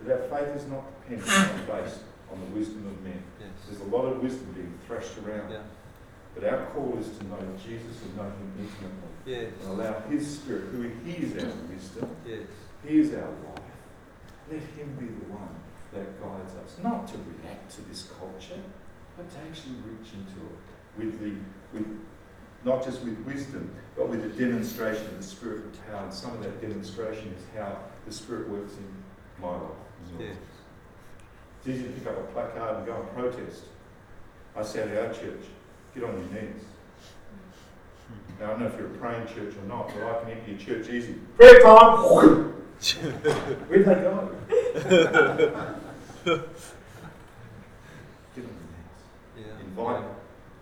this. 0.01 0.07
That 0.07 0.33
our 0.33 0.39
faith 0.39 0.55
is 0.55 0.67
not 0.67 0.83
dependent 1.01 1.69
or 1.69 1.81
based 1.81 1.99
on 2.31 2.39
the 2.39 2.47
wisdom 2.57 2.87
of 2.87 3.01
men. 3.03 3.23
Yes. 3.39 3.49
There's 3.69 3.81
a 3.81 3.95
lot 3.95 4.05
of 4.05 4.21
wisdom 4.21 4.51
being 4.53 4.73
thrashed 4.85 5.17
around. 5.19 5.51
Yeah. 5.51 5.61
But 6.35 6.45
our 6.45 6.65
call 6.67 6.97
is 6.99 7.09
to 7.17 7.23
know 7.25 7.39
Jesus 7.63 8.01
and 8.03 8.17
know 8.17 8.23
Him 8.23 8.53
intimately. 8.59 9.09
Yes. 9.25 9.51
And 9.61 9.71
allow 9.71 9.99
His 10.09 10.39
Spirit, 10.39 10.63
who 10.71 10.89
He 11.05 11.25
is 11.25 11.43
our 11.43 11.51
wisdom, 11.69 12.15
Yes. 12.25 12.47
He 12.85 12.99
is 12.99 13.13
our 13.13 13.29
life. 13.29 13.71
Let 14.51 14.59
Him 14.59 14.95
be 14.99 15.05
the 15.05 15.31
one 15.31 15.55
that 15.93 16.21
guides 16.21 16.53
us. 16.55 16.77
Not 16.83 17.07
to 17.09 17.17
react 17.17 17.73
to 17.75 17.81
this 17.89 18.09
culture, 18.19 18.61
but 19.15 19.29
to 19.29 19.37
actually 19.47 19.75
reach 19.85 20.13
into 20.13 20.39
it 20.41 20.97
with 20.97 21.19
the 21.19 21.35
with 21.71 21.87
not 22.65 22.83
just 22.83 23.01
with 23.03 23.17
wisdom, 23.25 23.73
but 23.95 24.07
with 24.07 24.21
the 24.21 24.45
demonstration 24.45 25.05
of 25.07 25.17
the 25.17 25.23
Spirit 25.23 25.63
and 25.63 25.87
power. 25.87 26.03
And 26.03 26.13
some 26.13 26.31
of 26.31 26.43
that 26.43 26.61
demonstration 26.61 27.33
is 27.37 27.43
how 27.57 27.77
the 28.05 28.13
Spirit 28.13 28.49
works 28.49 28.73
in 28.73 29.41
my 29.41 29.51
life. 29.51 29.71
Yes. 30.19 30.35
It's 31.59 31.67
easy 31.67 31.83
to 31.83 31.89
pick 31.91 32.07
up 32.07 32.17
a 32.17 32.23
placard 32.31 32.77
and 32.77 32.85
go 32.85 33.01
and 33.01 33.09
protest. 33.13 33.63
I 34.55 34.63
say 34.63 34.85
to 34.87 35.07
our 35.07 35.13
church, 35.13 35.45
get 35.93 36.03
on 36.03 36.11
your 36.11 36.41
knees. 36.41 36.63
Now, 38.39 38.45
I 38.45 38.49
don't 38.49 38.59
know 38.61 38.67
if 38.67 38.77
you're 38.77 38.87
a 38.87 38.97
praying 38.97 39.27
church 39.27 39.55
or 39.55 39.67
not, 39.67 39.87
but 39.87 40.03
I 40.03 40.21
can 40.21 40.31
empty 40.31 40.55
a 40.55 40.57
church 40.57 40.89
easy. 40.89 41.15
Prayer 41.37 41.61
time! 41.61 41.97
Where'd 43.67 43.85
they 43.85 43.95
go? 43.95 44.35
Get 44.73 44.93
on 46.25 46.41
your 48.35 48.43
knees. 48.45 48.51
Yeah. 49.37 49.59
Invite 49.61 50.03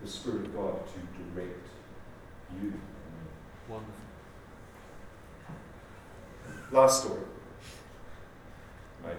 the 0.02 0.08
Spirit 0.08 0.46
of 0.46 0.54
God 0.54 0.86
to 0.86 0.98
direct 1.34 1.66
you. 2.60 2.72
Wonderful. 3.68 3.94
Last 6.70 7.04
story. 7.04 7.20
Maybe. 9.02 9.16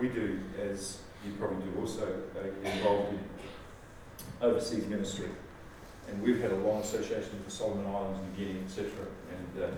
We 0.00 0.08
do, 0.08 0.38
as 0.60 0.98
you 1.28 1.34
probably 1.38 1.64
do 1.64 1.80
also, 1.80 2.22
uh, 2.36 2.68
involved 2.68 3.12
in 3.12 3.20
overseas 4.40 4.86
ministry. 4.86 5.28
And 6.08 6.22
we've 6.22 6.40
had 6.40 6.52
a 6.52 6.56
long 6.56 6.80
association 6.80 7.30
with 7.32 7.44
the 7.44 7.50
Solomon 7.50 7.86
Islands, 7.86 8.20
New 8.20 8.44
Guinea, 8.44 8.60
etc. 8.64 8.90
And 9.30 9.62
uh, 9.64 9.68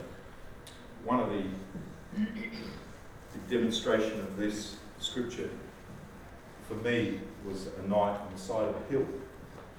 one 1.05 1.21
of 1.21 1.31
the, 1.31 1.45
the 2.17 3.57
demonstration 3.57 4.21
of 4.21 4.37
this 4.37 4.77
scripture 4.99 5.51
for 6.69 6.75
me 6.75 7.21
was 7.45 7.69
a 7.83 7.89
night 7.89 8.21
on 8.21 8.29
the 8.33 8.41
side 8.41 8.69
of 8.69 8.77
a 8.77 8.91
hill 8.91 9.07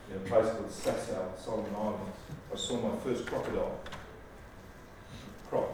in 0.10 0.18
a 0.18 0.20
place 0.22 0.52
called 0.52 0.70
Sasau, 0.70 1.40
Solomon 1.40 1.74
Islands. 1.74 2.18
I 2.52 2.58
saw 2.58 2.82
my 2.82 2.98
first 3.00 3.26
crocodile, 3.26 3.80
croc. 5.50 5.70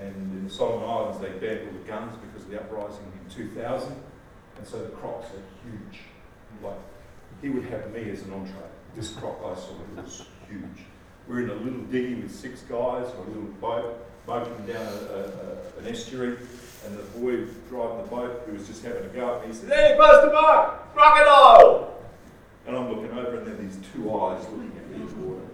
And 0.00 0.14
in 0.14 0.44
the 0.48 0.50
Solomon 0.50 0.88
Islands, 0.88 1.20
they 1.20 1.30
banned 1.30 1.68
all 1.68 1.78
the 1.78 1.86
guns 1.86 2.16
because 2.26 2.44
of 2.44 2.50
the 2.50 2.60
uprising 2.60 3.12
in 3.24 3.30
2000. 3.30 3.94
And 4.58 4.66
so 4.66 4.82
the 4.82 4.90
crocs 4.90 5.28
are 5.28 5.68
huge. 5.68 6.00
Like, 6.62 6.78
he 7.40 7.48
would 7.48 7.64
have 7.66 7.92
me 7.92 8.10
as 8.10 8.22
an 8.22 8.32
entree. 8.32 8.54
This 8.96 9.10
croc 9.10 9.38
I 9.44 9.54
saw, 9.54 9.74
was 9.96 10.26
huge. 10.48 10.86
We're 11.28 11.42
in 11.42 11.50
a 11.50 11.54
little 11.54 11.82
dinghy 11.82 12.14
with 12.22 12.34
six 12.34 12.62
guys, 12.62 13.06
a 13.06 13.28
little 13.28 13.50
boat, 13.60 14.04
boating 14.26 14.66
down 14.66 14.86
a, 14.86 14.88
a, 14.88 15.20
a, 15.20 15.80
an 15.80 15.86
estuary. 15.86 16.38
And 16.86 16.96
the 16.96 17.02
boy 17.18 17.44
driving 17.68 17.98
the 17.98 18.08
boat, 18.08 18.42
who 18.46 18.52
was 18.54 18.66
just 18.66 18.82
having 18.82 19.04
a 19.04 19.08
go 19.08 19.36
at 19.36 19.42
me, 19.42 19.48
he 19.48 19.52
said, 19.52 19.70
Hey, 19.70 19.96
Pastor 19.98 20.32
Mark, 20.32 20.94
crocodile! 20.94 21.94
And 22.66 22.76
I'm 22.76 22.88
looking 22.88 23.16
over, 23.16 23.38
and 23.38 23.46
then 23.46 23.66
these 23.66 23.78
two 23.92 24.14
eyes 24.14 24.42
looking 24.44 24.72
at 24.76 24.90
me 24.90 24.96
in 24.96 25.06
the 25.06 25.26
water. 25.26 25.46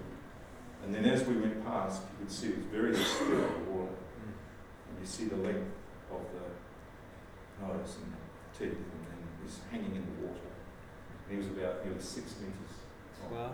And 0.85 0.95
then 0.95 1.05
as 1.07 1.25
we 1.25 1.37
went 1.37 1.65
past, 1.65 2.03
you 2.03 2.25
could 2.25 2.33
see 2.33 2.49
it 2.49 2.57
was 2.57 2.67
very 2.67 2.97
still 2.97 3.33
in 3.33 3.39
the 3.39 3.71
water. 3.71 3.95
And 4.91 5.01
you 5.01 5.07
see 5.07 5.25
the 5.25 5.37
length 5.37 5.71
of 6.11 6.21
the 6.35 7.67
nose 7.67 7.97
and 8.03 8.13
teeth, 8.59 8.79
and 8.79 9.07
then 9.07 9.19
he's 9.43 9.59
hanging 9.71 9.97
in 9.97 10.05
the 10.05 10.27
water. 10.27 10.41
And 11.29 11.31
he 11.31 11.37
was 11.37 11.47
about 11.47 11.85
nearly 11.85 12.01
six 12.01 12.35
metres. 12.41 13.33
Wow. 13.33 13.53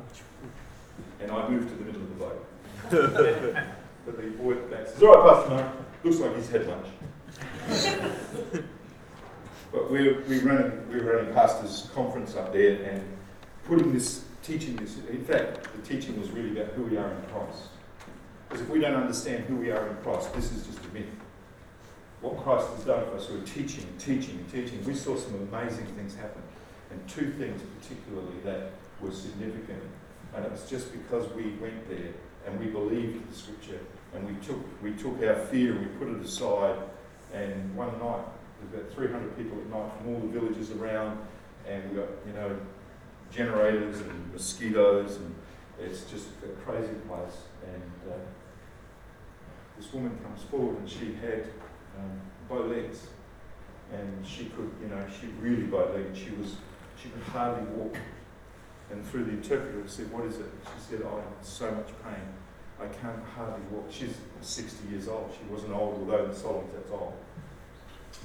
And 1.21 1.31
I 1.31 1.49
moved 1.49 1.69
to 1.69 1.75
the 1.75 1.85
middle 1.85 2.03
of 2.03 2.09
the 2.09 2.15
boat. 2.15 2.47
but 4.07 4.17
the 4.17 4.31
boy 4.31 4.53
at 4.53 4.71
the 4.71 4.77
back 4.77 4.87
says, 4.87 5.03
All 5.03 5.15
right, 5.15 5.35
Pastor 5.35 5.51
Mark, 5.51 5.77
looks 6.05 6.19
like 6.19 6.37
he's 6.37 6.49
had 6.49 6.67
lunch. 6.67 6.87
but 9.73 9.91
we're, 9.91 10.23
we're, 10.23 10.43
running, 10.43 10.89
we're 10.89 11.17
running 11.17 11.33
pastor's 11.33 11.91
conference 11.95 12.35
up 12.37 12.53
there 12.53 12.83
and 12.83 13.03
putting 13.65 13.93
this, 13.93 14.25
teaching 14.43 14.77
this, 14.77 14.97
in 15.09 15.25
fact, 15.25 15.69
the 15.75 15.83
teaching 15.83 16.19
was 16.21 16.31
really 16.31 16.59
about 16.59 16.73
who 16.75 16.83
we 16.83 16.97
are 16.97 17.11
in 17.11 17.23
Christ. 17.33 17.69
Because 18.49 18.63
if 18.63 18.69
we 18.69 18.81
don't 18.81 18.95
understand 18.95 19.45
who 19.45 19.57
we 19.57 19.71
are 19.71 19.87
in 19.89 19.97
Christ, 19.99 20.35
this 20.35 20.51
is 20.51 20.67
just 20.67 20.85
a 20.85 20.89
myth. 20.89 21.05
What 22.21 22.37
Christ 22.43 22.69
has 22.75 22.85
done 22.85 23.05
for 23.07 23.17
us, 23.17 23.31
we're 23.31 23.41
teaching 23.43 23.87
teaching 23.99 24.39
and 24.39 24.51
teaching. 24.51 24.85
We 24.85 24.95
saw 24.95 25.17
some 25.17 25.49
amazing 25.53 25.87
things 25.87 26.15
happen. 26.17 26.43
And 26.91 27.09
two 27.09 27.33
things 27.33 27.61
particularly 27.79 28.41
that 28.45 28.73
were 29.01 29.13
significant. 29.13 29.83
And 30.35 30.45
it 30.45 30.51
was 30.51 30.69
just 30.69 30.93
because 30.93 31.31
we 31.33 31.53
went 31.61 31.89
there 31.89 32.13
and 32.47 32.59
we 32.59 32.67
believed 32.67 33.31
the 33.31 33.37
scripture 33.37 33.81
and 34.15 34.27
we 34.27 34.35
took, 34.45 34.83
we 34.83 34.93
took 34.93 35.23
our 35.23 35.37
fear 35.47 35.73
and 35.73 35.81
we 35.81 35.87
put 35.99 36.09
it 36.09 36.25
aside. 36.25 36.77
And 37.33 37.75
one 37.77 37.93
night, 37.99 38.25
there 38.73 38.81
about 38.81 38.93
300 38.93 39.37
people 39.37 39.59
at 39.59 39.67
night 39.71 39.91
from 39.97 40.15
all 40.15 40.21
the 40.21 40.41
villages 40.41 40.71
around. 40.73 41.19
And 41.67 41.91
we 41.91 41.97
got, 41.97 42.09
you 42.27 42.33
know, 42.33 42.57
generators 43.31 44.01
and 44.01 44.33
mosquitoes. 44.33 45.17
And 45.17 45.35
it's 45.79 46.05
just 46.05 46.29
a 46.45 46.49
crazy 46.65 46.95
place. 47.09 47.39
And 47.65 48.13
uh, 48.13 48.17
this 49.79 49.93
woman 49.93 50.19
comes 50.23 50.43
forward 50.43 50.79
and 50.79 50.89
she 50.89 51.15
had 51.15 51.47
um, 51.99 52.21
bow 52.49 52.67
legs. 52.67 53.07
And 53.93 54.27
she 54.27 54.47
could, 54.47 54.71
you 54.81 54.89
know, 54.89 55.05
she 55.21 55.29
really 55.41 55.65
bow 55.65 55.91
legged. 55.95 56.17
She 56.17 56.31
was, 56.31 56.57
she 57.03 57.09
could 57.09 57.23
hardly 57.23 57.65
walk. 57.75 57.97
And 58.91 59.07
through 59.07 59.25
the 59.25 59.31
interpreter 59.31 59.83
said, 59.87 60.11
What 60.11 60.25
is 60.27 60.39
it? 60.39 60.47
She 60.65 60.91
said, 60.91 61.07
I'm 61.07 61.19
in 61.19 61.25
so 61.43 61.71
much 61.71 61.89
pain. 62.03 62.27
I 62.81 62.87
can't 62.87 63.23
hardly 63.37 63.65
walk. 63.71 63.87
She's 63.91 64.15
60 64.41 64.89
years 64.89 65.07
old. 65.07 65.31
She 65.37 65.53
wasn't 65.53 65.73
old, 65.73 66.01
although 66.01 66.27
the 66.27 66.35
Solomons 66.35 66.73
that's 66.75 66.91
old. 66.91 67.15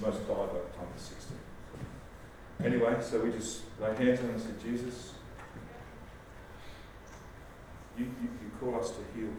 Most 0.01 0.27
died 0.27 0.49
by 0.49 0.59
the 0.59 0.75
time 0.75 0.89
of 0.93 0.99
60. 0.99 1.35
Anyway, 2.63 2.95
so 3.01 3.19
we 3.19 3.31
just 3.31 3.61
laid 3.79 3.97
hands 3.97 4.19
on 4.19 4.25
her 4.27 4.31
and 4.31 4.41
said, 4.41 4.59
Jesus, 4.61 5.13
you, 7.97 8.05
you, 8.05 8.29
you 8.41 8.51
call 8.59 8.79
us 8.79 8.91
to 8.91 9.01
heal. 9.13 9.29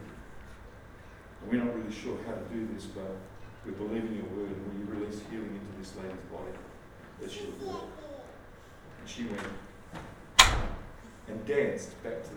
And 1.41 1.51
we're 1.51 1.65
not 1.65 1.75
really 1.75 1.93
sure 1.93 2.17
how 2.27 2.33
to 2.33 2.45
do 2.55 2.69
this, 2.75 2.85
but 2.85 3.17
we 3.65 3.73
believe 3.73 4.05
in 4.05 4.17
your 4.17 4.27
word 4.27 4.51
and 4.51 4.67
will 4.67 4.79
you 4.79 5.01
release 5.01 5.21
healing 5.31 5.59
into 5.61 5.73
this 5.79 5.97
lady's 5.97 6.25
body 6.31 6.53
that 7.21 7.31
she 7.31 7.47
would 7.47 7.67
walk. 7.67 8.06
And 9.07 9.15
she 9.15 9.23
went 9.23 9.41
and 11.29 11.47
danced 11.47 12.03
back 12.03 12.25
to 12.25 12.31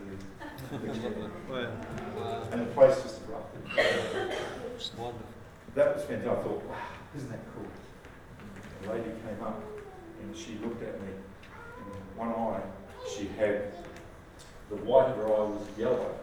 the, 0.77 0.88
the 0.88 0.99
tent. 0.99 1.17
Wow. 1.49 1.71
Wow. 2.15 2.43
And 2.51 2.62
the 2.62 2.65
place 2.65 3.01
just 3.01 3.21
erupted. 3.27 3.63
Wonderful. 4.95 5.19
That 5.73 5.95
was 5.95 6.05
fantastic. 6.05 6.32
I 6.32 6.43
thought, 6.43 6.63
wow, 6.65 6.75
isn't 7.15 7.32
that 7.32 7.39
cool? 7.55 7.65
The 8.84 8.93
lady 8.93 9.10
came 9.25 9.43
up 9.43 9.63
and 10.21 10.38
she 10.38 10.60
looked 10.63 10.84
at 10.84 11.01
me. 11.01 11.08
And 11.79 12.17
one 12.17 12.29
eye, 12.29 12.62
she 13.15 13.29
had 13.39 13.73
the 14.69 14.75
white 14.75 15.08
of 15.08 15.17
her 15.17 15.25
eye 15.25 15.49
was 15.49 15.67
yellow, 15.75 16.15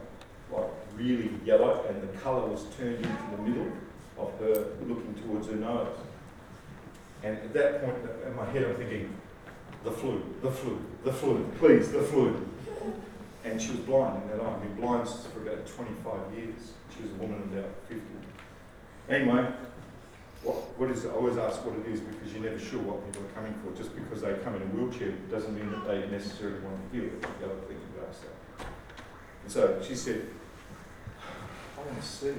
like 0.49 0.69
really 0.95 1.29
yellow, 1.43 1.85
and 1.89 2.01
the 2.01 2.17
colour 2.19 2.47
was 2.47 2.67
turned 2.77 2.95
into 2.95 3.35
the 3.35 3.41
middle 3.41 3.71
of 4.17 4.31
her 4.39 4.67
looking 4.87 5.13
towards 5.25 5.47
her 5.47 5.57
nose. 5.57 5.97
And 7.23 7.35
at 7.35 7.53
that 7.53 7.83
point, 7.83 7.97
in 8.25 8.33
my 8.33 8.45
head, 8.45 8.63
I'm 8.63 8.75
thinking, 8.75 9.13
the 9.83 9.91
flu, 9.91 10.23
the 10.41 10.51
flu, 10.51 10.79
the 11.03 11.13
flu, 11.13 11.49
please, 11.59 11.91
the 11.91 12.01
flu. 12.01 12.45
And 13.43 13.61
she 13.61 13.71
was 13.71 13.79
blind 13.81 14.23
in 14.23 14.29
that 14.29 14.43
eye. 14.43 14.53
I've 14.53 14.61
been 14.61 14.75
blind 14.75 15.07
for 15.07 15.41
about 15.41 15.65
25 15.65 16.13
years. 16.35 16.73
She 16.95 17.03
was 17.03 17.11
a 17.11 17.15
woman 17.15 17.49
about 17.53 17.69
50. 17.87 18.01
Anyway, 19.09 19.47
what, 20.43 20.55
what 20.77 20.91
is? 20.91 21.05
I 21.05 21.09
always 21.09 21.37
ask 21.37 21.63
what 21.65 21.75
it 21.79 21.87
is 21.87 22.01
because 22.01 22.33
you're 22.33 22.43
never 22.43 22.59
sure 22.59 22.79
what 22.79 23.05
people 23.05 23.25
are 23.25 23.33
coming 23.33 23.53
for. 23.63 23.75
Just 23.77 23.95
because 23.95 24.21
they 24.21 24.33
come 24.43 24.55
in 24.55 24.61
a 24.61 24.65
wheelchair 24.65 25.11
doesn't 25.31 25.55
mean 25.55 25.71
that 25.71 25.87
they 25.87 26.07
necessarily 26.09 26.59
want 26.59 26.75
to 26.91 26.97
heal 26.97 27.05
it. 27.05 27.21
The 27.21 27.45
other 27.45 27.61
thing 27.67 27.77
you 27.77 28.03
ask 28.07 28.21
that. 28.21 28.67
And 29.43 29.51
so 29.51 29.81
she 29.81 29.95
said, 29.95 30.27
I 31.77 31.81
want 31.81 32.01
to 32.01 32.05
see. 32.05 32.33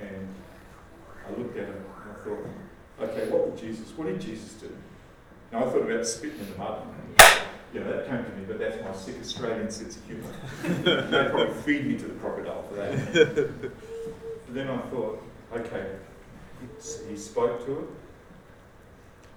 And 0.00 0.28
I 1.26 1.38
looked 1.38 1.56
at 1.56 1.68
her 1.68 1.74
and 1.74 2.10
I 2.10 2.24
thought, 2.24 2.46
okay, 3.00 3.28
what 3.28 3.48
would 3.48 3.58
Jesus, 3.58 3.96
what 3.96 4.06
did 4.06 4.20
Jesus 4.20 4.54
do? 4.54 4.70
Now 5.52 5.66
I 5.66 5.70
thought 5.70 5.90
about 5.90 6.06
spitting 6.06 6.40
in 6.40 6.50
the 6.50 6.58
mud. 6.58 6.82
Yeah, 7.74 7.84
that 7.84 8.06
came 8.06 8.22
to 8.22 8.30
me, 8.32 8.44
but 8.46 8.58
that's 8.58 8.82
my 8.84 8.92
sick 8.92 9.16
Australian 9.20 9.70
sense 9.70 9.96
of 9.96 10.04
humour. 10.04 10.30
They'd 10.62 11.30
probably 11.30 11.54
feed 11.62 11.86
me 11.86 11.96
to 11.98 12.04
the 12.04 12.14
crocodile 12.14 12.62
for 12.64 12.74
that. 12.74 13.60
but 13.62 14.54
then 14.54 14.68
I 14.68 14.78
thought, 14.90 15.22
okay, 15.54 15.96
he 17.08 17.16
spoke 17.16 17.64
to 17.66 17.78
it. 17.78 17.86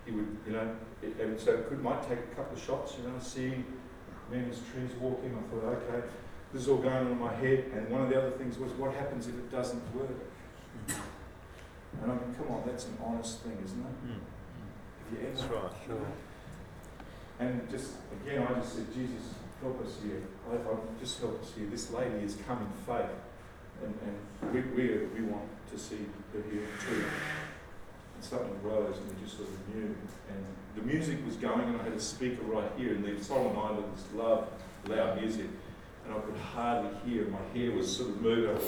He 0.05 0.11
would, 0.11 0.37
you 0.45 0.53
know, 0.53 0.75
it, 1.01 1.19
and 1.19 1.39
so 1.39 1.53
it 1.53 1.69
could 1.69 1.81
might 1.81 2.07
take 2.07 2.19
a 2.19 2.35
couple 2.35 2.55
of 2.57 2.61
shots, 2.61 2.95
you 2.97 3.09
know, 3.09 3.17
see 3.19 3.63
men's 4.31 4.59
trees 4.71 4.91
walking. 4.99 5.35
I 5.35 5.55
thought, 5.55 5.73
okay, 5.75 6.05
this 6.51 6.63
is 6.63 6.67
all 6.67 6.77
going 6.77 6.93
on 6.93 7.07
in 7.07 7.19
my 7.19 7.33
head. 7.33 7.71
And 7.73 7.89
one 7.89 8.01
of 8.01 8.09
the 8.09 8.17
other 8.17 8.31
things 8.31 8.57
was, 8.57 8.71
what 8.73 8.93
happens 8.93 9.27
if 9.27 9.33
it 9.33 9.51
doesn't 9.51 9.81
work? 9.95 10.09
And 12.01 12.11
I 12.11 12.15
mean, 12.15 12.35
come 12.35 12.55
on, 12.55 12.63
that's 12.65 12.85
an 12.85 12.97
honest 13.03 13.41
thing, 13.41 13.57
isn't 13.63 13.79
it? 13.79 14.07
Mm. 14.07 14.19
Have 14.19 15.11
you 15.11 15.27
ever? 15.27 15.37
That's 15.37 15.51
right. 15.51 15.71
Sure. 15.85 16.07
And 17.39 17.69
just 17.69 17.91
again, 18.21 18.47
I 18.49 18.53
just 18.59 18.75
said, 18.75 18.93
Jesus, 18.93 19.33
help 19.61 19.83
us 19.85 19.97
here. 20.03 20.21
I, 20.49 20.55
I 20.55 20.75
just 20.99 21.19
help 21.19 21.41
us 21.41 21.51
here. 21.55 21.67
This 21.69 21.91
lady 21.91 22.23
is 22.23 22.37
come 22.47 22.59
in 22.59 22.85
faith, 22.85 23.11
and, 23.83 23.93
and 24.05 24.53
we, 24.53 24.61
we, 24.71 25.05
we 25.07 25.21
want 25.21 25.49
to 25.71 25.77
see 25.77 26.05
her 26.33 26.41
here 26.51 26.67
too. 26.87 27.03
And 28.15 28.23
something 28.23 28.55
rose, 28.63 28.97
and 28.97 29.07
we 29.09 29.23
just 29.23 29.37
sort 29.37 29.49
of 29.49 29.75
knew. 29.75 29.95
And 30.29 30.45
the 30.75 30.81
music 30.81 31.17
was 31.25 31.35
going, 31.35 31.67
and 31.67 31.81
I 31.81 31.83
had 31.83 31.93
a 31.93 31.99
speaker 31.99 32.43
right 32.43 32.71
here, 32.77 32.93
and 32.93 33.03
the 33.03 33.21
Solomon 33.23 33.57
Islands 33.57 34.03
love 34.15 34.47
loud 34.87 35.19
music. 35.19 35.47
And 36.05 36.13
I 36.13 36.19
could 36.19 36.37
hardly 36.37 36.91
hear. 37.05 37.25
My 37.25 37.39
hair 37.53 37.71
was 37.71 37.97
sort 37.97 38.09
of 38.09 38.21
moving. 38.21 38.49
I 38.49 38.53
was 38.53 38.63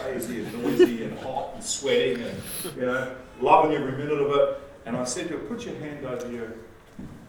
crazy 0.00 0.40
and 0.40 0.52
noisy 0.62 1.04
and 1.04 1.16
hot 1.20 1.52
and 1.54 1.62
sweating 1.62 2.24
and, 2.24 2.42
you 2.76 2.82
know, 2.82 3.14
loving 3.40 3.76
every 3.76 3.92
minute 3.92 4.20
of 4.20 4.32
it. 4.34 4.60
And 4.86 4.96
I 4.96 5.04
said 5.04 5.28
to 5.28 5.34
her, 5.34 5.44
put 5.44 5.66
your 5.66 5.76
hand 5.76 6.04
over 6.04 6.28
your, 6.30 6.52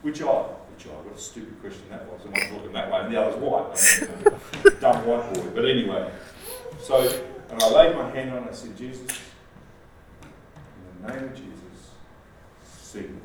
which 0.02 0.20
eye? 0.22 0.26
Which 0.26 0.88
eye? 0.88 0.90
What 0.90 1.16
a 1.16 1.20
stupid 1.20 1.62
question 1.62 1.84
that 1.90 2.12
was. 2.12 2.26
And 2.26 2.36
I'm 2.36 2.42
not 2.42 2.54
looking 2.54 2.74
that 2.74 2.92
way. 2.92 3.00
And 3.02 3.14
the 3.14 3.22
other's 3.22 3.40
white. 3.40 3.76
Dumb 4.80 5.06
white 5.06 5.34
boy. 5.34 5.50
But 5.54 5.66
anyway. 5.66 6.12
So, 6.80 7.08
and 7.52 7.62
I 7.62 7.70
laid 7.70 7.96
my 7.96 8.10
hand 8.10 8.32
on 8.32 8.38
and 8.40 8.50
I 8.50 8.54
said, 8.54 8.76
Jesus, 8.76 9.02
in 9.02 9.08
the 11.06 11.14
name 11.14 11.26
of 11.26 11.36
Jesus, 11.36 11.92
sing. 12.66 13.22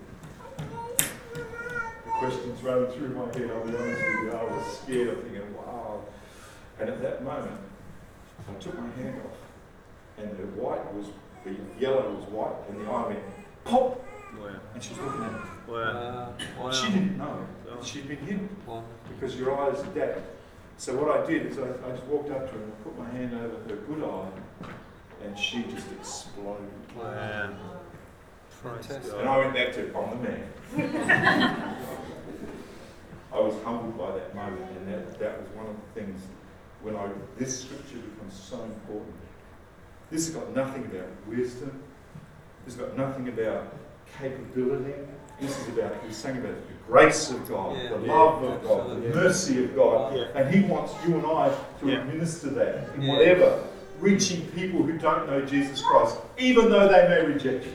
Questions 2.05 2.63
running 2.63 2.91
through 2.93 3.11
my 3.11 3.27
head, 3.27 3.51
I'll 3.51 3.67
be 3.67 3.77
honest 3.77 3.79
with 3.79 4.23
you. 4.23 4.33
I 4.33 4.45
was 4.45 4.79
scared. 4.79 5.19
Wow. 5.19 5.26
And 6.79 6.89
at 6.91 7.01
that 7.03 7.23
moment, 7.25 7.59
I 8.49 8.53
took 8.61 8.79
my 8.79 8.91
hand 9.03 9.21
off, 9.25 9.39
and 10.19 10.31
the 10.37 10.47
white 10.61 10.93
was, 10.95 11.07
the 11.45 11.57
yellow 11.81 12.13
was 12.15 12.25
white, 12.29 12.55
and 12.69 12.81
the 12.87 12.91
eye 12.91 13.07
went 13.09 13.19
pop, 13.65 14.03
Wow. 14.39 14.51
and 14.75 14.83
she's 14.83 14.99
looking 14.99 15.25
at 15.25 15.33
me. 15.33 15.39
Wow. 15.69 16.35
Wow. 16.61 16.71
She 16.71 16.89
didn't 16.93 17.17
know 17.17 17.47
that 17.67 17.85
she'd 17.85 18.07
been 18.07 18.19
hit 18.19 18.39
Wonderful. 18.67 18.85
because 19.09 19.37
your 19.37 19.59
eyes 19.59 19.79
are 19.83 19.87
dead. 19.95 20.23
So 20.77 20.95
what 21.03 21.19
I 21.19 21.27
did 21.27 21.47
is 21.47 21.59
I, 21.59 21.63
I 21.63 21.91
just 21.93 22.05
walked 22.05 22.31
up 22.31 22.47
to 22.47 22.53
her 22.53 22.59
and 22.63 22.73
I 22.73 22.83
put 22.85 22.99
my 22.99 23.09
hand 23.11 23.33
over 23.35 23.57
her 23.75 23.77
good 23.77 24.05
eye, 24.05 24.67
and 25.25 25.39
she 25.39 25.63
just 25.63 25.91
exploded. 25.93 26.69
Wow. 26.95 27.55
Fantastic. 28.63 29.15
And 29.19 29.29
I 29.29 29.39
went 29.39 29.55
back 29.55 29.73
to, 29.75 29.97
I'm 29.97 30.11
the 30.23 30.29
man. 30.29 31.77
I 33.33 33.41
was 33.41 33.55
humbled 33.65 33.97
by 33.99 34.13
that 34.13 34.35
moment, 34.35 34.71
and 34.77 34.89
that, 34.89 35.19
that 35.19 35.41
was 35.41 35.49
one 35.51 35.67
of 35.67 35.77
the 35.95 36.01
things 36.01 36.21
when 36.87 36.95
I, 36.95 37.09
this 37.37 37.63
scripture 37.63 37.97
becomes 37.99 38.33
so 38.33 38.63
important. 38.63 39.13
This 40.09 40.27
has 40.29 40.37
got 40.37 40.55
nothing 40.55 40.85
about 40.85 41.09
wisdom, 41.27 41.83
this 42.65 42.77
has 42.77 42.85
got 42.85 42.97
nothing 42.97 43.29
about 43.29 43.75
capability. 44.21 44.95
This 45.41 45.59
is 45.59 45.69
about, 45.77 45.93
he's 46.07 46.17
saying 46.17 46.39
about 46.39 46.55
the 46.55 46.75
grace 46.87 47.31
of 47.31 47.47
God, 47.47 47.77
Yeah, 47.77 47.91
the 47.99 48.07
yeah, 48.07 48.13
love 48.15 48.43
of 48.43 48.63
God, 48.63 48.87
the 48.89 48.93
absolutely. 48.95 49.09
mercy 49.21 49.65
of 49.65 49.77
God. 49.77 50.17
Yeah. 50.17 50.25
And 50.35 50.55
he 50.55 50.63
wants 50.63 50.95
you 51.07 51.17
and 51.17 51.27
I 51.27 51.53
to 51.81 51.87
Yeah. 51.91 51.99
administer 52.01 52.51
that 52.51 52.95
in 52.95 53.03
Yeah. 53.03 53.13
whatever, 53.13 53.65
reaching 53.99 54.47
people 54.53 54.83
who 54.83 54.97
don't 54.97 55.29
know 55.29 55.43
Jesus 55.45 55.83
Christ, 55.83 56.17
even 56.39 56.71
though 56.71 56.89
they 56.89 57.07
may 57.09 57.27
reject 57.27 57.67
you. 57.67 57.73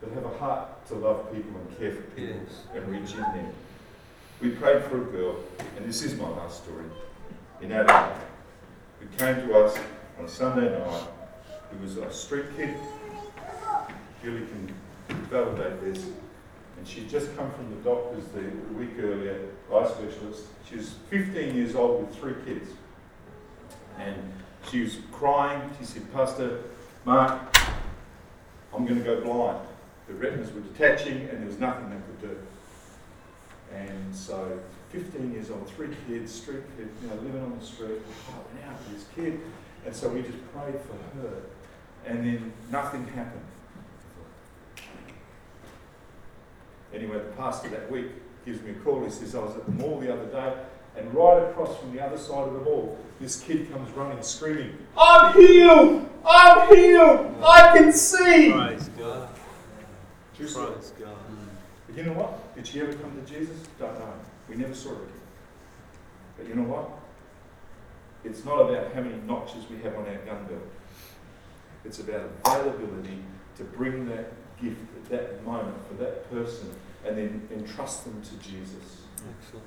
But 0.00 0.12
have 0.12 0.26
a 0.26 0.38
heart 0.38 0.86
to 0.88 0.94
love 0.94 1.32
people 1.32 1.50
and 1.58 1.78
care 1.78 1.90
for 1.90 2.02
people 2.02 2.36
Yes. 2.46 2.62
and 2.74 2.86
reach 2.88 3.14
in 3.14 3.20
there. 3.22 3.50
We 4.40 4.50
prayed 4.50 4.84
for 4.84 5.02
a 5.02 5.04
girl, 5.04 5.36
and 5.76 5.84
this 5.84 6.02
is 6.02 6.16
my 6.16 6.28
last 6.28 6.62
story, 6.62 6.84
in 7.60 7.72
Adelaide, 7.72 8.14
who 9.00 9.06
came 9.18 9.34
to 9.48 9.58
us 9.58 9.76
on 10.16 10.26
a 10.26 10.28
Sunday 10.28 10.78
night. 10.78 11.02
Who 11.70 11.82
was 11.82 11.96
a 11.96 12.10
street 12.12 12.46
kid. 12.56 12.74
Julie 14.22 14.46
can 14.46 14.74
validate 15.28 15.80
this. 15.82 16.06
And 16.76 16.86
she'd 16.86 17.10
just 17.10 17.36
come 17.36 17.50
from 17.50 17.68
the 17.70 17.76
doctors 17.82 18.24
the 18.28 18.42
week 18.74 18.90
earlier, 19.00 19.40
eye 19.74 19.88
specialist. 19.88 20.44
She 20.68 20.76
was 20.76 20.94
15 21.10 21.56
years 21.56 21.74
old 21.74 22.06
with 22.06 22.16
three 22.16 22.34
kids. 22.44 22.70
And 23.98 24.16
she 24.70 24.82
was 24.82 24.98
crying. 25.10 25.60
She 25.80 25.84
said, 25.84 26.12
Pastor, 26.12 26.62
Mark, 27.04 27.56
I'm 28.72 28.86
going 28.86 28.98
to 28.98 29.04
go 29.04 29.20
blind. 29.20 29.66
The 30.06 30.14
retinas 30.14 30.52
were 30.52 30.60
detaching 30.60 31.28
and 31.28 31.40
there 31.40 31.46
was 31.46 31.58
nothing 31.58 31.90
they 31.90 31.96
could 31.96 32.20
do. 32.20 32.38
And 33.74 34.14
so, 34.14 34.58
15 34.90 35.32
years 35.32 35.50
old, 35.50 35.68
three 35.70 35.88
kids, 36.06 36.32
street 36.32 36.62
kid, 36.76 36.88
you 37.02 37.08
know, 37.08 37.14
living 37.16 37.42
on 37.42 37.58
the 37.58 37.64
street, 37.64 37.90
went 37.90 38.66
out 38.66 38.80
for 38.80 38.94
this 38.94 39.04
kid. 39.14 39.40
And 39.84 39.94
so 39.94 40.08
we 40.08 40.22
just 40.22 40.38
prayed 40.52 40.80
for 40.80 41.18
her. 41.18 41.42
And 42.06 42.24
then 42.26 42.52
nothing 42.70 43.06
happened. 43.08 43.44
Anyway, 46.94 47.18
the 47.18 47.32
pastor 47.36 47.68
that 47.68 47.90
week 47.90 48.06
gives 48.46 48.62
me 48.62 48.70
a 48.70 48.74
call. 48.74 49.04
He 49.04 49.10
says, 49.10 49.34
I 49.34 49.40
was 49.40 49.56
at 49.56 49.66
the 49.66 49.72
mall 49.72 50.00
the 50.00 50.12
other 50.12 50.26
day, 50.26 50.54
and 50.96 51.12
right 51.14 51.42
across 51.50 51.78
from 51.78 51.94
the 51.94 52.04
other 52.04 52.16
side 52.16 52.48
of 52.48 52.54
the 52.54 52.60
mall, 52.60 52.98
this 53.20 53.40
kid 53.40 53.70
comes 53.70 53.90
running, 53.92 54.22
screaming, 54.22 54.76
I'm 54.96 55.34
healed! 55.34 56.08
I'm 56.26 56.74
healed! 56.74 57.34
I 57.42 57.76
can 57.76 57.92
see! 57.92 58.52
Praise 58.52 58.88
God. 58.98 59.28
Wow. 59.28 59.28
True 60.36 60.48
story. 60.48 60.72
Praise 60.72 60.92
God. 60.98 61.16
You 61.98 62.04
know 62.04 62.12
what? 62.12 62.54
Did 62.54 62.64
she 62.64 62.80
ever 62.80 62.92
come 62.92 63.10
to 63.20 63.28
Jesus? 63.28 63.56
Don't 63.76 63.98
know. 63.98 64.12
We 64.48 64.54
never 64.54 64.72
saw 64.72 64.90
her 64.90 65.02
again. 65.02 65.20
But 66.36 66.46
you 66.46 66.54
know 66.54 66.62
what? 66.62 66.90
It's 68.22 68.44
not 68.44 68.60
about 68.60 68.94
how 68.94 69.00
many 69.00 69.16
notches 69.26 69.68
we 69.68 69.78
have 69.78 69.96
on 69.96 70.06
our 70.06 70.18
gun 70.18 70.44
belt. 70.46 70.62
It's 71.84 71.98
about 71.98 72.30
availability 72.46 73.18
to 73.56 73.64
bring 73.64 74.08
that 74.10 74.32
gift 74.62 74.78
at 74.94 75.10
that 75.10 75.44
moment 75.44 75.74
for 75.88 75.94
that 75.94 76.30
person 76.30 76.70
and 77.04 77.18
then 77.18 77.48
entrust 77.52 78.04
them 78.04 78.22
to 78.22 78.48
Jesus. 78.48 79.02
Excellent. 79.42 79.66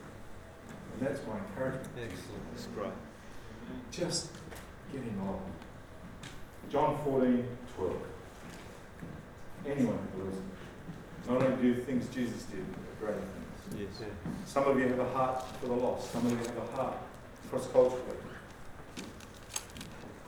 And 0.93 1.07
that's 1.09 1.19
my 1.27 1.37
encouragement. 1.37 1.89
Excellent. 1.97 2.51
That's 2.53 2.67
great. 2.67 2.93
Just 3.91 4.29
get 4.93 5.01
involved. 5.01 5.51
John 6.69 6.97
14, 7.03 7.45
12. 7.75 7.95
Anyone 9.65 9.99
who 10.15 10.23
believes 10.23 10.41
not 11.27 11.41
only 11.41 11.61
do 11.61 11.81
things 11.81 12.07
Jesus 12.09 12.43
did, 12.43 12.65
but 12.71 12.99
greater 12.99 13.19
things. 13.19 13.89
Yes. 14.01 14.09
Some 14.45 14.65
of 14.65 14.77
you 14.79 14.87
have 14.87 14.99
a 14.99 15.09
heart 15.11 15.43
for 15.59 15.67
the 15.67 15.73
lost. 15.73 16.11
Some 16.11 16.25
of 16.25 16.31
you 16.31 16.37
have 16.37 16.57
a 16.57 16.75
heart 16.75 16.97
cross 17.49 17.67
culturally. 17.67 18.17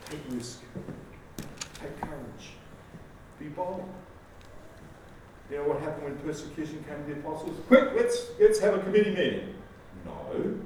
Take 0.10 0.20
risk. 0.30 0.60
Take 1.80 2.02
courage. 2.02 2.52
Be 3.40 3.48
bold. 3.48 3.90
You 5.50 5.58
know 5.58 5.64
what 5.70 5.80
happened 5.80 6.04
when 6.04 6.18
persecution 6.18 6.84
came 6.88 7.06
to 7.06 7.14
the 7.14 7.20
apostles? 7.20 7.58
Quick, 7.68 7.92
let's 7.96 8.28
let's 8.40 8.60
have 8.60 8.76
a 8.76 8.80
committee 8.80 9.12
meeting. 9.12 9.56
No. 10.06 10.60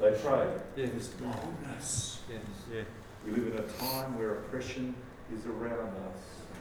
They 0.00 0.12
prayed. 0.18 0.60
Yes. 0.76 0.90
There's 0.90 1.08
boldness. 1.08 2.20
Yes. 2.30 2.40
Yeah. 2.72 2.82
We 3.24 3.32
live 3.32 3.54
in 3.54 3.58
a 3.58 3.66
time 3.78 4.16
where 4.18 4.34
oppression 4.34 4.94
is 5.34 5.46
around 5.46 5.88
us. 5.88 6.20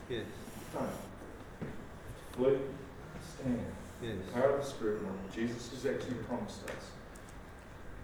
Yes. 0.10 0.26
Don't. 0.74 0.90
Flee. 2.34 2.58
Stand. 3.22 3.60
Yes. 4.02 4.16
The 4.26 4.32
power 4.34 4.50
of 4.56 4.64
the 4.64 4.68
Spirit, 4.70 5.00
and 5.02 5.08
what 5.08 5.34
Jesus 5.34 5.70
has 5.70 5.86
actually 5.86 6.16
promised 6.28 6.64
us. 6.70 6.92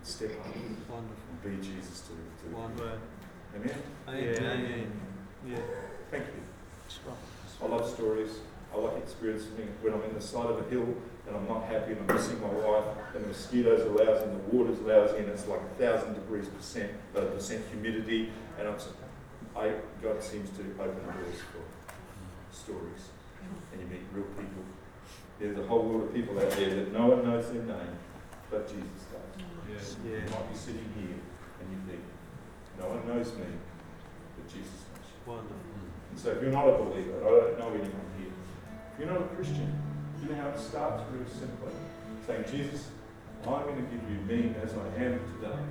Step 0.04 0.32
up 0.40 0.56
and 0.56 0.78
Wonderful. 0.88 1.34
be 1.44 1.58
Jesus 1.58 2.02
to, 2.08 2.14
to 2.14 2.56
Wonderful. 2.56 3.00
Amen. 3.56 3.76
Yeah. 4.08 4.52
Amen. 4.52 4.92
Yeah. 5.48 5.58
Thank 6.12 6.26
you. 6.26 6.44
It's. 6.86 7.00
I 7.62 7.66
love 7.66 7.90
stories. 7.90 8.32
I 8.74 8.78
like 8.78 8.98
experiencing 8.98 9.68
when 9.82 9.94
I'm 9.94 10.04
in 10.04 10.14
the 10.14 10.22
side 10.22 10.46
of 10.46 10.66
a 10.66 10.70
hill 10.70 10.88
and 11.28 11.36
I'm 11.36 11.48
not 11.48 11.66
happy 11.66 11.94
and 11.94 12.02
I'm 12.10 12.16
missing 12.16 12.40
my 12.40 12.48
wife 12.50 12.86
and 13.16 13.24
the 13.24 13.28
mosquitoes 13.30 13.82
are 13.82 14.06
lousy 14.06 14.26
and 14.26 14.34
the 14.40 14.56
water's 14.56 14.80
lousy 14.82 15.18
and 15.18 15.28
it's 15.28 15.48
like 15.48 15.60
a 15.60 15.82
thousand 15.82 16.14
degrees 16.14 16.48
percent, 16.48 16.92
uh, 17.16 17.22
percent 17.22 17.66
humidity 17.72 18.32
and 18.60 18.68
I'm, 18.68 18.76
I, 19.58 19.74
God 20.04 20.22
seems 20.22 20.50
to 20.52 20.62
open 20.80 21.04
doors 21.04 21.42
for 21.52 21.66
stories 22.56 23.10
and 23.72 23.82
you 23.82 23.88
meet 23.88 24.04
real 24.14 24.28
people. 24.38 24.64
There's 25.40 25.58
a 25.58 25.66
whole 25.68 25.84
world 25.88 26.10
of 26.10 26.14
people 26.14 26.38
out 26.40 26.52
there 26.52 26.76
that 26.76 26.92
no 26.92 27.08
one 27.08 27.24
knows 27.24 27.52
their 27.52 27.64
name, 27.64 27.96
but 28.52 28.68
Jesus 28.68 29.08
does. 29.12 29.46
Yes. 29.72 29.96
You 30.04 30.12
Yeah. 30.20 30.30
might 30.32 30.50
be 30.52 30.58
sitting 30.58 30.90
here 31.00 31.16
and 31.16 31.66
you 31.72 31.80
think, 31.88 32.04
no 32.80 32.90
one 32.90 33.08
knows 33.08 33.32
me, 33.36 33.48
but 34.36 34.46
Jesus 34.48 34.84
knows 34.92 35.08
you. 35.08 35.32
Wonderful. 35.32 35.56
And 36.12 36.20
so 36.20 36.32
if 36.32 36.42
you're 36.42 36.52
not 36.52 36.68
a 36.68 36.76
believer, 36.84 37.22
I 37.22 37.30
don't 37.30 37.60
know 37.60 37.70
anyone 37.70 38.10
here, 38.18 38.34
if 38.94 39.00
you're 39.00 39.12
not 39.12 39.22
a 39.22 39.30
Christian, 39.36 39.72
you 40.22 40.30
know 40.30 40.42
how 40.42 40.50
it 40.50 40.60
starts 40.60 41.04
really 41.14 41.30
simply. 41.30 41.72
Saying, 42.28 42.44
Jesus, 42.52 42.90
I'm 43.48 43.64
going 43.64 43.78
to 43.78 43.88
give 43.88 44.04
you 44.12 44.20
me 44.28 44.54
as 44.62 44.74
I 44.74 44.88
am 45.04 45.20
today. 45.40 45.62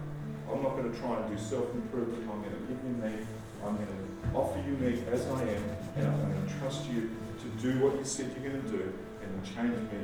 I'm 0.48 0.62
not 0.62 0.76
going 0.80 0.90
to 0.90 0.98
try 0.98 1.20
and 1.20 1.28
do 1.28 1.36
self-improvement. 1.36 2.24
I'm 2.30 2.40
going 2.40 2.56
to 2.56 2.64
give 2.64 2.80
you 2.82 2.94
me. 2.96 3.26
I'm 3.64 3.76
going 3.76 3.88
to 3.88 4.38
offer 4.38 4.58
you 4.66 4.76
me 4.76 5.02
as 5.10 5.26
I 5.26 5.42
am, 5.42 5.62
and 5.96 6.06
I'm 6.06 6.32
going 6.32 6.46
to 6.46 6.54
trust 6.58 6.88
you 6.90 7.10
to 7.40 7.48
do 7.62 7.80
what 7.84 7.96
you 7.96 8.04
said 8.04 8.34
you're 8.34 8.50
going 8.50 8.62
to 8.62 8.68
do, 8.68 8.92
and 9.22 9.44
change 9.44 9.76
me 9.92 9.98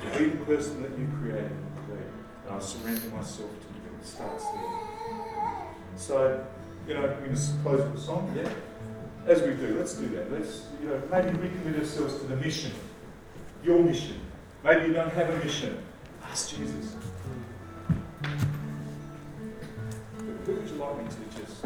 to 0.00 0.18
be 0.18 0.24
the 0.30 0.44
person 0.44 0.82
that 0.82 0.98
you 0.98 1.08
created 1.20 1.50
me 1.50 1.56
to 1.76 1.82
be. 1.92 2.02
And 2.46 2.56
I 2.56 2.58
surrender 2.58 3.08
myself 3.14 3.50
to 3.50 3.66
you. 3.74 3.80
It 4.00 4.06
starts 4.06 4.44
there. 4.44 4.62
So, 5.96 6.46
you 6.88 6.94
know, 6.94 7.02
we're 7.02 7.26
going 7.26 7.34
to 7.34 7.40
close 7.62 7.82
with 7.82 7.94
a 7.94 8.00
song, 8.00 8.32
yeah? 8.34 8.50
As 9.26 9.42
we 9.42 9.52
do, 9.54 9.76
let's 9.78 9.94
do 9.94 10.08
that. 10.08 10.32
Let's, 10.32 10.64
you 10.80 10.88
know, 10.88 11.02
maybe 11.10 11.28
recommit 11.36 11.78
ourselves 11.78 12.18
to 12.20 12.26
the 12.26 12.36
mission, 12.36 12.72
your 13.62 13.82
mission. 13.82 14.18
Maybe 14.64 14.86
you 14.86 14.92
don't 14.94 15.12
have 15.12 15.28
a 15.28 15.44
mission. 15.44 15.76
Ask 16.24 16.56
Jesus. 16.56 16.96
Who 20.46 20.52
would 20.54 20.68
you 20.68 20.76
like 20.76 20.96
me 20.96 21.04
to 21.04 21.40
just 21.40 21.64